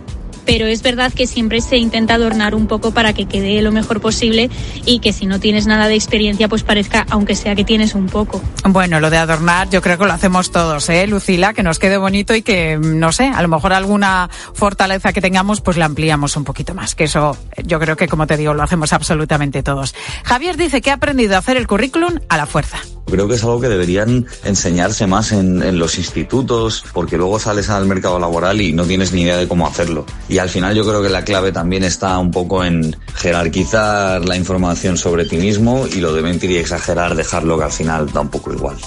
pero 0.45 0.65
es 0.65 0.82
verdad 0.82 1.13
que 1.13 1.28
siempre 1.28 1.62
se 1.62 1.78
intenta 1.78 2.15
adornar 2.15 2.56
un 2.56 2.67
poco 2.67 2.91
para 2.91 3.13
que 3.13 3.25
quede 3.25 3.62
lo 3.62 3.71
mejor 3.71 4.02
posible 4.02 4.49
y 4.86 4.99
que 4.99 5.13
si 5.13 5.25
no 5.25 5.39
tienes 5.39 5.67
nada 5.67 5.88
de 5.88 5.95
experiencia 5.95 6.47
pues 6.47 6.63
parezca 6.63 7.06
aunque 7.10 7.36
sea 7.36 7.56
que 7.56 7.63
tienes 7.63 7.95
un 7.95 8.08
poco. 8.08 8.41
Bueno, 8.65 8.99
lo 8.99 9.10
de 9.10 9.17
adornar 9.17 9.69
yo 9.69 9.82
creo 9.82 9.97
que 9.97 10.06
lo 10.06 10.13
hacemos 10.13 10.52
todos, 10.52 10.89
¿eh, 10.89 11.08
Lucila? 11.08 11.54
Que 11.54 11.63
nos 11.63 11.80
quede 11.80 11.97
bonito 11.97 12.36
y 12.36 12.41
que, 12.41 12.78
no 12.78 13.12
sé, 13.12 13.25
a 13.25 13.41
lo 13.41 13.47
mejor 13.47 13.73
alguna 13.73 14.30
fortaleza 14.54 15.13
que 15.13 15.21
tengamos 15.21 15.62
pues 15.62 15.78
la 15.78 15.86
ampliamos 15.86 16.36
un 16.36 16.43
poquito 16.43 16.73
más, 16.73 16.95
que 16.95 17.06
eso 17.06 17.38
yo 17.63 17.80
creo 17.80 17.95
que 17.95 18.08
como 18.08 18.28
te 18.28 18.38
digo 18.38 18.54
lo 18.54 18.63
hacemos 18.63 18.93
absolutamente 18.93 19.63
todos. 19.63 19.95
Javier 20.23 20.58
dice 20.58 20.82
que 20.82 20.91
ha 20.91 20.95
aprendido 20.95 21.36
a 21.36 21.39
hacer 21.39 21.58
el 21.58 21.67
currículum 21.67 22.19
a 22.30 22.38
la 22.38 22.45
fuerza. 22.45 22.80
Creo 23.10 23.28
que 23.28 23.36
es 23.36 23.43
algo 23.43 23.60
que 23.60 23.69
deberían 23.69 24.26
enseñarse 24.43 25.08
más 25.08 25.32
en, 25.32 25.62
en, 25.63 25.80
los 25.80 25.98
institutos, 25.98 26.84
porque 26.93 27.17
luego 27.17 27.39
sales 27.39 27.69
al 27.69 27.86
mercado 27.86 28.19
laboral 28.19 28.62
y 28.62 28.74
no 28.74 28.86
tienes 28.86 29.12
ni 29.13 29.22
idea 29.22 29.38
de 29.38 29.48
cómo 29.48 29.67
hacerlo. 29.67 30.06
Y 30.28 30.38
al 30.38 30.50
final 30.50 30.76
yo 30.76 30.86
creo 30.86 31.02
que 31.02 31.10
la 31.10 31.24
clave 31.24 31.52
también 31.52 31.84
está 31.84 32.17
un 32.17 32.32
poco 32.32 32.63
en 32.63 32.95
jerarquizar 33.15 34.26
la 34.26 34.36
información 34.36 34.98
sobre 34.98 35.26
ti 35.26 35.38
mismo 35.38 35.88
y 35.88 35.95
lo 35.95 36.13
de 36.13 36.22
mentir 36.22 36.52
y 36.52 36.58
exagerar, 36.58 37.15
dejarlo 37.15 37.58
que 37.58 37.63
al 37.65 37.72
final 37.72 38.12
da 38.12 38.22
un 38.22 38.30
poco 38.30 38.54
igual. 38.54 38.78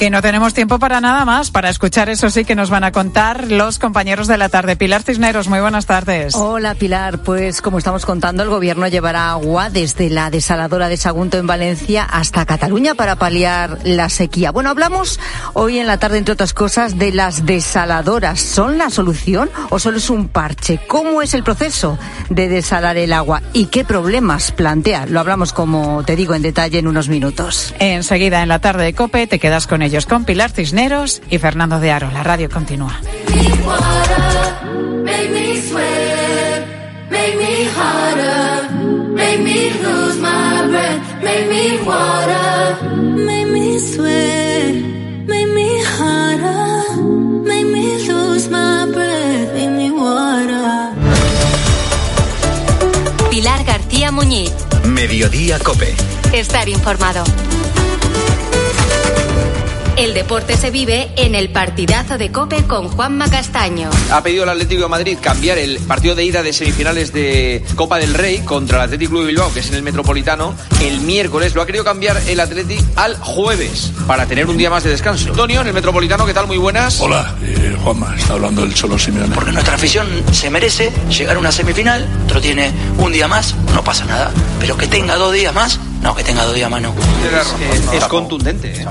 Que 0.00 0.08
no 0.08 0.22
tenemos 0.22 0.54
tiempo 0.54 0.78
para 0.78 1.02
nada 1.02 1.26
más, 1.26 1.50
para 1.50 1.68
escuchar 1.68 2.08
eso 2.08 2.30
sí 2.30 2.46
que 2.46 2.54
nos 2.54 2.70
van 2.70 2.84
a 2.84 2.90
contar 2.90 3.50
los 3.50 3.78
compañeros 3.78 4.28
de 4.28 4.38
la 4.38 4.48
tarde. 4.48 4.74
Pilar 4.74 5.02
Cisneros, 5.02 5.48
muy 5.48 5.60
buenas 5.60 5.84
tardes. 5.84 6.34
Hola 6.36 6.74
Pilar, 6.74 7.18
pues 7.18 7.60
como 7.60 7.76
estamos 7.76 8.06
contando, 8.06 8.42
el 8.42 8.48
gobierno 8.48 8.88
llevará 8.88 9.30
agua 9.30 9.68
desde 9.68 10.08
la 10.08 10.30
desaladora 10.30 10.88
de 10.88 10.96
Sagunto 10.96 11.36
en 11.36 11.46
Valencia 11.46 12.04
hasta 12.04 12.46
Cataluña 12.46 12.94
para 12.94 13.16
paliar 13.16 13.76
la 13.84 14.08
sequía. 14.08 14.52
Bueno, 14.52 14.70
hablamos 14.70 15.20
hoy 15.52 15.78
en 15.78 15.86
la 15.86 15.98
tarde, 15.98 16.16
entre 16.16 16.32
otras 16.32 16.54
cosas, 16.54 16.98
de 16.98 17.12
las 17.12 17.44
desaladoras. 17.44 18.40
¿Son 18.40 18.78
la 18.78 18.88
solución 18.88 19.50
o 19.68 19.78
solo 19.78 19.98
es 19.98 20.08
un 20.08 20.28
parche? 20.28 20.80
¿Cómo 20.88 21.20
es 21.20 21.34
el 21.34 21.44
proceso 21.44 21.98
de 22.30 22.48
desalar 22.48 22.96
el 22.96 23.12
agua 23.12 23.42
y 23.52 23.66
qué 23.66 23.84
problemas 23.84 24.50
plantea? 24.50 25.04
Lo 25.04 25.20
hablamos, 25.20 25.52
como 25.52 26.02
te 26.04 26.16
digo, 26.16 26.34
en 26.34 26.40
detalle 26.40 26.78
en 26.78 26.86
unos 26.86 27.10
minutos. 27.10 27.74
Enseguida, 27.78 28.42
en 28.42 28.48
la 28.48 28.60
tarde 28.60 28.84
de 28.84 28.94
COPE, 28.94 29.26
te 29.26 29.38
quedas 29.38 29.66
con 29.66 29.82
ellos, 29.82 29.89
con 29.98 30.24
Pilar 30.24 30.52
Cisneros 30.52 31.20
y 31.30 31.38
Fernando 31.38 31.80
de 31.80 31.90
Aro. 31.90 32.10
La 32.12 32.22
radio 32.22 32.48
continúa. 32.48 33.00
Pilar 53.28 53.64
García 53.64 54.12
Muñiz. 54.12 54.52
Mediodía 54.84 55.58
Cope. 55.58 55.96
Estar 56.32 56.68
informado. 56.68 57.24
El 60.00 60.14
deporte 60.14 60.56
se 60.56 60.70
vive 60.70 61.10
en 61.16 61.34
el 61.34 61.50
partidazo 61.50 62.16
de 62.16 62.32
Cope 62.32 62.64
con 62.64 62.88
Juanma 62.88 63.28
Castaño. 63.28 63.90
Ha 64.10 64.22
pedido 64.22 64.44
el 64.44 64.48
Atlético 64.48 64.84
de 64.84 64.88
Madrid 64.88 65.18
cambiar 65.20 65.58
el 65.58 65.78
partido 65.80 66.14
de 66.14 66.24
ida 66.24 66.42
de 66.42 66.54
semifinales 66.54 67.12
de 67.12 67.62
Copa 67.76 67.98
del 67.98 68.14
Rey 68.14 68.38
contra 68.38 68.78
el 68.78 68.84
Atlético 68.84 69.10
Club 69.10 69.22
de 69.24 69.26
Bilbao, 69.26 69.52
que 69.52 69.60
es 69.60 69.68
en 69.68 69.74
el 69.74 69.82
Metropolitano, 69.82 70.54
el 70.80 71.00
miércoles. 71.02 71.54
Lo 71.54 71.60
ha 71.60 71.66
querido 71.66 71.84
cambiar 71.84 72.16
el 72.26 72.40
Atlético 72.40 72.82
al 72.96 73.14
jueves 73.18 73.92
para 74.06 74.24
tener 74.24 74.46
un 74.46 74.56
día 74.56 74.70
más 74.70 74.84
de 74.84 74.88
descanso. 74.88 75.32
Antonio, 75.32 75.60
en 75.60 75.66
el 75.66 75.74
Metropolitano, 75.74 76.24
¿qué 76.24 76.32
tal? 76.32 76.46
Muy 76.46 76.56
buenas. 76.56 76.98
Hola, 76.98 77.34
eh, 77.42 77.76
Juanma, 77.84 78.16
está 78.16 78.32
hablando 78.32 78.64
el 78.64 78.72
Cholo 78.72 78.98
Simeone. 78.98 79.34
Porque 79.34 79.52
nuestra 79.52 79.74
afición 79.74 80.08
se 80.32 80.48
merece 80.48 80.90
llegar 81.10 81.36
a 81.36 81.38
una 81.38 81.52
semifinal, 81.52 82.08
otro 82.24 82.40
tiene 82.40 82.72
un 82.96 83.12
día 83.12 83.28
más, 83.28 83.54
no 83.74 83.84
pasa 83.84 84.06
nada. 84.06 84.30
Pero 84.60 84.78
que 84.78 84.86
tenga 84.86 85.16
dos 85.16 85.34
días 85.34 85.54
más, 85.54 85.78
no, 86.02 86.16
que 86.16 86.24
tenga 86.24 86.46
dos 86.46 86.54
días 86.54 86.70
más 86.70 86.80
no. 86.80 86.94
Es, 87.74 87.92
es 87.92 88.04
contundente. 88.06 88.72
¿eh? 88.80 88.86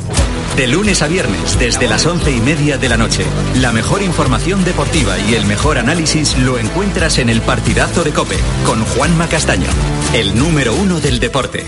De 0.60 0.68
lunes 0.68 1.02
a 1.02 1.08
viernes, 1.08 1.58
desde 1.58 1.88
las 1.88 2.06
once 2.06 2.36
y 2.36 2.42
media 2.42 2.78
de 2.78 2.90
la 2.90 2.98
noche. 2.98 3.24
La 3.56 3.72
mejor 3.72 4.02
información 4.02 4.66
deportiva 4.66 5.18
y 5.18 5.36
el 5.36 5.46
mejor 5.46 5.78
análisis 5.78 6.38
lo 6.40 6.58
encuentras 6.58 7.18
en 7.18 7.30
el 7.30 7.40
partidazo 7.42 8.04
de 8.04 8.12
Cope 8.12 8.36
con 8.66 8.84
Juanma 8.84 9.30
Castaño, 9.30 9.70
el 10.14 10.38
número 10.38 10.76
uno 10.76 11.00
del 11.00 11.22
deporte. 11.22 11.64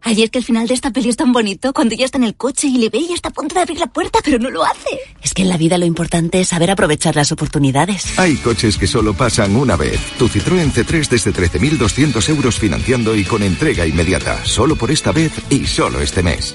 Ayer 0.00 0.30
que 0.30 0.38
el 0.38 0.44
final 0.44 0.66
de 0.66 0.72
esta 0.72 0.90
peli 0.90 1.10
es 1.10 1.16
tan 1.16 1.34
bonito, 1.34 1.74
cuando 1.74 1.94
ella 1.94 2.06
está 2.06 2.16
en 2.16 2.24
el 2.24 2.34
coche 2.34 2.66
y 2.66 2.78
le 2.78 2.88
ve 2.88 3.00
y 3.00 3.12
está 3.12 3.28
a 3.28 3.32
punto 3.32 3.54
de 3.56 3.60
abrir 3.60 3.78
la 3.78 3.88
puerta, 3.88 4.20
pero 4.24 4.38
no 4.38 4.48
lo 4.48 4.64
hace. 4.64 4.98
Es 5.22 5.34
que 5.34 5.42
en 5.42 5.50
la 5.50 5.58
vida 5.58 5.76
lo 5.76 5.84
importante 5.84 6.40
es 6.40 6.48
saber 6.48 6.70
aprovechar 6.70 7.14
las 7.14 7.30
oportunidades. 7.30 8.18
Hay 8.18 8.36
coches 8.36 8.78
que 8.78 8.86
solo 8.86 9.12
pasan 9.12 9.54
una 9.54 9.76
vez. 9.76 10.00
Tu 10.18 10.28
Citroën 10.28 10.72
C3 10.72 11.08
desde 11.10 11.30
13.200 11.30 12.26
euros 12.30 12.58
financiando 12.58 13.14
y 13.14 13.24
con 13.24 13.42
entrega 13.42 13.84
inmediata. 13.84 14.42
Solo 14.46 14.76
por 14.76 14.90
esta 14.90 15.12
vez 15.12 15.32
y 15.50 15.66
solo 15.66 16.00
este 16.00 16.22
mes. 16.22 16.54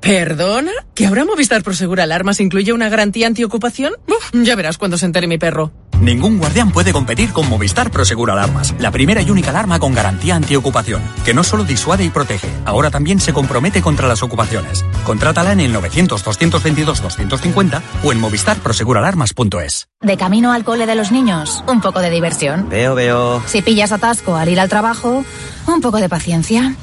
¿Perdona? 0.00 0.72
¿Que 0.94 1.06
ahora 1.06 1.24
Movistar 1.24 1.62
Prosegur 1.62 2.00
Alarmas 2.00 2.40
incluye 2.40 2.72
una 2.72 2.88
garantía 2.88 3.26
antiocupación? 3.26 3.92
Uf, 4.08 4.30
ya 4.32 4.56
verás 4.56 4.78
cuando 4.78 4.96
se 4.96 5.06
entere 5.06 5.26
mi 5.26 5.38
perro. 5.38 5.72
Ningún 6.00 6.38
guardián 6.38 6.72
puede 6.72 6.92
competir 6.92 7.30
con 7.30 7.46
Movistar 7.50 7.90
Prosegur 7.90 8.30
Alarmas, 8.30 8.74
la 8.78 8.90
primera 8.90 9.20
y 9.20 9.30
única 9.30 9.50
alarma 9.50 9.78
con 9.78 9.92
garantía 9.92 10.34
antiocupación, 10.34 11.02
que 11.26 11.34
no 11.34 11.44
solo 11.44 11.64
disuade 11.64 12.04
y 12.04 12.08
protege, 12.08 12.48
ahora 12.64 12.90
también 12.90 13.20
se 13.20 13.34
compromete 13.34 13.82
contra 13.82 14.08
las 14.08 14.22
ocupaciones. 14.22 14.82
Contrátala 15.04 15.52
en 15.52 15.60
el 15.60 15.74
900-222-250 15.74 17.82
o 18.02 18.12
en 18.12 18.20
movistarproseguralarmas.es. 18.20 19.88
De 20.00 20.16
camino 20.16 20.52
al 20.52 20.64
cole 20.64 20.86
de 20.86 20.94
los 20.94 21.12
niños, 21.12 21.62
un 21.68 21.82
poco 21.82 22.00
de 22.00 22.08
diversión. 22.08 22.70
Veo, 22.70 22.94
veo. 22.94 23.42
Si 23.46 23.60
pillas 23.60 23.92
atasco 23.92 24.36
al 24.36 24.48
ir 24.48 24.58
al 24.58 24.70
trabajo, 24.70 25.22
un 25.66 25.80
poco 25.82 25.98
de 25.98 26.08
paciencia. 26.08 26.74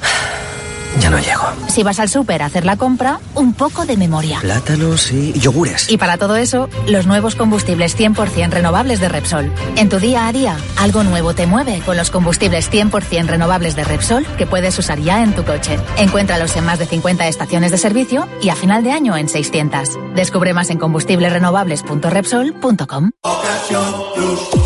Ya 1.00 1.10
no 1.10 1.20
llego. 1.20 1.44
Si 1.68 1.84
vas 1.84 2.00
al 2.00 2.10
súper 2.10 2.42
a 2.42 2.48
hacer 2.48 2.66
la 2.66 2.76
compra, 2.78 3.20
un 3.36 3.54
poco 3.54 3.86
de 3.86 3.96
memoria. 3.98 4.40
Plátanos 4.42 5.12
y 5.12 5.34
yogures. 5.34 5.90
Y 5.90 5.98
para 5.98 6.18
todo 6.18 6.36
eso, 6.36 6.70
los 6.88 7.06
nuevos 7.06 7.36
combustibles 7.36 7.96
100% 7.98 8.50
renovables 8.50 9.00
de 9.00 9.10
Repsol. 9.10 9.52
En 9.76 9.90
tu 9.90 10.00
día 10.00 10.28
a 10.28 10.34
día, 10.34 10.58
algo 10.78 11.04
nuevo 11.04 11.36
te 11.36 11.46
mueve 11.46 11.82
con 11.86 11.98
los 11.98 12.10
combustibles 12.10 12.72
100% 12.72 13.28
renovables 13.28 13.76
de 13.76 13.84
Repsol 13.84 14.26
que 14.38 14.48
puedes 14.48 14.78
usar 14.80 15.00
ya 15.00 15.22
en 15.24 15.34
tu 15.34 15.44
coche. 15.44 15.78
Encuéntralos 15.98 16.56
en 16.56 16.66
más 16.66 16.80
de 16.80 16.88
50 16.88 17.28
estaciones 17.28 17.72
de 17.72 17.78
servicio 17.78 18.28
y 18.42 18.50
a 18.50 18.56
final 18.56 18.84
de 18.84 18.92
año 18.92 19.16
en 19.16 19.30
600. 19.30 19.90
Descubre 20.16 20.54
más 20.54 20.70
en 20.70 20.80
combustiblesrenovables.repsol.com. 20.80 23.12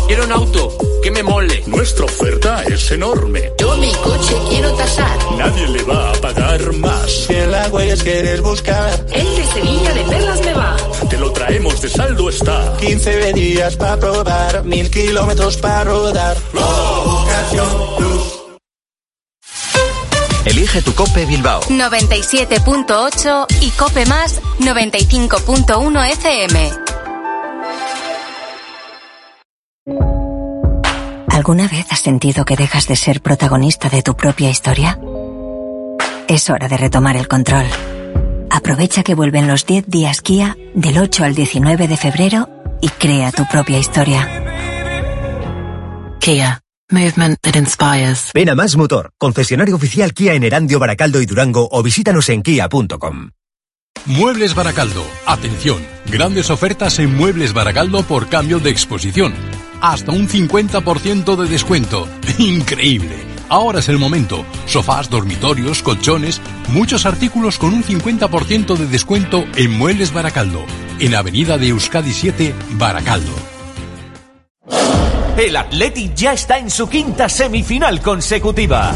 Quiero 0.06 0.24
un 0.24 0.32
auto 0.32 0.76
que 1.02 1.10
me 1.10 1.22
mole. 1.22 1.62
Nuestra 1.66 2.04
oferta 2.04 2.62
es 2.64 2.90
enorme. 2.90 3.52
Yo 3.58 3.76
mi 3.76 3.92
coche 3.92 4.34
quiero 4.48 4.72
tasar. 4.74 5.16
Nadie 5.36 5.68
le 5.68 5.82
va 5.82 6.10
a 6.10 6.11
pagar 6.20 6.72
más. 6.74 7.10
Si 7.10 7.34
en 7.34 7.50
la 7.50 7.68
huellas 7.68 8.02
quieres 8.02 8.40
buscar, 8.40 9.06
El 9.12 9.36
de 9.36 9.44
Sevilla 9.46 9.92
de 9.92 10.04
Perlas 10.04 10.40
me 10.44 10.54
va. 10.54 10.76
Te 11.08 11.18
lo 11.18 11.32
traemos 11.32 11.80
de 11.80 11.88
saldo 11.88 12.28
está. 12.28 12.76
15 12.78 13.32
días 13.32 13.76
para 13.76 13.96
probar, 13.98 14.64
mil 14.64 14.90
kilómetros 14.90 15.56
para 15.56 15.84
rodar. 15.84 16.36
Ocasión 16.54 17.68
Plus. 17.98 18.42
Elige 20.44 20.82
tu 20.82 20.92
Cope 20.94 21.24
Bilbao. 21.24 21.62
97.8 21.62 23.46
y 23.60 23.70
Cope 23.70 24.06
Más 24.06 24.40
95.1 24.58 26.10
FM. 26.12 26.72
¿Alguna 31.28 31.66
vez 31.66 31.86
has 31.90 32.00
sentido 32.00 32.44
que 32.44 32.56
dejas 32.56 32.86
de 32.86 32.96
ser 32.96 33.22
protagonista 33.22 33.88
de 33.88 34.02
tu 34.02 34.14
propia 34.14 34.50
historia? 34.50 34.98
Es 36.28 36.48
hora 36.50 36.68
de 36.68 36.76
retomar 36.76 37.16
el 37.16 37.28
control. 37.28 37.66
Aprovecha 38.50 39.02
que 39.02 39.14
vuelven 39.14 39.46
los 39.46 39.66
10 39.66 39.86
días 39.86 40.20
Kia 40.20 40.56
del 40.74 40.98
8 40.98 41.24
al 41.24 41.34
19 41.34 41.88
de 41.88 41.96
febrero 41.96 42.48
y 42.80 42.88
crea 42.88 43.32
tu 43.32 43.46
propia 43.48 43.78
historia. 43.78 44.28
Kia. 46.20 46.60
Movement 46.90 47.40
that 47.40 47.56
inspires. 47.56 48.30
Ven 48.34 48.50
a 48.50 48.54
Más 48.54 48.76
Motor, 48.76 49.12
concesionario 49.16 49.76
oficial 49.76 50.12
Kia 50.12 50.34
en 50.34 50.44
Erandio, 50.44 50.78
Baracaldo 50.78 51.22
y 51.22 51.26
Durango 51.26 51.66
o 51.72 51.82
visítanos 51.82 52.28
en 52.28 52.42
kia.com. 52.42 53.30
Muebles 54.04 54.54
Baracaldo. 54.54 55.04
Atención, 55.26 55.82
grandes 56.06 56.50
ofertas 56.50 56.98
en 56.98 57.16
Muebles 57.16 57.54
Baracaldo 57.54 58.02
por 58.02 58.28
cambio 58.28 58.58
de 58.58 58.70
exposición. 58.70 59.32
Hasta 59.80 60.12
un 60.12 60.28
50% 60.28 61.36
de 61.36 61.48
descuento. 61.48 62.06
Increíble. 62.38 63.31
Ahora 63.48 63.80
es 63.80 63.88
el 63.88 63.98
momento. 63.98 64.44
Sofás, 64.66 65.10
dormitorios, 65.10 65.82
colchones, 65.82 66.40
muchos 66.68 67.06
artículos 67.06 67.58
con 67.58 67.74
un 67.74 67.84
50% 67.84 68.76
de 68.76 68.86
descuento 68.86 69.44
en 69.56 69.76
Muebles 69.76 70.12
Baracaldo. 70.12 70.64
En 70.98 71.14
Avenida 71.14 71.58
de 71.58 71.68
Euskadi 71.68 72.12
7, 72.12 72.54
Baracaldo. 72.72 73.32
El 75.36 75.56
Athletic 75.56 76.14
ya 76.14 76.34
está 76.34 76.58
en 76.58 76.70
su 76.70 76.88
quinta 76.88 77.28
semifinal 77.28 78.00
consecutiva. 78.00 78.92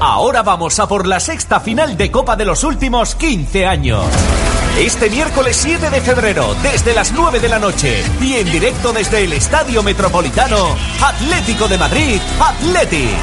Ahora 0.00 0.42
vamos 0.42 0.78
a 0.78 0.88
por 0.88 1.06
la 1.06 1.20
sexta 1.20 1.60
final 1.60 1.96
de 1.96 2.10
Copa 2.10 2.36
de 2.36 2.44
los 2.44 2.64
últimos 2.64 3.14
15 3.14 3.66
años. 3.66 4.04
Este 4.78 5.08
miércoles 5.08 5.56
7 5.56 5.88
de 5.88 6.02
febrero, 6.02 6.54
desde 6.62 6.92
las 6.92 7.12
9 7.12 7.40
de 7.40 7.48
la 7.48 7.58
noche 7.58 8.04
y 8.20 8.34
en 8.34 8.52
directo 8.52 8.92
desde 8.92 9.24
el 9.24 9.32
Estadio 9.32 9.82
Metropolitano, 9.82 10.76
Atlético 11.02 11.66
de 11.66 11.78
Madrid, 11.78 12.20
Athletic. 12.38 13.16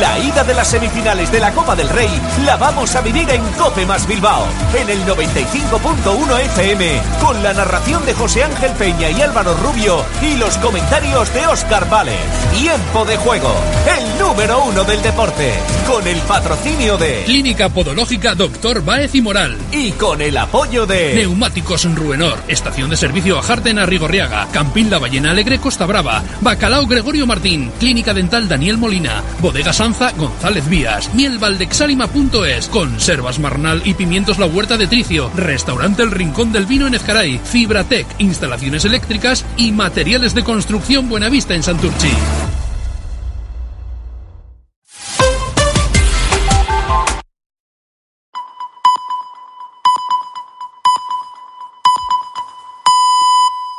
La 0.00 0.18
ida 0.18 0.44
de 0.44 0.54
las 0.54 0.68
semifinales 0.68 1.32
de 1.32 1.40
la 1.40 1.52
Copa 1.52 1.74
del 1.74 1.88
Rey 1.88 2.10
la 2.44 2.56
vamos 2.56 2.94
a 2.94 3.00
vivir 3.00 3.28
en 3.30 3.42
Cope 3.52 3.86
más 3.86 4.06
Bilbao, 4.06 4.46
en 4.74 4.88
el 4.88 5.04
95.1 5.06 6.40
FM, 6.40 7.00
con 7.22 7.42
la 7.42 7.54
narración 7.54 8.04
de 8.04 8.12
José 8.12 8.44
Ángel 8.44 8.72
Peña 8.72 9.10
y 9.10 9.22
Álvaro 9.22 9.54
Rubio 9.54 10.04
y 10.22 10.36
los 10.36 10.56
comentarios 10.58 11.32
de 11.32 11.46
Oscar 11.46 11.88
Vale. 11.88 12.16
Tiempo 12.52 13.04
de 13.06 13.16
juego, 13.16 13.50
el 13.98 14.18
número 14.18 14.64
uno 14.64 14.84
del 14.84 15.00
deporte, 15.02 15.54
con 15.86 16.06
el 16.06 16.18
patrocinio 16.20 16.98
de 16.98 17.24
Clínica 17.24 17.70
Podológica 17.70 18.34
Doctor 18.34 18.84
Baez 18.84 19.14
y 19.14 19.22
Moral. 19.22 19.56
y 19.72 19.92
con 19.92 20.20
el 20.20 20.36
apoyo 20.36 20.77
de 20.86 21.14
Neumáticos 21.14 21.84
Ruenor, 21.94 22.38
Estación 22.48 22.90
de 22.90 22.96
Servicio 22.96 23.38
a 23.38 23.42
Jarten 23.42 23.78
Arrigorriaga, 23.78 24.48
Campín 24.52 24.90
La 24.90 24.98
Ballena 24.98 25.30
Alegre 25.30 25.58
Costa 25.58 25.86
Brava, 25.86 26.22
Bacalao 26.40 26.86
Gregorio 26.86 27.26
Martín, 27.26 27.70
Clínica 27.78 28.14
Dental 28.14 28.48
Daniel 28.48 28.78
Molina, 28.78 29.22
Bodega 29.40 29.72
Sanza 29.72 30.12
González 30.12 30.68
Vías, 30.68 31.12
Mielvaldexalima.es, 31.14 32.68
Conservas 32.68 33.38
Marnal 33.38 33.82
y 33.84 33.94
Pimientos 33.94 34.38
La 34.38 34.46
Huerta 34.46 34.76
de 34.76 34.86
Tricio, 34.86 35.30
Restaurante 35.34 36.02
El 36.02 36.10
Rincón 36.10 36.52
del 36.52 36.66
Vino 36.66 36.86
en 36.86 36.94
Ezcaray, 36.94 37.40
Fibratec, 37.42 38.06
Instalaciones 38.18 38.84
Eléctricas 38.84 39.44
y 39.56 39.72
Materiales 39.72 40.34
de 40.34 40.44
Construcción 40.44 41.08
Buenavista 41.08 41.54
en 41.54 41.62
Santurchi. 41.62 42.12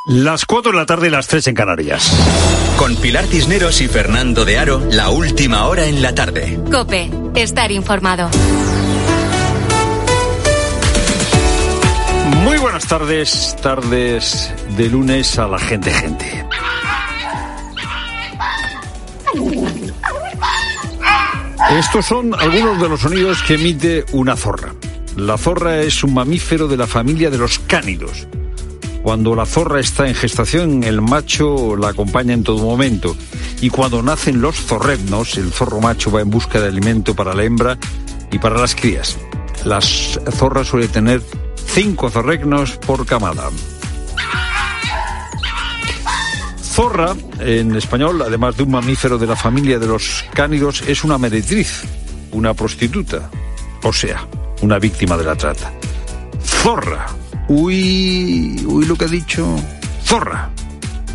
Las 0.10 0.45
4 0.45 0.72
de 0.72 0.78
la 0.80 0.88
tarde 0.88 1.07
y 1.07 1.12
las 1.12 1.28
3 1.28 1.49
en 1.49 1.55
Canarias. 1.55 2.12
Con 2.78 2.95
Pilar 2.95 3.28
Cisneros 3.28 3.80
y 3.80 3.88
Fernando 3.88 4.43
de 4.43 4.57
Aro, 4.57 4.82
la 4.89 5.12
última 5.12 5.68
hora 5.68 5.86
en 5.86 6.01
la 6.01 6.16
tarde. 6.16 6.60
Cope, 6.72 7.12
estar 7.36 7.72
informado. 7.72 8.28
Muy 12.43 12.57
buenas 12.57 12.88
tardes, 12.88 13.55
tardes 13.62 14.51
de 14.76 14.89
lunes 14.89 15.38
a 15.38 15.47
la 15.47 15.60
gente, 15.60 15.91
gente. 15.91 16.45
Estos 21.78 22.03
son 22.07 22.34
algunos 22.34 22.82
de 22.82 22.89
los 22.89 22.99
sonidos 22.99 23.43
que 23.43 23.53
emite 23.53 24.05
una 24.14 24.36
zorra. 24.36 24.74
La 25.16 25.38
zorra 25.38 25.82
es 25.82 26.03
un 26.03 26.16
mamífero 26.16 26.68
de 26.68 26.78
la 26.78 26.88
familia 26.88 27.30
de 27.30 27.38
los 27.38 27.60
cánidos. 27.60 28.28
Cuando 29.10 29.34
la 29.34 29.47
zorra 29.47 29.80
está 29.80 30.07
en 30.07 30.14
gestación, 30.14 30.84
el 30.84 31.01
macho 31.01 31.76
la 31.76 31.89
acompaña 31.89 32.36
en 32.36 32.43
todo 32.43 32.60
momento. 32.60 33.18
Y 33.60 33.72
cuando 33.72 34.03
nacen 34.03 34.39
los 34.39 34.57
zorregnos, 34.57 35.36
el 35.39 35.51
zorro 35.51 35.82
macho 35.82 36.12
va 36.12 36.22
en 36.22 36.30
busca 36.30 36.62
de 36.62 36.68
alimento 36.68 37.16
para 37.16 37.34
la 37.34 37.43
hembra 37.43 37.76
y 38.32 38.38
para 38.38 38.60
las 38.60 38.76
crías. 38.76 39.18
Las 39.66 40.20
zorras 40.30 40.68
suelen 40.68 40.91
tener 40.91 41.24
cinco 41.74 42.12
zorregnos 42.12 42.78
por 42.78 43.03
camada. 43.07 43.49
Zorra, 46.62 47.16
en 47.39 47.76
español, 47.76 48.22
además 48.22 48.57
de 48.57 48.62
un 48.62 48.70
mamífero 48.70 49.18
de 49.18 49.26
la 49.26 49.36
familia 49.36 49.80
de 49.80 49.88
los 49.88 50.24
cánidos, 50.36 50.84
es 50.88 51.03
una 51.03 51.18
meretriz, 51.18 51.82
una 52.32 52.53
prostituta, 52.53 53.32
o 53.82 53.91
sea, 53.91 54.28
una 54.62 54.78
víctima 54.78 55.18
de 55.18 55.24
la 55.24 55.36
trata. 55.36 55.74
Zorra. 56.43 57.19
Uy, 57.50 58.64
uy 58.68 58.86
lo 58.86 58.95
que 58.95 59.06
ha 59.06 59.08
dicho. 59.08 59.56
Zorra. 60.06 60.52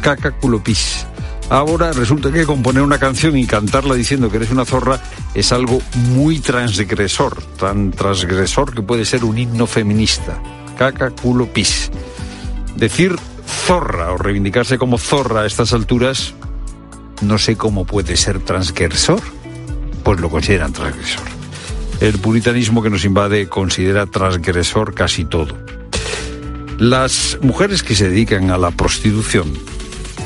Caca 0.03 0.32
culo 0.32 0.62
pis. 0.62 1.07
Ahora 1.49 1.93
resulta 1.93 2.32
que 2.32 2.45
componer 2.45 2.82
una 2.82 2.99
canción 2.99 3.37
y 3.37 3.47
cantarla 3.47 3.95
diciendo 3.95 4.28
que 4.28 4.39
eres 4.39 4.51
una 4.51 4.64
zorra 4.64 5.01
es 5.35 5.53
algo 5.53 5.80
muy 6.11 6.41
transgresor, 6.41 7.41
tan 7.59 7.93
transgresor 7.93 8.74
que 8.74 8.82
puede 8.82 9.05
ser 9.05 9.24
un 9.24 9.39
himno 9.39 9.66
feminista. 9.66 10.43
Caca 10.76 11.11
culo 11.11 11.47
pis. 11.47 11.93
Decir 12.74 13.14
zorra 13.66 14.12
o 14.12 14.16
reivindicarse 14.16 14.76
como 14.76 14.99
zorra 14.99 15.43
a 15.43 15.47
estas 15.47 15.72
alturas, 15.72 16.35
no 17.22 17.39
sé 17.39 17.57
cómo 17.57 17.85
puede 17.85 18.16
ser 18.16 18.41
transgresor. 18.41 19.20
Pues 20.03 20.18
lo 20.20 20.28
consideran 20.28 20.72
transgresor. 20.72 21.24
El 22.01 22.18
puritanismo 22.18 22.82
que 22.82 22.91
nos 22.91 23.05
invade 23.05 23.49
considera 23.49 24.07
transgresor 24.07 24.95
casi 24.95 25.24
todo. 25.24 25.57
Las 26.79 27.39
mujeres 27.41 27.83
que 27.83 27.95
se 27.95 28.09
dedican 28.09 28.51
a 28.51 28.59
la 28.59 28.72
prostitución 28.72 29.53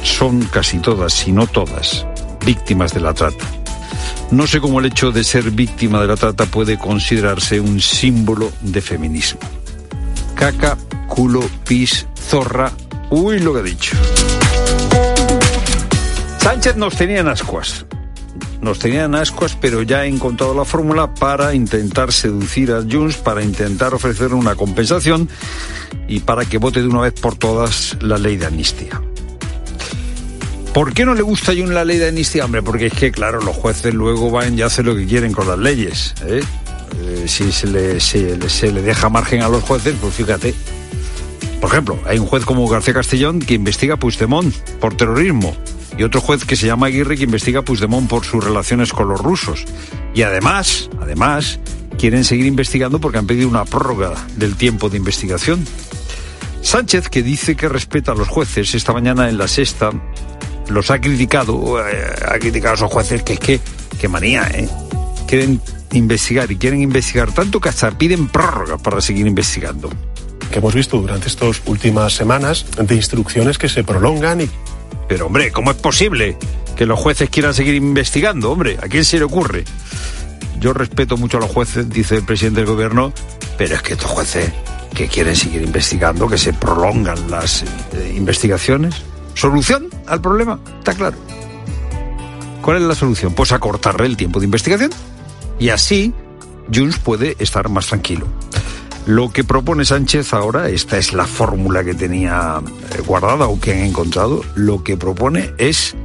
son 0.03 0.43
casi 0.47 0.79
todas, 0.79 1.13
si 1.13 1.31
no 1.31 1.47
todas, 1.47 2.07
víctimas 2.45 2.95
de 2.95 3.01
la 3.01 3.13
trata. 3.13 3.45
No 4.31 4.47
sé 4.47 4.61
cómo 4.61 4.81
el 4.81 4.87
hecho 4.87 5.13
de 5.13 5.25
ser 5.25 5.51
víctima 5.51 6.01
de 6.01 6.07
la 6.07 6.17
trata 6.17 6.47
puede 6.47 6.79
considerarse 6.79 7.61
un 7.61 7.81
símbolo 7.81 8.51
de 8.63 8.81
feminismo. 8.81 9.41
Caca, 10.35 10.79
culo, 11.07 11.43
pis, 11.67 12.07
zorra. 12.17 12.73
Uy, 13.11 13.41
lo 13.41 13.53
que 13.53 13.61
ha 13.61 13.63
dicho. 13.63 13.97
Sánchez 16.39 16.77
nos 16.77 16.97
tenía 16.97 17.21
en 17.21 17.29
ascuas. 17.29 17.85
Nos 18.61 18.79
tenía 18.79 19.05
en 19.05 19.15
ascuas, 19.15 19.57
pero 19.61 19.83
ya 19.83 20.01
ha 20.01 20.07
encontrado 20.07 20.55
la 20.55 20.65
fórmula 20.65 21.15
para 21.15 21.55
intentar 21.55 22.13
seducir 22.13 22.73
a 22.73 22.83
Junts, 22.83 23.17
para 23.17 23.43
intentar 23.43 23.95
ofrecerle 23.95 24.35
una 24.35 24.57
compensación 24.57 25.29
y 26.09 26.21
para 26.21 26.45
que 26.45 26.59
vote 26.59 26.81
de 26.81 26.89
una 26.89 27.03
vez 27.03 27.15
por 27.15 27.37
todas 27.37 27.97
la 28.01 28.19
ley 28.19 28.37
de 28.37 28.47
amnistía. 28.47 29.01
¿Por 30.75 30.93
qué 30.93 31.05
no 31.05 31.15
le 31.15 31.23
gusta 31.23 31.53
a 31.53 31.55
Junts 31.55 31.73
la 31.73 31.85
ley 31.85 31.99
de 31.99 32.09
amnistía? 32.09 32.45
Hombre, 32.45 32.63
porque 32.63 32.87
es 32.87 32.93
que, 32.93 33.13
claro, 33.13 33.41
los 33.41 33.55
jueces 33.55 33.95
luego 33.95 34.31
van 34.31 34.59
y 34.59 34.63
hacen 34.63 34.87
lo 34.87 34.97
que 34.97 35.07
quieren 35.07 35.33
con 35.33 35.47
las 35.47 35.59
leyes. 35.59 36.15
¿eh? 36.27 36.41
Eh, 37.01 37.25
si 37.29 37.53
se 37.53 37.69
le, 37.69 38.01
se 38.01 38.49
se 38.49 38.73
le 38.73 38.83
deja 38.83 39.09
margen 39.09 39.43
a 39.43 39.49
los 39.49 39.63
jueces, 39.63 39.95
pues 40.01 40.15
fíjate. 40.15 40.55
Por 41.61 41.71
ejemplo, 41.71 41.99
hay 42.07 42.19
un 42.19 42.27
juez 42.27 42.45
como 42.45 42.69
García 42.69 42.95
Castellón 42.95 43.41
que 43.41 43.55
investiga 43.55 43.95
a 43.95 43.97
Puigdemont 43.99 44.55
por 44.81 44.97
terrorismo 44.97 45.57
y 45.97 46.05
otro 46.05 46.21
juez 46.21 46.45
que 46.45 46.55
se 46.55 46.67
llama 46.67 46.87
Aguirre 46.87 47.17
que 47.17 47.25
investiga 47.25 47.61
a 47.61 47.63
Puigdemont 47.63 48.09
por 48.09 48.25
sus 48.25 48.43
relaciones 48.43 48.93
con 48.93 49.09
los 49.09 49.21
rusos. 49.21 49.65
Y 50.15 50.23
además, 50.23 50.89
además, 51.01 51.59
quieren 51.99 52.25
seguir 52.25 52.47
investigando 52.47 53.01
porque 53.01 53.19
han 53.19 53.27
pedido 53.27 53.49
una 53.49 53.65
prórroga 53.65 54.15
del 54.37 54.55
tiempo 54.55 54.89
de 54.89 54.97
investigación. 54.97 55.65
Sánchez, 56.63 57.09
que 57.09 57.23
dice 57.23 57.57
que 57.57 57.69
respeta 57.69 58.13
a 58.13 58.15
los 58.15 58.29
jueces, 58.29 58.75
esta 58.75 58.93
mañana 58.93 59.29
en 59.29 59.39
la 59.39 59.49
sexta 59.49 59.91
los 60.69 60.91
ha 60.91 61.01
criticado, 61.01 61.81
eh, 61.81 62.15
ha 62.29 62.39
criticado 62.39 62.73
a 62.73 62.77
esos 62.77 62.93
jueces 62.93 63.23
que 63.23 63.35
es 63.35 63.41
que, 63.41 63.61
que 63.99 64.09
manía, 64.09 64.49
¿eh? 64.53 64.69
Quieren 65.27 65.61
investigar 65.93 66.51
y 66.53 66.57
quieren 66.57 66.81
investigar 66.81 67.33
tanto 67.33 67.61
que 67.61 67.69
hasta 67.69 67.91
piden 67.91 68.29
prórroga 68.29 68.79
para 68.79 69.01
seguir 69.01 69.27
investigando. 69.27 69.91
Que 70.49 70.59
hemos 70.59 70.75
visto 70.75 70.99
durante 70.99 71.29
estas 71.29 71.63
últimas 71.67 72.13
semanas 72.13 72.67
de 72.77 72.95
instrucciones 72.95 73.59
que 73.59 73.69
se 73.69 73.85
prolongan 73.85 74.41
y 74.43 74.51
Pero 75.09 75.27
hombre, 75.27 75.51
¿cómo 75.53 75.71
es 75.71 75.77
posible 75.77 76.37
que 76.77 76.87
los 76.87 76.99
jueces 76.99 77.31
quieran 77.31 77.55
seguir 77.55 77.75
investigando? 77.75 78.51
Hombre, 78.51 78.79
¿a 78.83 78.89
quién 78.89 79.05
se 79.05 79.19
le 79.19 79.25
ocurre? 79.25 79.65
Yo 80.59 80.73
respeto 80.73 81.17
mucho 81.17 81.39
a 81.39 81.41
los 81.41 81.51
jueces, 81.51 81.89
dice 81.89 82.17
el 82.17 82.25
presidente 82.25 82.61
del 82.61 82.71
gobierno, 82.71 83.13
pero 83.57 83.75
es 83.75 83.83
que 83.83 83.95
estos 83.95 84.11
jueces 84.11 84.53
que 84.95 85.07
quieren 85.09 85.37
seguir 85.37 85.63
investigando, 85.63 86.29
que 86.29 86.39
se 86.39 86.53
prolongan 86.53 87.31
las 87.31 87.63
eh, 87.63 88.15
investigaciones. 88.17 88.97
¿Solución 89.35 89.89
al 90.07 90.21
problema? 90.21 90.59
Está 90.79 90.95
claro. 90.95 91.17
¿Cuál 92.63 92.79
es 92.79 92.83
la 92.83 92.95
solución? 92.95 93.35
Pues 93.35 93.53
acortarle 93.53 94.07
el 94.07 94.17
tiempo 94.17 94.41
de 94.41 94.47
investigación. 94.47 94.91
Y 95.59 95.69
así 95.71 96.13
Junts 96.75 96.99
puede 96.99 97.37
estar 97.39 97.69
más 97.69 97.87
tranquilo. 97.87 98.27
Lo 99.09 99.31
que 99.33 99.43
propone 99.43 99.85
Sánchez 99.87 100.35
ahora, 100.35 100.69
esta 100.69 100.99
es 100.99 101.15
la 101.15 101.25
fórmula 101.25 101.83
que 101.83 101.95
tenía 101.95 102.61
eh, 102.95 103.01
guardada 103.07 103.47
o 103.49 103.59
que 103.59 103.73
han 103.73 103.79
encontrado, 103.81 104.45
lo 104.55 104.85
que 104.85 104.97
propone 104.99 105.53
es 105.57 105.97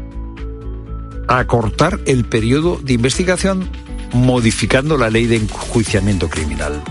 acortar 1.28 2.00
el 2.06 2.24
periodo 2.26 2.80
de 2.82 2.94
investigación 2.94 3.70
modificando 4.14 4.98
la 4.98 5.10
ley 5.10 5.26
de 5.28 5.36
enjuiciamiento 5.38 6.30
criminal. 6.30 6.82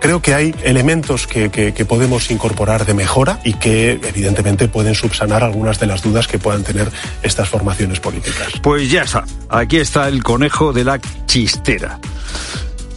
creo 0.00 0.22
que 0.22 0.32
hay 0.34 0.54
elementos 0.64 1.26
que, 1.26 1.50
que- 1.50 1.74
que 1.74 1.84
podemos 1.84 2.30
incorporar 2.30 2.86
de 2.86 2.94
mejora 2.94 3.38
y 3.44 3.52
que 3.54 4.00
evidentemente 4.02 4.66
pueden 4.66 4.94
subsanar 4.94 5.44
algunas 5.44 5.78
de 5.78 5.86
las 5.86 6.02
dudas 6.02 6.26
que 6.26 6.38
puedan 6.38 6.64
tener 6.64 6.90
estas 7.22 7.48
formaciones 7.50 8.00
políticas. 8.00 8.48
Pues 8.62 8.90
ya 8.90 9.02
está, 9.02 9.24
aquí 9.50 9.76
está 9.76 10.08
el 10.08 10.22
conejo 10.24 10.72
de 10.72 10.84
la 10.84 10.98
chistera. 11.26 12.00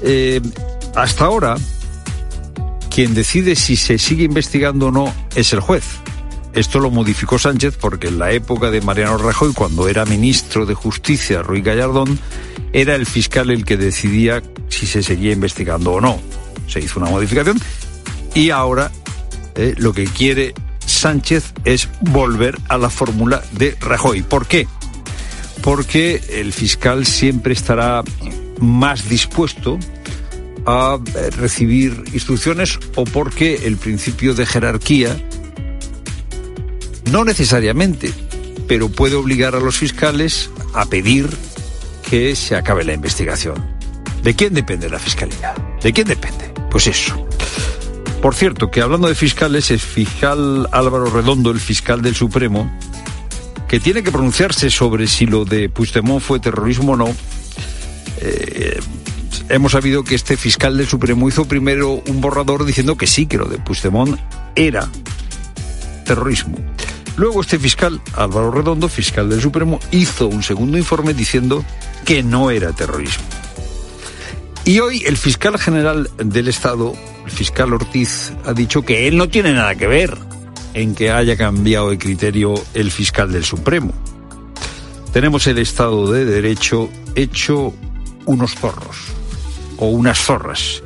Eh, 0.01 0.39
hasta 0.95 1.25
ahora, 1.25 1.55
quien 2.93 3.15
decide 3.15 3.55
si 3.55 3.75
se 3.75 3.97
sigue 3.97 4.25
investigando 4.25 4.87
o 4.87 4.91
no 4.91 5.11
es 5.33 5.51
el 5.51 5.61
juez. 5.61 5.83
Esto 6.53 6.79
lo 6.79 6.91
modificó 6.91 7.39
Sánchez 7.39 7.75
porque 7.81 8.09
en 8.09 8.19
la 8.19 8.31
época 8.31 8.69
de 8.69 8.81
Mariano 8.81 9.17
Rajoy, 9.17 9.51
cuando 9.53 9.87
era 9.87 10.05
ministro 10.05 10.67
de 10.67 10.75
Justicia, 10.75 11.41
Ruiz 11.41 11.63
Gallardón, 11.63 12.19
era 12.71 12.93
el 12.93 13.07
fiscal 13.07 13.49
el 13.49 13.65
que 13.65 13.77
decidía 13.77 14.43
si 14.69 14.85
se 14.85 15.01
seguía 15.01 15.31
investigando 15.31 15.93
o 15.93 16.01
no. 16.01 16.19
Se 16.67 16.81
hizo 16.81 16.99
una 16.99 17.09
modificación 17.09 17.59
y 18.35 18.51
ahora 18.51 18.91
eh, 19.55 19.73
lo 19.77 19.91
que 19.93 20.03
quiere 20.05 20.53
Sánchez 20.85 21.53
es 21.65 21.89
volver 22.01 22.59
a 22.67 22.77
la 22.77 22.91
fórmula 22.91 23.41
de 23.53 23.75
Rajoy. 23.81 24.21
¿Por 24.21 24.45
qué? 24.45 24.67
Porque 25.63 26.21
el 26.29 26.53
fiscal 26.53 27.07
siempre 27.07 27.53
estará 27.53 28.03
más 28.59 29.09
dispuesto 29.09 29.79
a 30.65 30.97
eh, 31.15 31.29
recibir 31.31 32.03
instrucciones 32.13 32.79
o 32.95 33.03
porque 33.03 33.65
el 33.65 33.77
principio 33.77 34.33
de 34.33 34.45
jerarquía 34.45 35.17
no 37.11 37.25
necesariamente, 37.25 38.13
pero 38.67 38.89
puede 38.89 39.15
obligar 39.15 39.55
a 39.55 39.59
los 39.59 39.77
fiscales 39.77 40.49
a 40.73 40.85
pedir 40.85 41.29
que 42.09 42.35
se 42.35 42.55
acabe 42.55 42.83
la 42.83 42.93
investigación. 42.93 43.55
¿De 44.23 44.35
quién 44.35 44.53
depende 44.53 44.89
la 44.89 44.99
fiscalía? 44.99 45.53
¿De 45.81 45.91
quién 45.91 46.07
depende? 46.07 46.53
Pues 46.71 46.87
eso. 46.87 47.27
Por 48.21 48.35
cierto, 48.35 48.71
que 48.71 48.81
hablando 48.81 49.09
de 49.09 49.15
fiscales, 49.15 49.69
el 49.69 49.79
fiscal 49.79 50.69
Álvaro 50.71 51.07
Redondo, 51.07 51.51
el 51.51 51.59
fiscal 51.59 52.01
del 52.01 52.15
Supremo, 52.15 52.71
que 53.67 53.81
tiene 53.81 54.01
que 54.01 54.11
pronunciarse 54.11 54.69
sobre 54.69 55.07
si 55.07 55.25
lo 55.25 55.43
de 55.43 55.67
Puigdemont 55.67 56.21
fue 56.21 56.39
terrorismo 56.39 56.93
o 56.93 56.95
no, 56.95 57.15
eh, 58.21 58.79
hemos 59.49 59.73
sabido 59.73 60.03
que 60.03 60.15
este 60.15 60.37
fiscal 60.37 60.77
del 60.77 60.87
Supremo 60.87 61.27
hizo 61.27 61.45
primero 61.45 62.01
un 62.07 62.21
borrador 62.21 62.65
diciendo 62.65 62.97
que 62.97 63.07
sí, 63.07 63.25
que 63.25 63.37
lo 63.37 63.45
de 63.45 63.57
Puigdemont 63.57 64.19
era 64.55 64.89
terrorismo. 66.05 66.57
Luego 67.15 67.41
este 67.41 67.59
fiscal, 67.59 68.01
Álvaro 68.15 68.51
Redondo, 68.51 68.89
fiscal 68.89 69.29
del 69.29 69.41
Supremo, 69.41 69.79
hizo 69.91 70.27
un 70.27 70.41
segundo 70.41 70.77
informe 70.77 71.13
diciendo 71.13 71.63
que 72.05 72.23
no 72.23 72.49
era 72.49 72.71
terrorismo. 72.73 73.23
Y 74.65 74.79
hoy 74.79 75.03
el 75.05 75.17
fiscal 75.17 75.57
general 75.59 76.09
del 76.17 76.47
Estado, 76.47 76.93
el 77.25 77.31
fiscal 77.31 77.73
Ortiz, 77.73 78.33
ha 78.45 78.53
dicho 78.53 78.81
que 78.83 79.07
él 79.07 79.17
no 79.17 79.29
tiene 79.29 79.53
nada 79.53 79.75
que 79.75 79.87
ver 79.87 80.17
en 80.73 80.95
que 80.95 81.11
haya 81.11 81.37
cambiado 81.37 81.91
de 81.91 81.99
criterio 81.99 82.55
el 82.73 82.89
fiscal 82.89 83.31
del 83.31 83.43
Supremo. 83.43 83.93
Tenemos 85.11 85.45
el 85.45 85.59
Estado 85.59 86.11
de 86.11 86.25
Derecho 86.25 86.89
hecho 87.15 87.73
unos 88.25 88.55
zorros 88.55 89.12
o 89.77 89.87
unas 89.87 90.17
zorras. 90.19 90.83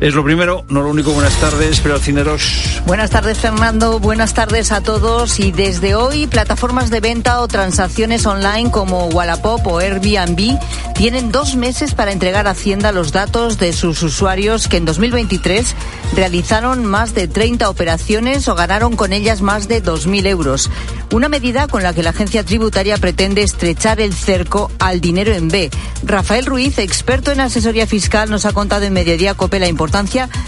Es 0.00 0.14
lo 0.14 0.24
primero, 0.24 0.64
no 0.70 0.80
lo 0.80 0.88
único. 0.88 1.12
Buenas 1.12 1.34
tardes, 1.34 1.80
pero 1.80 1.98
Cineros. 1.98 2.80
Buenas 2.86 3.10
tardes, 3.10 3.36
Fernando. 3.36 4.00
Buenas 4.00 4.32
tardes 4.32 4.72
a 4.72 4.80
todos. 4.80 5.38
Y 5.38 5.52
desde 5.52 5.94
hoy, 5.94 6.26
plataformas 6.26 6.88
de 6.88 7.00
venta 7.00 7.38
o 7.40 7.48
transacciones 7.48 8.24
online 8.24 8.70
como 8.70 9.08
Wallapop 9.08 9.66
o 9.66 9.78
Airbnb 9.78 10.58
tienen 10.94 11.30
dos 11.30 11.54
meses 11.54 11.92
para 11.92 12.12
entregar 12.12 12.46
a 12.46 12.52
Hacienda 12.52 12.92
los 12.92 13.12
datos 13.12 13.58
de 13.58 13.74
sus 13.74 14.02
usuarios 14.02 14.68
que 14.68 14.78
en 14.78 14.86
2023 14.86 15.74
realizaron 16.16 16.86
más 16.86 17.14
de 17.14 17.28
30 17.28 17.68
operaciones 17.68 18.48
o 18.48 18.54
ganaron 18.54 18.96
con 18.96 19.12
ellas 19.12 19.42
más 19.42 19.68
de 19.68 19.82
2.000 19.82 20.26
euros. 20.26 20.70
Una 21.12 21.28
medida 21.28 21.68
con 21.68 21.82
la 21.82 21.92
que 21.92 22.02
la 22.02 22.10
agencia 22.10 22.44
tributaria 22.44 22.96
pretende 22.96 23.42
estrechar 23.42 24.00
el 24.00 24.14
cerco 24.14 24.70
al 24.78 25.00
dinero 25.00 25.32
en 25.32 25.48
B. 25.48 25.70
Rafael 26.04 26.46
Ruiz, 26.46 26.78
experto 26.78 27.32
en 27.32 27.40
asesoría 27.40 27.86
fiscal, 27.86 28.30
nos 28.30 28.46
ha 28.46 28.52
contado 28.52 28.84
en 28.84 28.92
Mediodía 28.92 29.34
Cope 29.34 29.58
la 29.58 29.68
importancia 29.68 29.89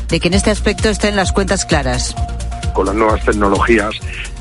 de 0.08 0.20
que 0.20 0.28
en 0.28 0.34
este 0.34 0.50
aspecto 0.50 0.88
estén 0.88 1.16
las 1.16 1.32
cuentas 1.32 1.64
claras. 1.64 2.14
Con 2.74 2.86
las 2.86 2.94
nuevas 2.94 3.24
tecnologías 3.24 3.94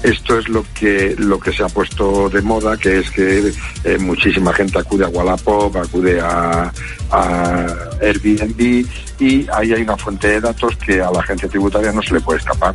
esto 0.04 0.38
es 0.38 0.48
lo 0.48 0.64
que 0.74 1.16
lo 1.18 1.40
que 1.40 1.52
se 1.52 1.64
ha 1.64 1.68
puesto 1.68 2.30
de 2.30 2.42
moda 2.42 2.78
que 2.78 3.00
es 3.00 3.12
que 3.12 3.52
eh, 3.84 3.98
muchísima 3.98 4.54
gente 4.54 4.80
acude 4.80 5.06
a 5.06 5.10
Wallapop 5.10 5.76
acude 5.76 6.22
a, 6.22 6.72
a, 7.12 7.68
Airbnb 8.02 8.86
y 9.20 9.48
ahí 9.52 9.74
hay 9.74 9.82
una 9.82 9.98
fuente 9.98 10.28
de 10.28 10.42
datos 10.42 10.76
que 10.78 11.02
a 11.02 11.12
la 11.12 11.20
agencia 11.20 11.50
tributaria 11.50 11.92
no 11.92 12.02
se 12.02 12.14
le 12.14 12.22
puede 12.22 12.40
escapar 12.40 12.74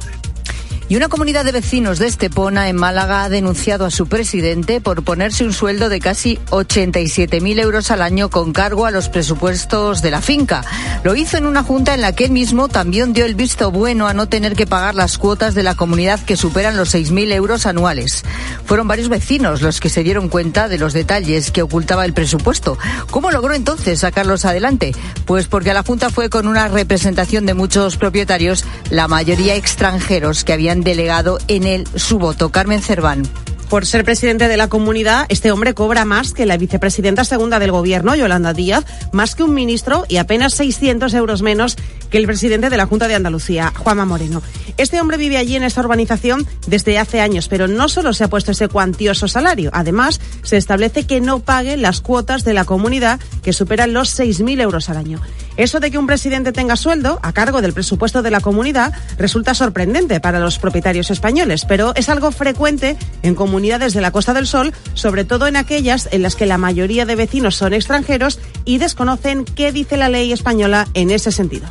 y 0.89 0.97
una 0.97 1.09
comunidad 1.09 1.45
de 1.45 1.53
vecinos 1.53 1.99
de 1.99 2.07
Estepona, 2.07 2.68
en 2.68 2.76
Málaga, 2.76 3.24
ha 3.24 3.28
denunciado 3.28 3.84
a 3.84 3.91
su 3.91 4.07
presidente 4.07 4.80
por 4.80 5.03
ponerse 5.03 5.45
un 5.45 5.53
sueldo 5.53 5.89
de 5.89 5.99
casi 5.99 6.39
87.000 6.51 7.61
euros 7.61 7.91
al 7.91 8.03
año 8.03 8.30
con 8.30 8.53
cargo 8.53 8.87
a 8.87 8.93
los 8.93 9.09
presupuestos 9.09 10.01
de 10.03 10.11
la 10.12 10.20
finca. 10.20 10.64
Lo 11.03 11.16
hizo 11.16 11.39
en 11.39 11.47
una 11.47 11.64
junta 11.64 11.95
en 11.95 12.03
la 12.03 12.12
que 12.12 12.26
él 12.26 12.30
mismo 12.30 12.68
también 12.68 13.12
dio 13.12 13.24
el 13.24 13.34
visto 13.34 13.72
bueno 13.72 14.07
a 14.07 14.14
no 14.14 14.28
tener 14.28 14.55
que 14.55 14.66
pagar 14.66 14.95
las 14.95 15.18
cuotas 15.18 15.55
de 15.55 15.64
la 15.64 15.74
comunidad 15.74 16.20
que 16.20 16.37
superan 16.37 16.76
los 16.76 16.95
6.000 16.95 17.32
euros 17.32 17.66
anuales. 17.66 18.24
Fueron 18.64 18.87
varios 18.87 19.09
vecinos 19.09 19.62
los 19.62 19.80
que 19.80 19.89
se 19.89 20.05
dieron 20.05 20.28
cuenta 20.28 20.68
de 20.68 20.78
los 20.78 20.93
detalles 20.93 21.51
que 21.51 21.62
ocultaba 21.62 22.05
el 22.05 22.12
presupuesto. 22.12 22.78
¿Cómo 23.11 23.32
logró 23.32 23.55
entonces 23.55 24.01
sacarlos 24.01 24.45
adelante? 24.45 24.95
Pues 25.24 25.49
porque 25.49 25.72
a 25.72 25.74
la 25.74 25.82
junta 25.82 26.11
fue 26.11 26.30
con 26.30 26.47
una 26.47 26.68
representación 26.68 27.45
de 27.45 27.55
muchos 27.55 27.97
propietarios, 27.97 28.64
la 28.91 29.09
mayoría 29.09 29.57
extranjeros 29.57 30.45
que 30.45 30.53
habían 30.53 30.76
delegado 30.83 31.39
en 31.49 31.64
él 31.64 31.87
su 31.95 32.18
voto. 32.18 32.51
Carmen 32.51 32.83
Cerván. 32.83 33.22
Por 33.68 33.85
ser 33.85 34.05
presidente 34.05 34.47
de 34.47 34.57
la 34.57 34.68
comunidad, 34.68 35.27
este 35.29 35.51
hombre 35.51 35.74
cobra 35.74 36.05
más 36.05 36.33
que 36.33 36.47
la 36.47 36.57
vicepresidenta 36.57 37.24
segunda 37.24 37.59
del 37.59 37.72
gobierno, 37.72 38.14
Yolanda 38.14 38.53
Díaz, 38.53 38.85
más 39.11 39.35
que 39.35 39.43
un 39.43 39.55
ministro 39.55 40.05
y 40.09 40.18
apenas 40.18 40.55
600 40.55 41.12
euros 41.14 41.43
menos 41.43 41.77
que 42.09 42.18
el 42.18 42.27
presidente 42.27 42.70
de 42.70 42.77
la 42.77 42.87
Junta 42.87 43.09
de 43.09 43.16
Andalucía, 43.16 43.72
Juanma 43.77 44.05
Moreno. 44.05 44.41
Este 44.77 45.01
hombre 45.01 45.16
vive 45.16 45.37
allí 45.37 45.57
en 45.57 45.64
esta 45.64 45.81
urbanización 45.81 46.47
desde 46.68 47.01
hace 47.01 47.20
años, 47.20 47.49
pero 47.49 47.66
no 47.66 47.89
solo 47.89 48.12
se 48.12 48.22
ha 48.22 48.29
puesto 48.29 48.53
ese 48.53 48.68
cuantioso 48.68 49.27
salario, 49.27 49.70
además 49.72 50.20
se 50.45 50.59
establece 50.59 51.05
que 51.05 51.20
no 51.20 51.41
pague 51.41 51.77
las 51.77 52.01
cuotas 52.01 52.45
de 52.45 52.55
la 52.55 52.64
comunidad 52.64 53.18
que 53.43 53.53
superan 53.53 53.93
los 53.93 54.16
6.000 54.16 54.61
euros 54.61 54.89
al 54.91 54.99
año. 54.99 55.20
Eso 55.57 55.80
de 55.80 55.90
que 55.90 55.98
un 55.98 56.07
presidente 56.07 56.52
tenga 56.52 56.76
sueldo 56.76 57.18
a 57.22 57.32
cargo 57.32 57.62
del 57.62 57.72
presupuesto 57.72 58.22
de 58.22 58.30
la 58.30 58.40
comunidad 58.40 58.92
resulta 59.18 59.54
sorprendente 59.54 60.20
para 60.20 60.40
los 60.40 60.59
propietarios 60.59 61.11
españoles, 61.11 61.64
pero 61.66 61.94
es 61.94 62.09
algo 62.09 62.30
frecuente 62.30 62.96
en 63.22 63.34
comunidades 63.34 63.94
de 63.94 64.00
la 64.00 64.11
Costa 64.11 64.34
del 64.34 64.46
Sol, 64.46 64.72
sobre 64.94 65.24
todo 65.24 65.46
en 65.46 65.57
aquellas 65.57 66.09
en 66.12 66.22
las 66.22 66.36
que 66.36 66.46
la 66.46 66.59
mayoría 66.59 67.07
de 67.07 67.16
vecinos 67.16 67.57
son 67.57 67.72
extranjeros 67.72 68.38
y 68.64 68.78
desconocen 68.78 69.44
qué 69.44 69.72
dice 69.72 69.96
la 69.96 70.09
ley 70.09 70.32
española 70.32 70.86
en 70.94 71.11
ese 71.11 71.32
sentido. 71.32 71.66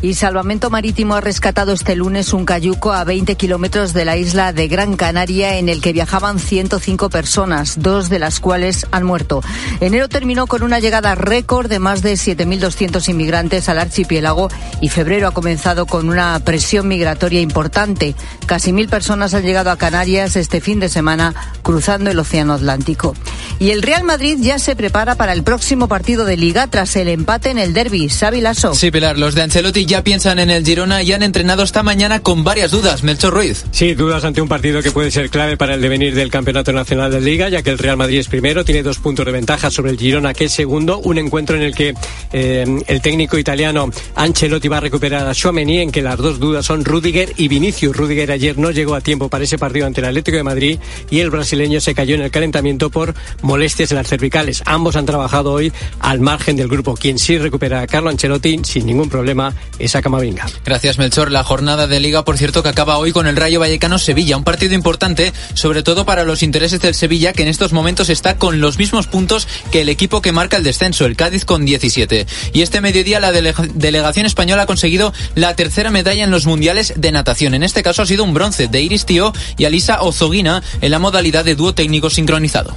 Y 0.00 0.14
Salvamento 0.14 0.70
Marítimo 0.70 1.16
ha 1.16 1.20
rescatado 1.20 1.72
este 1.72 1.96
lunes 1.96 2.32
un 2.32 2.44
cayuco 2.44 2.92
a 2.92 3.02
20 3.02 3.34
kilómetros 3.34 3.92
de 3.92 4.04
la 4.04 4.16
isla 4.16 4.52
de 4.52 4.68
Gran 4.68 4.94
Canaria 4.94 5.58
en 5.58 5.68
el 5.68 5.80
que 5.80 5.92
viajaban 5.92 6.38
105 6.38 7.10
personas, 7.10 7.82
dos 7.82 8.08
de 8.08 8.20
las 8.20 8.38
cuales 8.38 8.86
han 8.92 9.02
muerto. 9.02 9.42
Enero 9.80 10.08
terminó 10.08 10.46
con 10.46 10.62
una 10.62 10.78
llegada 10.78 11.16
récord 11.16 11.68
de 11.68 11.80
más 11.80 12.02
de 12.02 12.12
7.200 12.12 13.08
inmigrantes 13.08 13.68
al 13.68 13.80
archipiélago 13.80 14.48
y 14.80 14.88
febrero 14.88 15.26
ha 15.26 15.32
comenzado 15.32 15.84
con 15.86 16.08
una 16.08 16.38
presión 16.44 16.86
migratoria 16.86 17.40
importante. 17.40 18.14
Casi 18.46 18.72
mil 18.72 18.88
personas 18.88 19.34
han 19.34 19.42
llegado 19.42 19.72
a 19.72 19.78
Canarias 19.78 20.36
este 20.36 20.60
fin 20.60 20.78
de 20.78 20.88
semana 20.88 21.34
cruzando 21.62 22.08
el 22.10 22.18
Océano 22.20 22.52
Atlántico. 22.52 23.16
Y 23.58 23.70
el 23.70 23.82
Real 23.82 24.04
Madrid 24.04 24.38
ya 24.40 24.60
se 24.60 24.76
prepara 24.76 25.16
para 25.16 25.32
el 25.32 25.42
próximo 25.42 25.88
partido 25.88 26.24
de 26.24 26.36
Liga 26.36 26.68
tras 26.68 26.94
el 26.94 27.08
empate 27.08 27.50
en 27.50 27.58
el 27.58 27.74
derby. 27.74 28.08
Xavi 28.08 28.40
Lasso. 28.40 28.74
Sí, 28.74 28.92
Pilar, 28.92 29.18
los 29.18 29.34
de 29.34 29.42
Ancelotti 29.42 29.87
ya 29.88 30.04
piensan 30.04 30.38
en 30.38 30.50
el 30.50 30.64
Girona 30.64 31.02
y 31.02 31.12
han 31.12 31.22
entrenado 31.22 31.62
esta 31.62 31.82
mañana 31.82 32.20
con 32.20 32.44
varias 32.44 32.70
dudas. 32.70 33.02
Melchor 33.02 33.32
Ruiz. 33.32 33.64
Sí, 33.70 33.94
dudas 33.94 34.22
ante 34.22 34.42
un 34.42 34.48
partido 34.48 34.82
que 34.82 34.92
puede 34.92 35.10
ser 35.10 35.30
clave 35.30 35.56
para 35.56 35.74
el 35.74 35.80
devenir 35.80 36.14
del 36.14 36.30
Campeonato 36.30 36.72
Nacional 36.72 37.10
de 37.10 37.22
Liga, 37.22 37.48
ya 37.48 37.62
que 37.62 37.70
el 37.70 37.78
Real 37.78 37.96
Madrid 37.96 38.18
es 38.18 38.28
primero, 38.28 38.66
tiene 38.66 38.82
dos 38.82 38.98
puntos 38.98 39.24
de 39.24 39.32
ventaja 39.32 39.70
sobre 39.70 39.90
el 39.90 39.98
Girona, 39.98 40.34
que 40.34 40.44
es 40.44 40.52
segundo. 40.52 40.98
Un 40.98 41.16
encuentro 41.16 41.56
en 41.56 41.62
el 41.62 41.74
que 41.74 41.94
eh, 42.32 42.66
el 42.86 43.00
técnico 43.00 43.38
italiano 43.38 43.90
Ancelotti 44.14 44.68
va 44.68 44.76
a 44.76 44.80
recuperar 44.80 45.26
a 45.26 45.34
Chouameni, 45.34 45.78
en 45.78 45.90
que 45.90 46.02
las 46.02 46.18
dos 46.18 46.38
dudas 46.38 46.66
son 46.66 46.84
Rudiger 46.84 47.32
y 47.38 47.48
Vinicius. 47.48 47.96
Rudiger 47.96 48.30
ayer 48.30 48.58
no 48.58 48.70
llegó 48.70 48.94
a 48.94 49.00
tiempo 49.00 49.30
para 49.30 49.44
ese 49.44 49.56
partido 49.56 49.86
ante 49.86 50.02
el 50.02 50.06
Atlético 50.08 50.36
de 50.36 50.42
Madrid 50.42 50.78
y 51.10 51.20
el 51.20 51.30
brasileño 51.30 51.80
se 51.80 51.94
cayó 51.94 52.14
en 52.14 52.20
el 52.20 52.30
calentamiento 52.30 52.90
por 52.90 53.14
molestias 53.40 53.90
en 53.90 53.96
las 53.96 54.08
cervicales. 54.08 54.62
Ambos 54.66 54.96
han 54.96 55.06
trabajado 55.06 55.52
hoy 55.52 55.72
al 56.00 56.20
margen 56.20 56.56
del 56.56 56.68
grupo. 56.68 56.94
Quien 56.94 57.18
sí 57.18 57.38
recupera 57.38 57.80
a 57.80 57.86
Carlo 57.86 58.10
Ancelotti 58.10 58.60
sin 58.64 58.84
ningún 58.84 59.08
problema 59.08 59.54
es 59.78 59.96
a 59.96 60.02
Camavinga. 60.02 60.46
Gracias, 60.64 60.98
Melchor. 60.98 61.30
La 61.30 61.44
jornada 61.44 61.86
de 61.86 62.00
Liga, 62.00 62.24
por 62.24 62.38
cierto, 62.38 62.62
que 62.62 62.68
acaba 62.68 62.98
hoy 62.98 63.12
con 63.12 63.26
el 63.26 63.36
Rayo 63.36 63.60
Vallecano-Sevilla. 63.60 64.36
Un 64.36 64.44
partido 64.44 64.74
importante, 64.74 65.32
sobre 65.54 65.82
todo 65.82 66.04
para 66.04 66.24
los 66.24 66.42
intereses 66.42 66.80
del 66.80 66.94
Sevilla, 66.94 67.32
que 67.32 67.42
en 67.42 67.48
estos 67.48 67.72
momentos 67.72 68.08
está 68.08 68.36
con 68.36 68.60
los 68.60 68.78
mismos 68.78 69.06
puntos 69.06 69.48
que 69.70 69.82
el 69.82 69.88
equipo 69.88 70.22
que 70.22 70.32
marca 70.32 70.56
el 70.56 70.64
descenso, 70.64 71.06
el 71.06 71.16
Cádiz 71.16 71.44
con 71.44 71.64
17. 71.64 72.26
Y 72.52 72.62
este 72.62 72.80
mediodía 72.80 73.20
la 73.20 73.32
delegación 73.32 74.26
española 74.26 74.62
ha 74.62 74.66
conseguido 74.66 75.12
la 75.34 75.54
tercera 75.54 75.90
medalla 75.90 76.24
en 76.24 76.30
los 76.30 76.46
mundiales 76.46 76.94
de 76.96 77.12
natación. 77.12 77.54
En 77.54 77.62
este 77.62 77.82
caso 77.82 78.02
ha 78.02 78.06
sido 78.06 78.24
un 78.24 78.34
bronce 78.34 78.68
de 78.68 78.82
Iris 78.82 79.06
Tío 79.06 79.32
y 79.56 79.64
Alisa 79.64 80.02
Ozoguina 80.02 80.62
en 80.80 80.90
la 80.90 80.98
modalidad 80.98 81.44
de 81.44 81.54
dúo 81.54 81.74
técnico 81.74 82.10
sincronizado. 82.10 82.76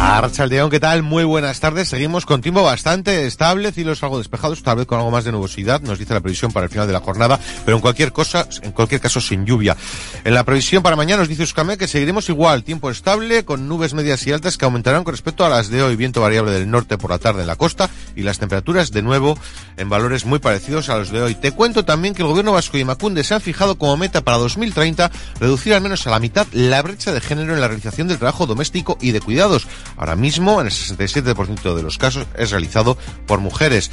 Arrachaldeón, 0.00 0.70
¿qué 0.70 0.78
tal? 0.78 1.02
Muy 1.02 1.24
buenas 1.24 1.58
tardes. 1.58 1.88
Seguimos 1.88 2.24
con 2.24 2.40
tiempo 2.40 2.62
bastante 2.62 3.26
estable, 3.26 3.72
cielos 3.72 4.00
algo 4.04 4.18
despejados, 4.18 4.62
tal 4.62 4.76
vez 4.76 4.86
con 4.86 4.98
algo 4.98 5.10
más 5.10 5.24
de 5.24 5.32
nubosidad, 5.32 5.80
nos 5.80 5.98
dice 5.98 6.14
la 6.14 6.20
previsión 6.20 6.52
para 6.52 6.64
el 6.64 6.70
final 6.70 6.86
de 6.86 6.92
la 6.92 7.00
jornada, 7.00 7.40
pero 7.64 7.76
en 7.76 7.80
cualquier 7.80 8.12
cosa, 8.12 8.46
en 8.62 8.70
cualquier 8.70 9.00
caso 9.00 9.20
sin 9.20 9.44
lluvia. 9.44 9.76
En 10.24 10.34
la 10.34 10.44
previsión 10.44 10.84
para 10.84 10.94
mañana 10.94 11.20
nos 11.20 11.28
dice 11.28 11.42
Euskame 11.42 11.76
que 11.76 11.88
seguiremos 11.88 12.28
igual, 12.28 12.62
tiempo 12.62 12.90
estable, 12.90 13.44
con 13.44 13.68
nubes 13.68 13.92
medias 13.92 14.24
y 14.28 14.32
altas 14.32 14.56
que 14.56 14.64
aumentarán 14.64 15.02
con 15.02 15.14
respecto 15.14 15.44
a 15.44 15.48
las 15.48 15.68
de 15.68 15.82
hoy, 15.82 15.96
viento 15.96 16.20
variable 16.20 16.52
del 16.52 16.70
norte 16.70 16.96
por 16.96 17.10
la 17.10 17.18
tarde 17.18 17.40
en 17.40 17.48
la 17.48 17.56
costa 17.56 17.90
y 18.14 18.22
las 18.22 18.38
temperaturas 18.38 18.92
de 18.92 19.02
nuevo 19.02 19.36
en 19.76 19.88
valores 19.88 20.24
muy 20.24 20.38
parecidos 20.38 20.90
a 20.90 20.96
los 20.96 21.10
de 21.10 21.22
hoy. 21.22 21.34
Te 21.34 21.50
cuento 21.50 21.84
también 21.84 22.14
que 22.14 22.22
el 22.22 22.28
gobierno 22.28 22.52
vasco 22.52 22.78
y 22.78 22.84
Macunde 22.84 23.24
se 23.24 23.34
han 23.34 23.40
fijado 23.40 23.76
como 23.76 23.96
meta 23.96 24.20
para 24.20 24.38
2030 24.38 25.10
reducir 25.40 25.74
al 25.74 25.80
menos 25.80 26.06
a 26.06 26.10
la 26.10 26.20
mitad 26.20 26.46
la 26.52 26.82
brecha 26.82 27.12
de 27.12 27.20
género 27.20 27.52
en 27.52 27.60
la 27.60 27.66
realización 27.66 28.06
del 28.06 28.18
trabajo 28.18 28.46
doméstico 28.46 28.96
y 29.00 29.10
de 29.10 29.20
cuidados. 29.20 29.66
Ahora 29.98 30.16
mismo, 30.16 30.60
en 30.60 30.68
el 30.68 30.72
67% 30.72 31.74
de 31.74 31.82
los 31.82 31.98
casos, 31.98 32.26
es 32.36 32.50
realizado 32.50 32.96
por 33.26 33.40
mujeres. 33.40 33.90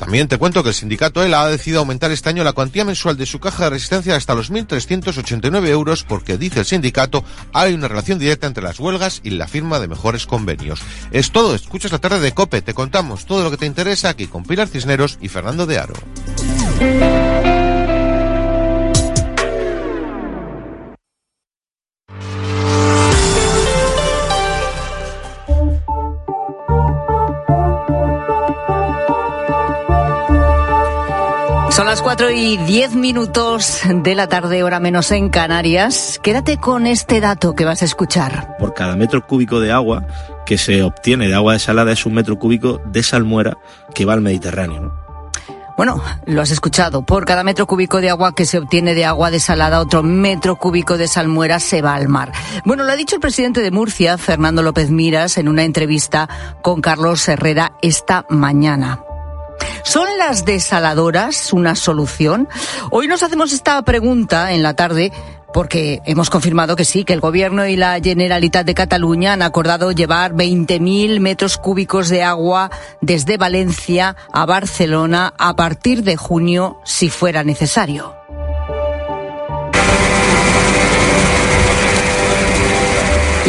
También 0.00 0.28
te 0.28 0.38
cuento 0.38 0.62
que 0.62 0.70
el 0.70 0.74
sindicato 0.74 1.22
ELA 1.22 1.42
ha 1.42 1.50
decidido 1.50 1.80
aumentar 1.80 2.10
este 2.10 2.30
año 2.30 2.42
la 2.42 2.54
cuantía 2.54 2.86
mensual 2.86 3.18
de 3.18 3.26
su 3.26 3.38
caja 3.38 3.64
de 3.64 3.70
resistencia 3.70 4.16
hasta 4.16 4.34
los 4.34 4.50
1.389 4.50 5.68
euros 5.68 6.04
porque, 6.04 6.38
dice 6.38 6.60
el 6.60 6.64
sindicato, 6.64 7.22
hay 7.52 7.74
una 7.74 7.86
relación 7.86 8.18
directa 8.18 8.46
entre 8.46 8.62
las 8.62 8.80
huelgas 8.80 9.20
y 9.24 9.30
la 9.30 9.46
firma 9.46 9.78
de 9.78 9.88
mejores 9.88 10.26
convenios. 10.26 10.80
Es 11.12 11.32
todo, 11.32 11.54
escuchas 11.54 11.92
la 11.92 11.98
tarde 11.98 12.20
de 12.20 12.32
COPE, 12.32 12.62
te 12.62 12.72
contamos 12.72 13.26
todo 13.26 13.44
lo 13.44 13.50
que 13.50 13.58
te 13.58 13.66
interesa 13.66 14.08
aquí 14.08 14.26
con 14.26 14.44
Pilar 14.44 14.68
Cisneros 14.68 15.18
y 15.20 15.28
Fernando 15.28 15.66
de 15.66 15.78
Aro. 15.78 15.94
Son 31.80 31.86
las 31.86 32.02
4 32.02 32.30
y 32.32 32.58
10 32.58 32.94
minutos 32.96 33.80
de 33.90 34.14
la 34.14 34.26
tarde, 34.26 34.62
hora 34.62 34.80
menos 34.80 35.10
en 35.12 35.30
Canarias. 35.30 36.20
Quédate 36.22 36.58
con 36.58 36.86
este 36.86 37.20
dato 37.20 37.54
que 37.54 37.64
vas 37.64 37.80
a 37.80 37.86
escuchar. 37.86 38.58
Por 38.58 38.74
cada 38.74 38.96
metro 38.96 39.26
cúbico 39.26 39.60
de 39.60 39.72
agua 39.72 40.06
que 40.44 40.58
se 40.58 40.82
obtiene 40.82 41.26
de 41.26 41.34
agua 41.34 41.54
desalada 41.54 41.90
es 41.90 42.04
un 42.04 42.12
metro 42.12 42.38
cúbico 42.38 42.82
de 42.84 43.02
salmuera 43.02 43.56
que 43.94 44.04
va 44.04 44.12
al 44.12 44.20
Mediterráneo. 44.20 44.82
¿no? 44.82 44.92
Bueno, 45.78 46.02
lo 46.26 46.42
has 46.42 46.50
escuchado. 46.50 47.00
Por 47.00 47.24
cada 47.24 47.44
metro 47.44 47.66
cúbico 47.66 48.02
de 48.02 48.10
agua 48.10 48.34
que 48.34 48.44
se 48.44 48.58
obtiene 48.58 48.92
de 48.92 49.06
agua 49.06 49.30
desalada, 49.30 49.80
otro 49.80 50.02
metro 50.02 50.56
cúbico 50.56 50.98
de 50.98 51.08
salmuera 51.08 51.60
se 51.60 51.80
va 51.80 51.94
al 51.94 52.08
mar. 52.08 52.30
Bueno, 52.66 52.84
lo 52.84 52.92
ha 52.92 52.96
dicho 52.96 53.16
el 53.16 53.22
presidente 53.22 53.62
de 53.62 53.70
Murcia, 53.70 54.18
Fernando 54.18 54.62
López 54.62 54.90
Miras, 54.90 55.38
en 55.38 55.48
una 55.48 55.64
entrevista 55.64 56.28
con 56.60 56.82
Carlos 56.82 57.26
Herrera 57.26 57.72
esta 57.80 58.26
mañana. 58.28 59.00
¿Son 59.82 60.06
las 60.18 60.44
desaladoras 60.44 61.52
una 61.52 61.74
solución? 61.74 62.48
Hoy 62.90 63.08
nos 63.08 63.22
hacemos 63.22 63.52
esta 63.52 63.80
pregunta 63.82 64.52
en 64.52 64.62
la 64.62 64.74
tarde 64.74 65.12
porque 65.52 66.00
hemos 66.04 66.30
confirmado 66.30 66.76
que 66.76 66.84
sí, 66.84 67.04
que 67.04 67.12
el 67.12 67.20
Gobierno 67.20 67.66
y 67.66 67.76
la 67.76 67.98
Generalitat 68.00 68.64
de 68.64 68.74
Cataluña 68.74 69.32
han 69.32 69.42
acordado 69.42 69.90
llevar 69.90 70.32
20.000 70.34 71.18
metros 71.18 71.56
cúbicos 71.56 72.08
de 72.08 72.22
agua 72.22 72.70
desde 73.00 73.36
Valencia 73.36 74.16
a 74.32 74.46
Barcelona 74.46 75.34
a 75.38 75.56
partir 75.56 76.04
de 76.04 76.16
junio, 76.16 76.78
si 76.84 77.10
fuera 77.10 77.42
necesario. 77.42 78.14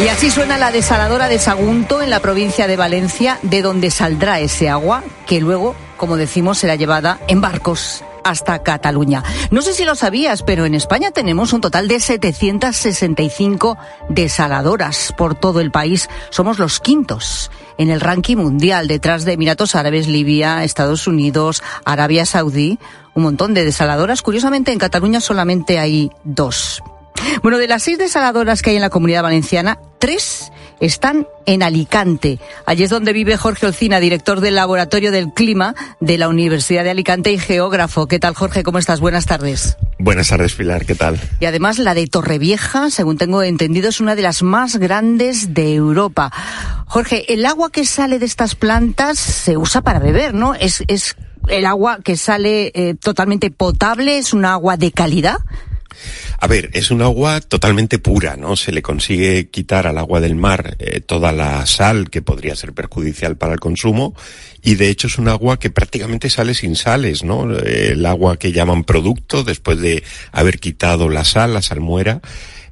Y 0.02 0.08
así 0.08 0.30
suena 0.32 0.58
la 0.58 0.72
desaladora 0.72 1.28
de 1.28 1.38
Sagunto 1.38 2.02
en 2.02 2.10
la 2.10 2.18
provincia 2.18 2.66
de 2.66 2.76
Valencia, 2.76 3.38
de 3.42 3.62
donde 3.62 3.92
saldrá 3.92 4.40
ese 4.40 4.68
agua, 4.68 5.04
que 5.26 5.40
luego, 5.40 5.76
como 6.02 6.16
decimos, 6.16 6.58
será 6.58 6.74
llevada 6.74 7.20
en 7.28 7.40
barcos 7.40 8.02
hasta 8.24 8.64
Cataluña. 8.64 9.22
No 9.52 9.62
sé 9.62 9.72
si 9.72 9.84
lo 9.84 9.94
sabías, 9.94 10.42
pero 10.42 10.66
en 10.66 10.74
España 10.74 11.12
tenemos 11.12 11.52
un 11.52 11.60
total 11.60 11.86
de 11.86 12.00
765 12.00 13.78
desaladoras 14.08 15.14
por 15.16 15.36
todo 15.36 15.60
el 15.60 15.70
país. 15.70 16.08
Somos 16.30 16.58
los 16.58 16.80
quintos 16.80 17.52
en 17.78 17.88
el 17.88 18.00
ranking 18.00 18.38
mundial, 18.38 18.88
detrás 18.88 19.24
de 19.24 19.34
Emiratos 19.34 19.76
Árabes, 19.76 20.08
Libia, 20.08 20.64
Estados 20.64 21.06
Unidos, 21.06 21.62
Arabia 21.84 22.26
Saudí. 22.26 22.80
Un 23.14 23.22
montón 23.22 23.54
de 23.54 23.64
desaladoras. 23.64 24.22
Curiosamente, 24.22 24.72
en 24.72 24.80
Cataluña 24.80 25.20
solamente 25.20 25.78
hay 25.78 26.10
dos. 26.24 26.82
Bueno, 27.44 27.58
de 27.58 27.68
las 27.68 27.84
seis 27.84 27.98
desaladoras 27.98 28.60
que 28.60 28.70
hay 28.70 28.76
en 28.76 28.82
la 28.82 28.90
comunidad 28.90 29.22
valenciana, 29.22 29.78
tres 30.00 30.50
están 30.82 31.28
en 31.46 31.62
Alicante. 31.62 32.40
Allí 32.66 32.82
es 32.82 32.90
donde 32.90 33.12
vive 33.12 33.36
Jorge 33.36 33.66
Olcina, 33.66 34.00
director 34.00 34.40
del 34.40 34.56
Laboratorio 34.56 35.12
del 35.12 35.32
Clima 35.32 35.74
de 36.00 36.18
la 36.18 36.28
Universidad 36.28 36.82
de 36.82 36.90
Alicante 36.90 37.30
y 37.30 37.38
geógrafo. 37.38 38.08
¿Qué 38.08 38.18
tal, 38.18 38.34
Jorge? 38.34 38.64
¿Cómo 38.64 38.78
estás? 38.78 38.98
Buenas 38.98 39.26
tardes. 39.26 39.76
Buenas 40.00 40.28
tardes, 40.28 40.54
Pilar. 40.54 40.84
¿Qué 40.84 40.96
tal? 40.96 41.20
Y 41.38 41.44
además 41.44 41.78
la 41.78 41.94
de 41.94 42.08
Torrevieja, 42.08 42.90
según 42.90 43.16
tengo 43.16 43.44
entendido, 43.44 43.88
es 43.88 44.00
una 44.00 44.16
de 44.16 44.22
las 44.22 44.42
más 44.42 44.76
grandes 44.76 45.54
de 45.54 45.74
Europa. 45.74 46.32
Jorge, 46.86 47.32
el 47.32 47.46
agua 47.46 47.70
que 47.70 47.86
sale 47.86 48.18
de 48.18 48.26
estas 48.26 48.56
plantas 48.56 49.20
se 49.20 49.56
usa 49.56 49.82
para 49.82 50.00
beber, 50.00 50.34
¿no? 50.34 50.54
Es, 50.54 50.82
es 50.88 51.14
el 51.46 51.64
agua 51.64 52.00
que 52.02 52.16
sale 52.16 52.72
eh, 52.74 52.96
totalmente 53.00 53.52
potable, 53.52 54.18
es 54.18 54.32
un 54.32 54.44
agua 54.44 54.76
de 54.76 54.90
calidad. 54.90 55.38
A 56.42 56.48
ver, 56.48 56.70
es 56.72 56.90
un 56.90 57.02
agua 57.02 57.40
totalmente 57.40 58.00
pura, 58.00 58.36
¿no? 58.36 58.56
Se 58.56 58.72
le 58.72 58.82
consigue 58.82 59.48
quitar 59.48 59.86
al 59.86 59.96
agua 59.96 60.20
del 60.20 60.34
mar 60.34 60.74
eh, 60.80 60.98
toda 60.98 61.30
la 61.30 61.64
sal 61.66 62.10
que 62.10 62.20
podría 62.20 62.56
ser 62.56 62.72
perjudicial 62.72 63.36
para 63.36 63.52
el 63.52 63.60
consumo 63.60 64.16
y 64.60 64.74
de 64.74 64.88
hecho 64.88 65.06
es 65.06 65.18
un 65.18 65.28
agua 65.28 65.60
que 65.60 65.70
prácticamente 65.70 66.30
sale 66.30 66.54
sin 66.54 66.74
sales, 66.74 67.22
¿no? 67.22 67.56
El 67.56 68.04
agua 68.06 68.38
que 68.38 68.50
llaman 68.50 68.82
producto 68.82 69.44
después 69.44 69.78
de 69.78 70.02
haber 70.32 70.58
quitado 70.58 71.08
la 71.08 71.24
sal, 71.24 71.54
la 71.54 71.62
salmuera. 71.62 72.20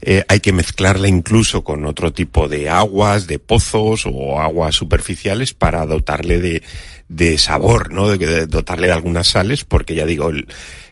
Eh, 0.02 0.24
hay 0.26 0.40
que 0.40 0.52
mezclarla 0.52 1.06
incluso 1.06 1.62
con 1.62 1.84
otro 1.84 2.12
tipo 2.12 2.48
de 2.48 2.70
aguas, 2.70 3.28
de 3.28 3.38
pozos 3.38 4.04
o 4.04 4.40
aguas 4.40 4.74
superficiales 4.74 5.54
para 5.54 5.86
dotarle 5.86 6.40
de, 6.40 6.62
de 7.10 7.38
sabor, 7.38 7.92
¿no? 7.92 8.08
De, 8.08 8.18
de 8.24 8.46
dotarle 8.46 8.86
de 8.86 8.92
algunas 8.92 9.26
sales, 9.26 9.64
porque 9.64 9.96
ya 9.96 10.06
digo, 10.06 10.30
el, 10.30 10.46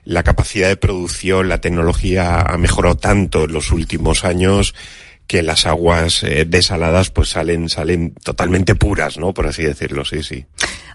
la 0.04 0.24
capacidad 0.24 0.68
de 0.68 0.76
producción, 0.76 1.48
la 1.48 1.60
tecnología 1.60 2.40
ha 2.40 2.58
mejorado 2.58 2.96
tanto 2.96 3.44
en 3.44 3.52
los 3.52 3.70
últimos 3.70 4.24
años 4.24 4.74
que 5.28 5.42
las 5.42 5.66
aguas 5.66 6.24
eh, 6.24 6.44
desaladas 6.48 7.10
pues 7.10 7.28
salen 7.28 7.68
salen 7.68 8.14
totalmente 8.24 8.74
puras, 8.74 9.18
¿no? 9.18 9.32
Por 9.32 9.46
así 9.46 9.62
decirlo, 9.62 10.04
sí, 10.04 10.24
sí. 10.24 10.46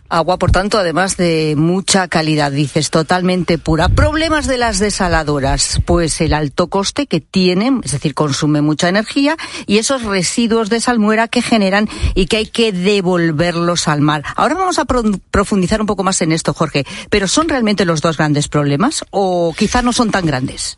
Agua, 0.09 0.37
por 0.37 0.51
tanto, 0.51 0.77
además 0.77 1.17
de 1.17 1.55
mucha 1.57 2.07
calidad, 2.07 2.51
dices, 2.51 2.91
totalmente 2.91 3.57
pura. 3.57 3.89
Problemas 3.89 4.45
de 4.45 4.59
las 4.59 4.77
desaladoras, 4.77 5.81
pues 5.85 6.21
el 6.21 6.33
alto 6.33 6.67
coste 6.67 7.07
que 7.07 7.19
tienen, 7.19 7.81
es 7.83 7.93
decir, 7.93 8.13
consume 8.13 8.61
mucha 8.61 8.89
energía 8.89 9.37
y 9.65 9.77
esos 9.79 10.03
residuos 10.03 10.69
de 10.69 10.81
salmuera 10.81 11.27
que 11.27 11.41
generan 11.41 11.89
y 12.13 12.27
que 12.27 12.37
hay 12.37 12.45
que 12.45 12.71
devolverlos 12.71 13.87
al 13.87 14.01
mar. 14.01 14.23
Ahora 14.35 14.53
vamos 14.53 14.77
a 14.77 14.85
pro 14.85 15.03
profundizar 15.31 15.81
un 15.81 15.87
poco 15.87 16.03
más 16.03 16.21
en 16.21 16.31
esto, 16.31 16.53
Jorge, 16.53 16.85
pero 17.09 17.27
¿son 17.27 17.49
realmente 17.49 17.85
los 17.85 18.01
dos 18.01 18.17
grandes 18.17 18.47
problemas 18.47 19.03
o 19.09 19.55
quizá 19.57 19.81
no 19.81 19.93
son 19.93 20.11
tan 20.11 20.27
grandes? 20.27 20.75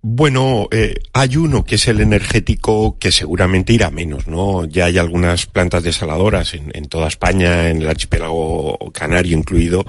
Bueno, 0.00 0.68
eh, 0.70 0.94
hay 1.12 1.36
uno 1.36 1.64
que 1.64 1.74
es 1.74 1.88
el 1.88 2.00
energético 2.00 2.98
que 2.98 3.10
seguramente 3.10 3.72
irá 3.72 3.90
menos, 3.90 4.28
¿no? 4.28 4.64
Ya 4.64 4.84
hay 4.84 4.96
algunas 4.96 5.46
plantas 5.46 5.82
desaladoras 5.82 6.54
en, 6.54 6.70
en 6.72 6.84
toda 6.84 7.08
España, 7.08 7.68
en 7.68 7.82
el 7.82 7.88
archipiélago 7.88 8.78
canario 8.92 9.36
incluido, 9.36 9.84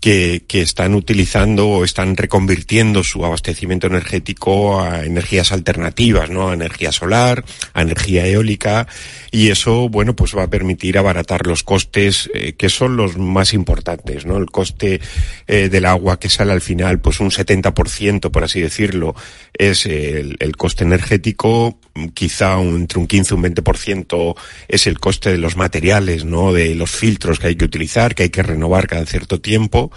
que, 0.00 0.44
que, 0.48 0.62
están 0.62 0.94
utilizando 0.94 1.68
o 1.68 1.84
están 1.84 2.16
reconvirtiendo 2.16 3.04
su 3.04 3.24
abastecimiento 3.24 3.86
energético 3.86 4.80
a 4.80 5.04
energías 5.04 5.52
alternativas, 5.52 6.30
¿no? 6.30 6.48
A 6.48 6.54
energía 6.54 6.90
solar, 6.90 7.44
a 7.74 7.82
energía 7.82 8.26
eólica, 8.26 8.86
y 9.30 9.48
eso, 9.50 9.88
bueno, 9.88 10.16
pues 10.16 10.36
va 10.36 10.44
a 10.44 10.50
permitir 10.50 10.98
abaratar 10.98 11.46
los 11.46 11.62
costes, 11.62 12.30
eh, 12.34 12.54
que 12.54 12.70
son 12.70 12.96
los 12.96 13.18
más 13.18 13.52
importantes, 13.52 14.24
¿no? 14.24 14.38
El 14.38 14.46
coste 14.46 15.00
eh, 15.46 15.68
del 15.68 15.84
agua 15.84 16.18
que 16.18 16.30
sale 16.30 16.52
al 16.52 16.62
final, 16.62 17.00
pues 17.00 17.20
un 17.20 17.30
70%, 17.30 18.30
por 18.30 18.44
así 18.44 18.60
decirlo, 18.60 19.14
es 19.52 19.86
el, 19.86 20.36
el 20.40 20.56
coste 20.56 20.84
energético, 20.84 21.78
quizá 22.08 22.56
un, 22.56 22.76
entre 22.76 22.98
un 22.98 23.06
15 23.06 23.34
y 23.34 23.36
un 23.36 23.44
20% 23.44 24.34
es 24.68 24.86
el 24.86 24.98
coste 24.98 25.30
de 25.30 25.38
los 25.38 25.56
materiales, 25.56 26.24
¿no? 26.24 26.52
De 26.52 26.74
los 26.74 26.90
filtros 26.90 27.38
que 27.38 27.48
hay 27.48 27.56
que 27.56 27.64
utilizar, 27.64 28.14
que 28.14 28.24
hay 28.24 28.30
que 28.30 28.42
renovar 28.42 28.86
cada 28.86 29.06
cierto 29.06 29.40
tiempo. 29.40 29.90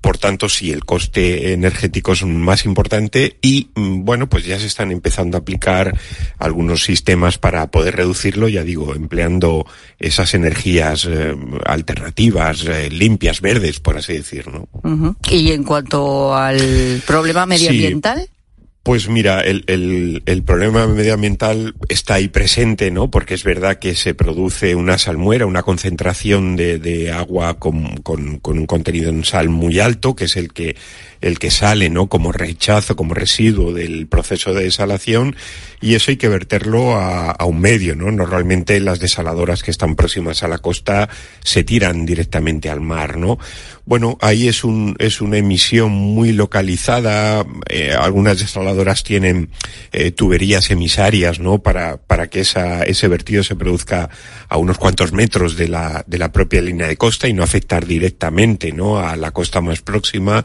Por 0.00 0.18
tanto, 0.18 0.48
sí, 0.48 0.72
el 0.72 0.84
coste 0.84 1.52
energético 1.52 2.12
es 2.12 2.24
más 2.24 2.64
importante 2.64 3.36
y, 3.40 3.68
bueno, 3.76 4.28
pues 4.28 4.44
ya 4.44 4.58
se 4.58 4.66
están 4.66 4.90
empezando 4.90 5.36
a 5.36 5.40
aplicar 5.40 5.96
algunos 6.38 6.82
sistemas 6.82 7.38
para 7.38 7.70
poder 7.70 7.96
reducirlo, 7.96 8.48
ya 8.48 8.64
digo, 8.64 8.96
empleando 8.96 9.64
esas 10.00 10.34
energías 10.34 11.06
eh, 11.08 11.36
alternativas, 11.64 12.64
eh, 12.64 12.90
limpias, 12.90 13.40
verdes, 13.40 13.78
por 13.78 13.96
así 13.96 14.14
decir, 14.14 14.48
¿no? 14.48 14.68
Uh 14.82 14.96
-huh. 14.96 15.16
Y 15.30 15.52
en 15.52 15.62
cuanto 15.62 16.34
al 16.34 17.02
problema 17.06 17.46
medioambiental. 17.46 18.22
Sí. 18.22 18.41
Pues 18.82 19.08
mira, 19.08 19.40
el, 19.42 19.62
el, 19.68 20.24
el, 20.26 20.42
problema 20.42 20.88
medioambiental 20.88 21.76
está 21.88 22.14
ahí 22.14 22.26
presente, 22.26 22.90
¿no? 22.90 23.12
Porque 23.12 23.34
es 23.34 23.44
verdad 23.44 23.78
que 23.78 23.94
se 23.94 24.12
produce 24.12 24.74
una 24.74 24.98
salmuera, 24.98 25.46
una 25.46 25.62
concentración 25.62 26.56
de, 26.56 26.80
de 26.80 27.12
agua 27.12 27.60
con, 27.60 27.98
con, 27.98 28.40
con, 28.40 28.58
un 28.58 28.66
contenido 28.66 29.10
en 29.10 29.22
sal 29.22 29.50
muy 29.50 29.78
alto, 29.78 30.16
que 30.16 30.24
es 30.24 30.36
el 30.36 30.52
que, 30.52 30.74
el 31.22 31.38
que 31.38 31.50
sale, 31.50 31.88
¿no? 31.88 32.08
Como 32.08 32.32
rechazo, 32.32 32.96
como 32.96 33.14
residuo 33.14 33.72
del 33.72 34.06
proceso 34.06 34.52
de 34.52 34.64
desalación, 34.64 35.36
y 35.80 35.94
eso 35.94 36.10
hay 36.10 36.16
que 36.16 36.28
verterlo 36.28 36.96
a, 36.96 37.30
a 37.30 37.44
un 37.46 37.60
medio, 37.60 37.96
¿no? 37.96 38.10
Normalmente 38.10 38.78
las 38.80 39.00
desaladoras 39.00 39.62
que 39.62 39.70
están 39.70 39.96
próximas 39.96 40.42
a 40.42 40.48
la 40.48 40.58
costa 40.58 41.08
se 41.42 41.64
tiran 41.64 42.04
directamente 42.04 42.68
al 42.68 42.80
mar, 42.80 43.16
¿no? 43.16 43.38
Bueno, 43.84 44.16
ahí 44.20 44.46
es 44.46 44.62
un, 44.62 44.94
es 44.98 45.20
una 45.20 45.38
emisión 45.38 45.90
muy 45.90 46.32
localizada, 46.32 47.44
eh, 47.68 47.92
algunas 47.92 48.38
desaladoras 48.38 49.02
tienen 49.02 49.50
eh, 49.90 50.12
tuberías 50.12 50.70
emisarias, 50.70 51.40
¿no? 51.40 51.58
Para, 51.58 51.96
para 51.96 52.28
que 52.28 52.40
esa, 52.40 52.84
ese 52.84 53.08
vertido 53.08 53.42
se 53.42 53.56
produzca 53.56 54.08
a 54.48 54.56
unos 54.56 54.78
cuantos 54.78 55.12
metros 55.12 55.56
de 55.56 55.68
la, 55.68 56.04
de 56.06 56.18
la 56.18 56.30
propia 56.30 56.62
línea 56.62 56.86
de 56.86 56.96
costa 56.96 57.26
y 57.26 57.32
no 57.32 57.42
afectar 57.42 57.86
directamente, 57.86 58.72
¿no? 58.72 58.98
A 58.98 59.16
la 59.16 59.32
costa 59.32 59.60
más 59.60 59.82
próxima. 59.82 60.44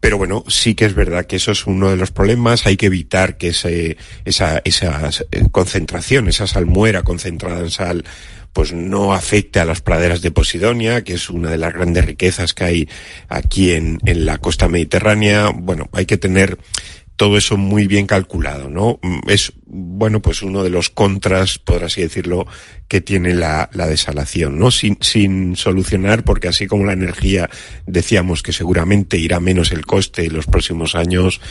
Pero 0.00 0.16
bueno, 0.16 0.44
sí 0.48 0.74
que 0.74 0.86
es 0.86 0.94
verdad 0.94 1.26
que 1.26 1.36
eso 1.36 1.52
es 1.52 1.66
uno 1.66 1.90
de 1.90 1.96
los 1.96 2.10
problemas. 2.10 2.66
Hay 2.66 2.76
que 2.76 2.86
evitar 2.86 3.36
que 3.36 3.48
ese, 3.48 3.98
esa, 4.24 4.62
esa 4.64 5.10
concentración, 5.52 6.28
esa 6.28 6.46
salmuera 6.46 7.02
concentrada 7.02 7.60
en 7.60 7.70
sal, 7.70 8.04
pues 8.52 8.72
no 8.72 9.12
afecte 9.12 9.60
a 9.60 9.64
las 9.64 9.80
praderas 9.80 10.22
de 10.22 10.30
Posidonia, 10.30 11.04
que 11.04 11.14
es 11.14 11.30
una 11.30 11.50
de 11.50 11.58
las 11.58 11.72
grandes 11.72 12.04
riquezas 12.04 12.54
que 12.54 12.64
hay 12.64 12.88
aquí 13.28 13.72
en, 13.72 13.98
en 14.06 14.24
la 14.24 14.38
costa 14.38 14.68
mediterránea. 14.68 15.50
Bueno, 15.54 15.88
hay 15.92 16.06
que 16.06 16.16
tener 16.16 16.58
todo 17.20 17.36
eso 17.36 17.58
muy 17.58 17.86
bien 17.86 18.06
calculado, 18.06 18.70
¿no? 18.70 18.98
Es, 19.28 19.52
bueno, 19.66 20.22
pues 20.22 20.40
uno 20.40 20.64
de 20.64 20.70
los 20.70 20.88
contras, 20.88 21.58
por 21.58 21.84
así 21.84 22.00
decirlo, 22.00 22.46
que 22.88 23.02
tiene 23.02 23.34
la, 23.34 23.68
la 23.74 23.86
desalación, 23.86 24.58
¿no? 24.58 24.70
Sin, 24.70 24.96
sin 25.02 25.54
solucionar, 25.54 26.24
porque 26.24 26.48
así 26.48 26.66
como 26.66 26.86
la 26.86 26.94
energía 26.94 27.50
decíamos 27.86 28.42
que 28.42 28.54
seguramente 28.54 29.18
irá 29.18 29.38
menos 29.38 29.70
el 29.70 29.84
coste 29.84 30.24
en 30.24 30.32
los 30.32 30.46
próximos 30.46 30.94
años, 30.94 31.42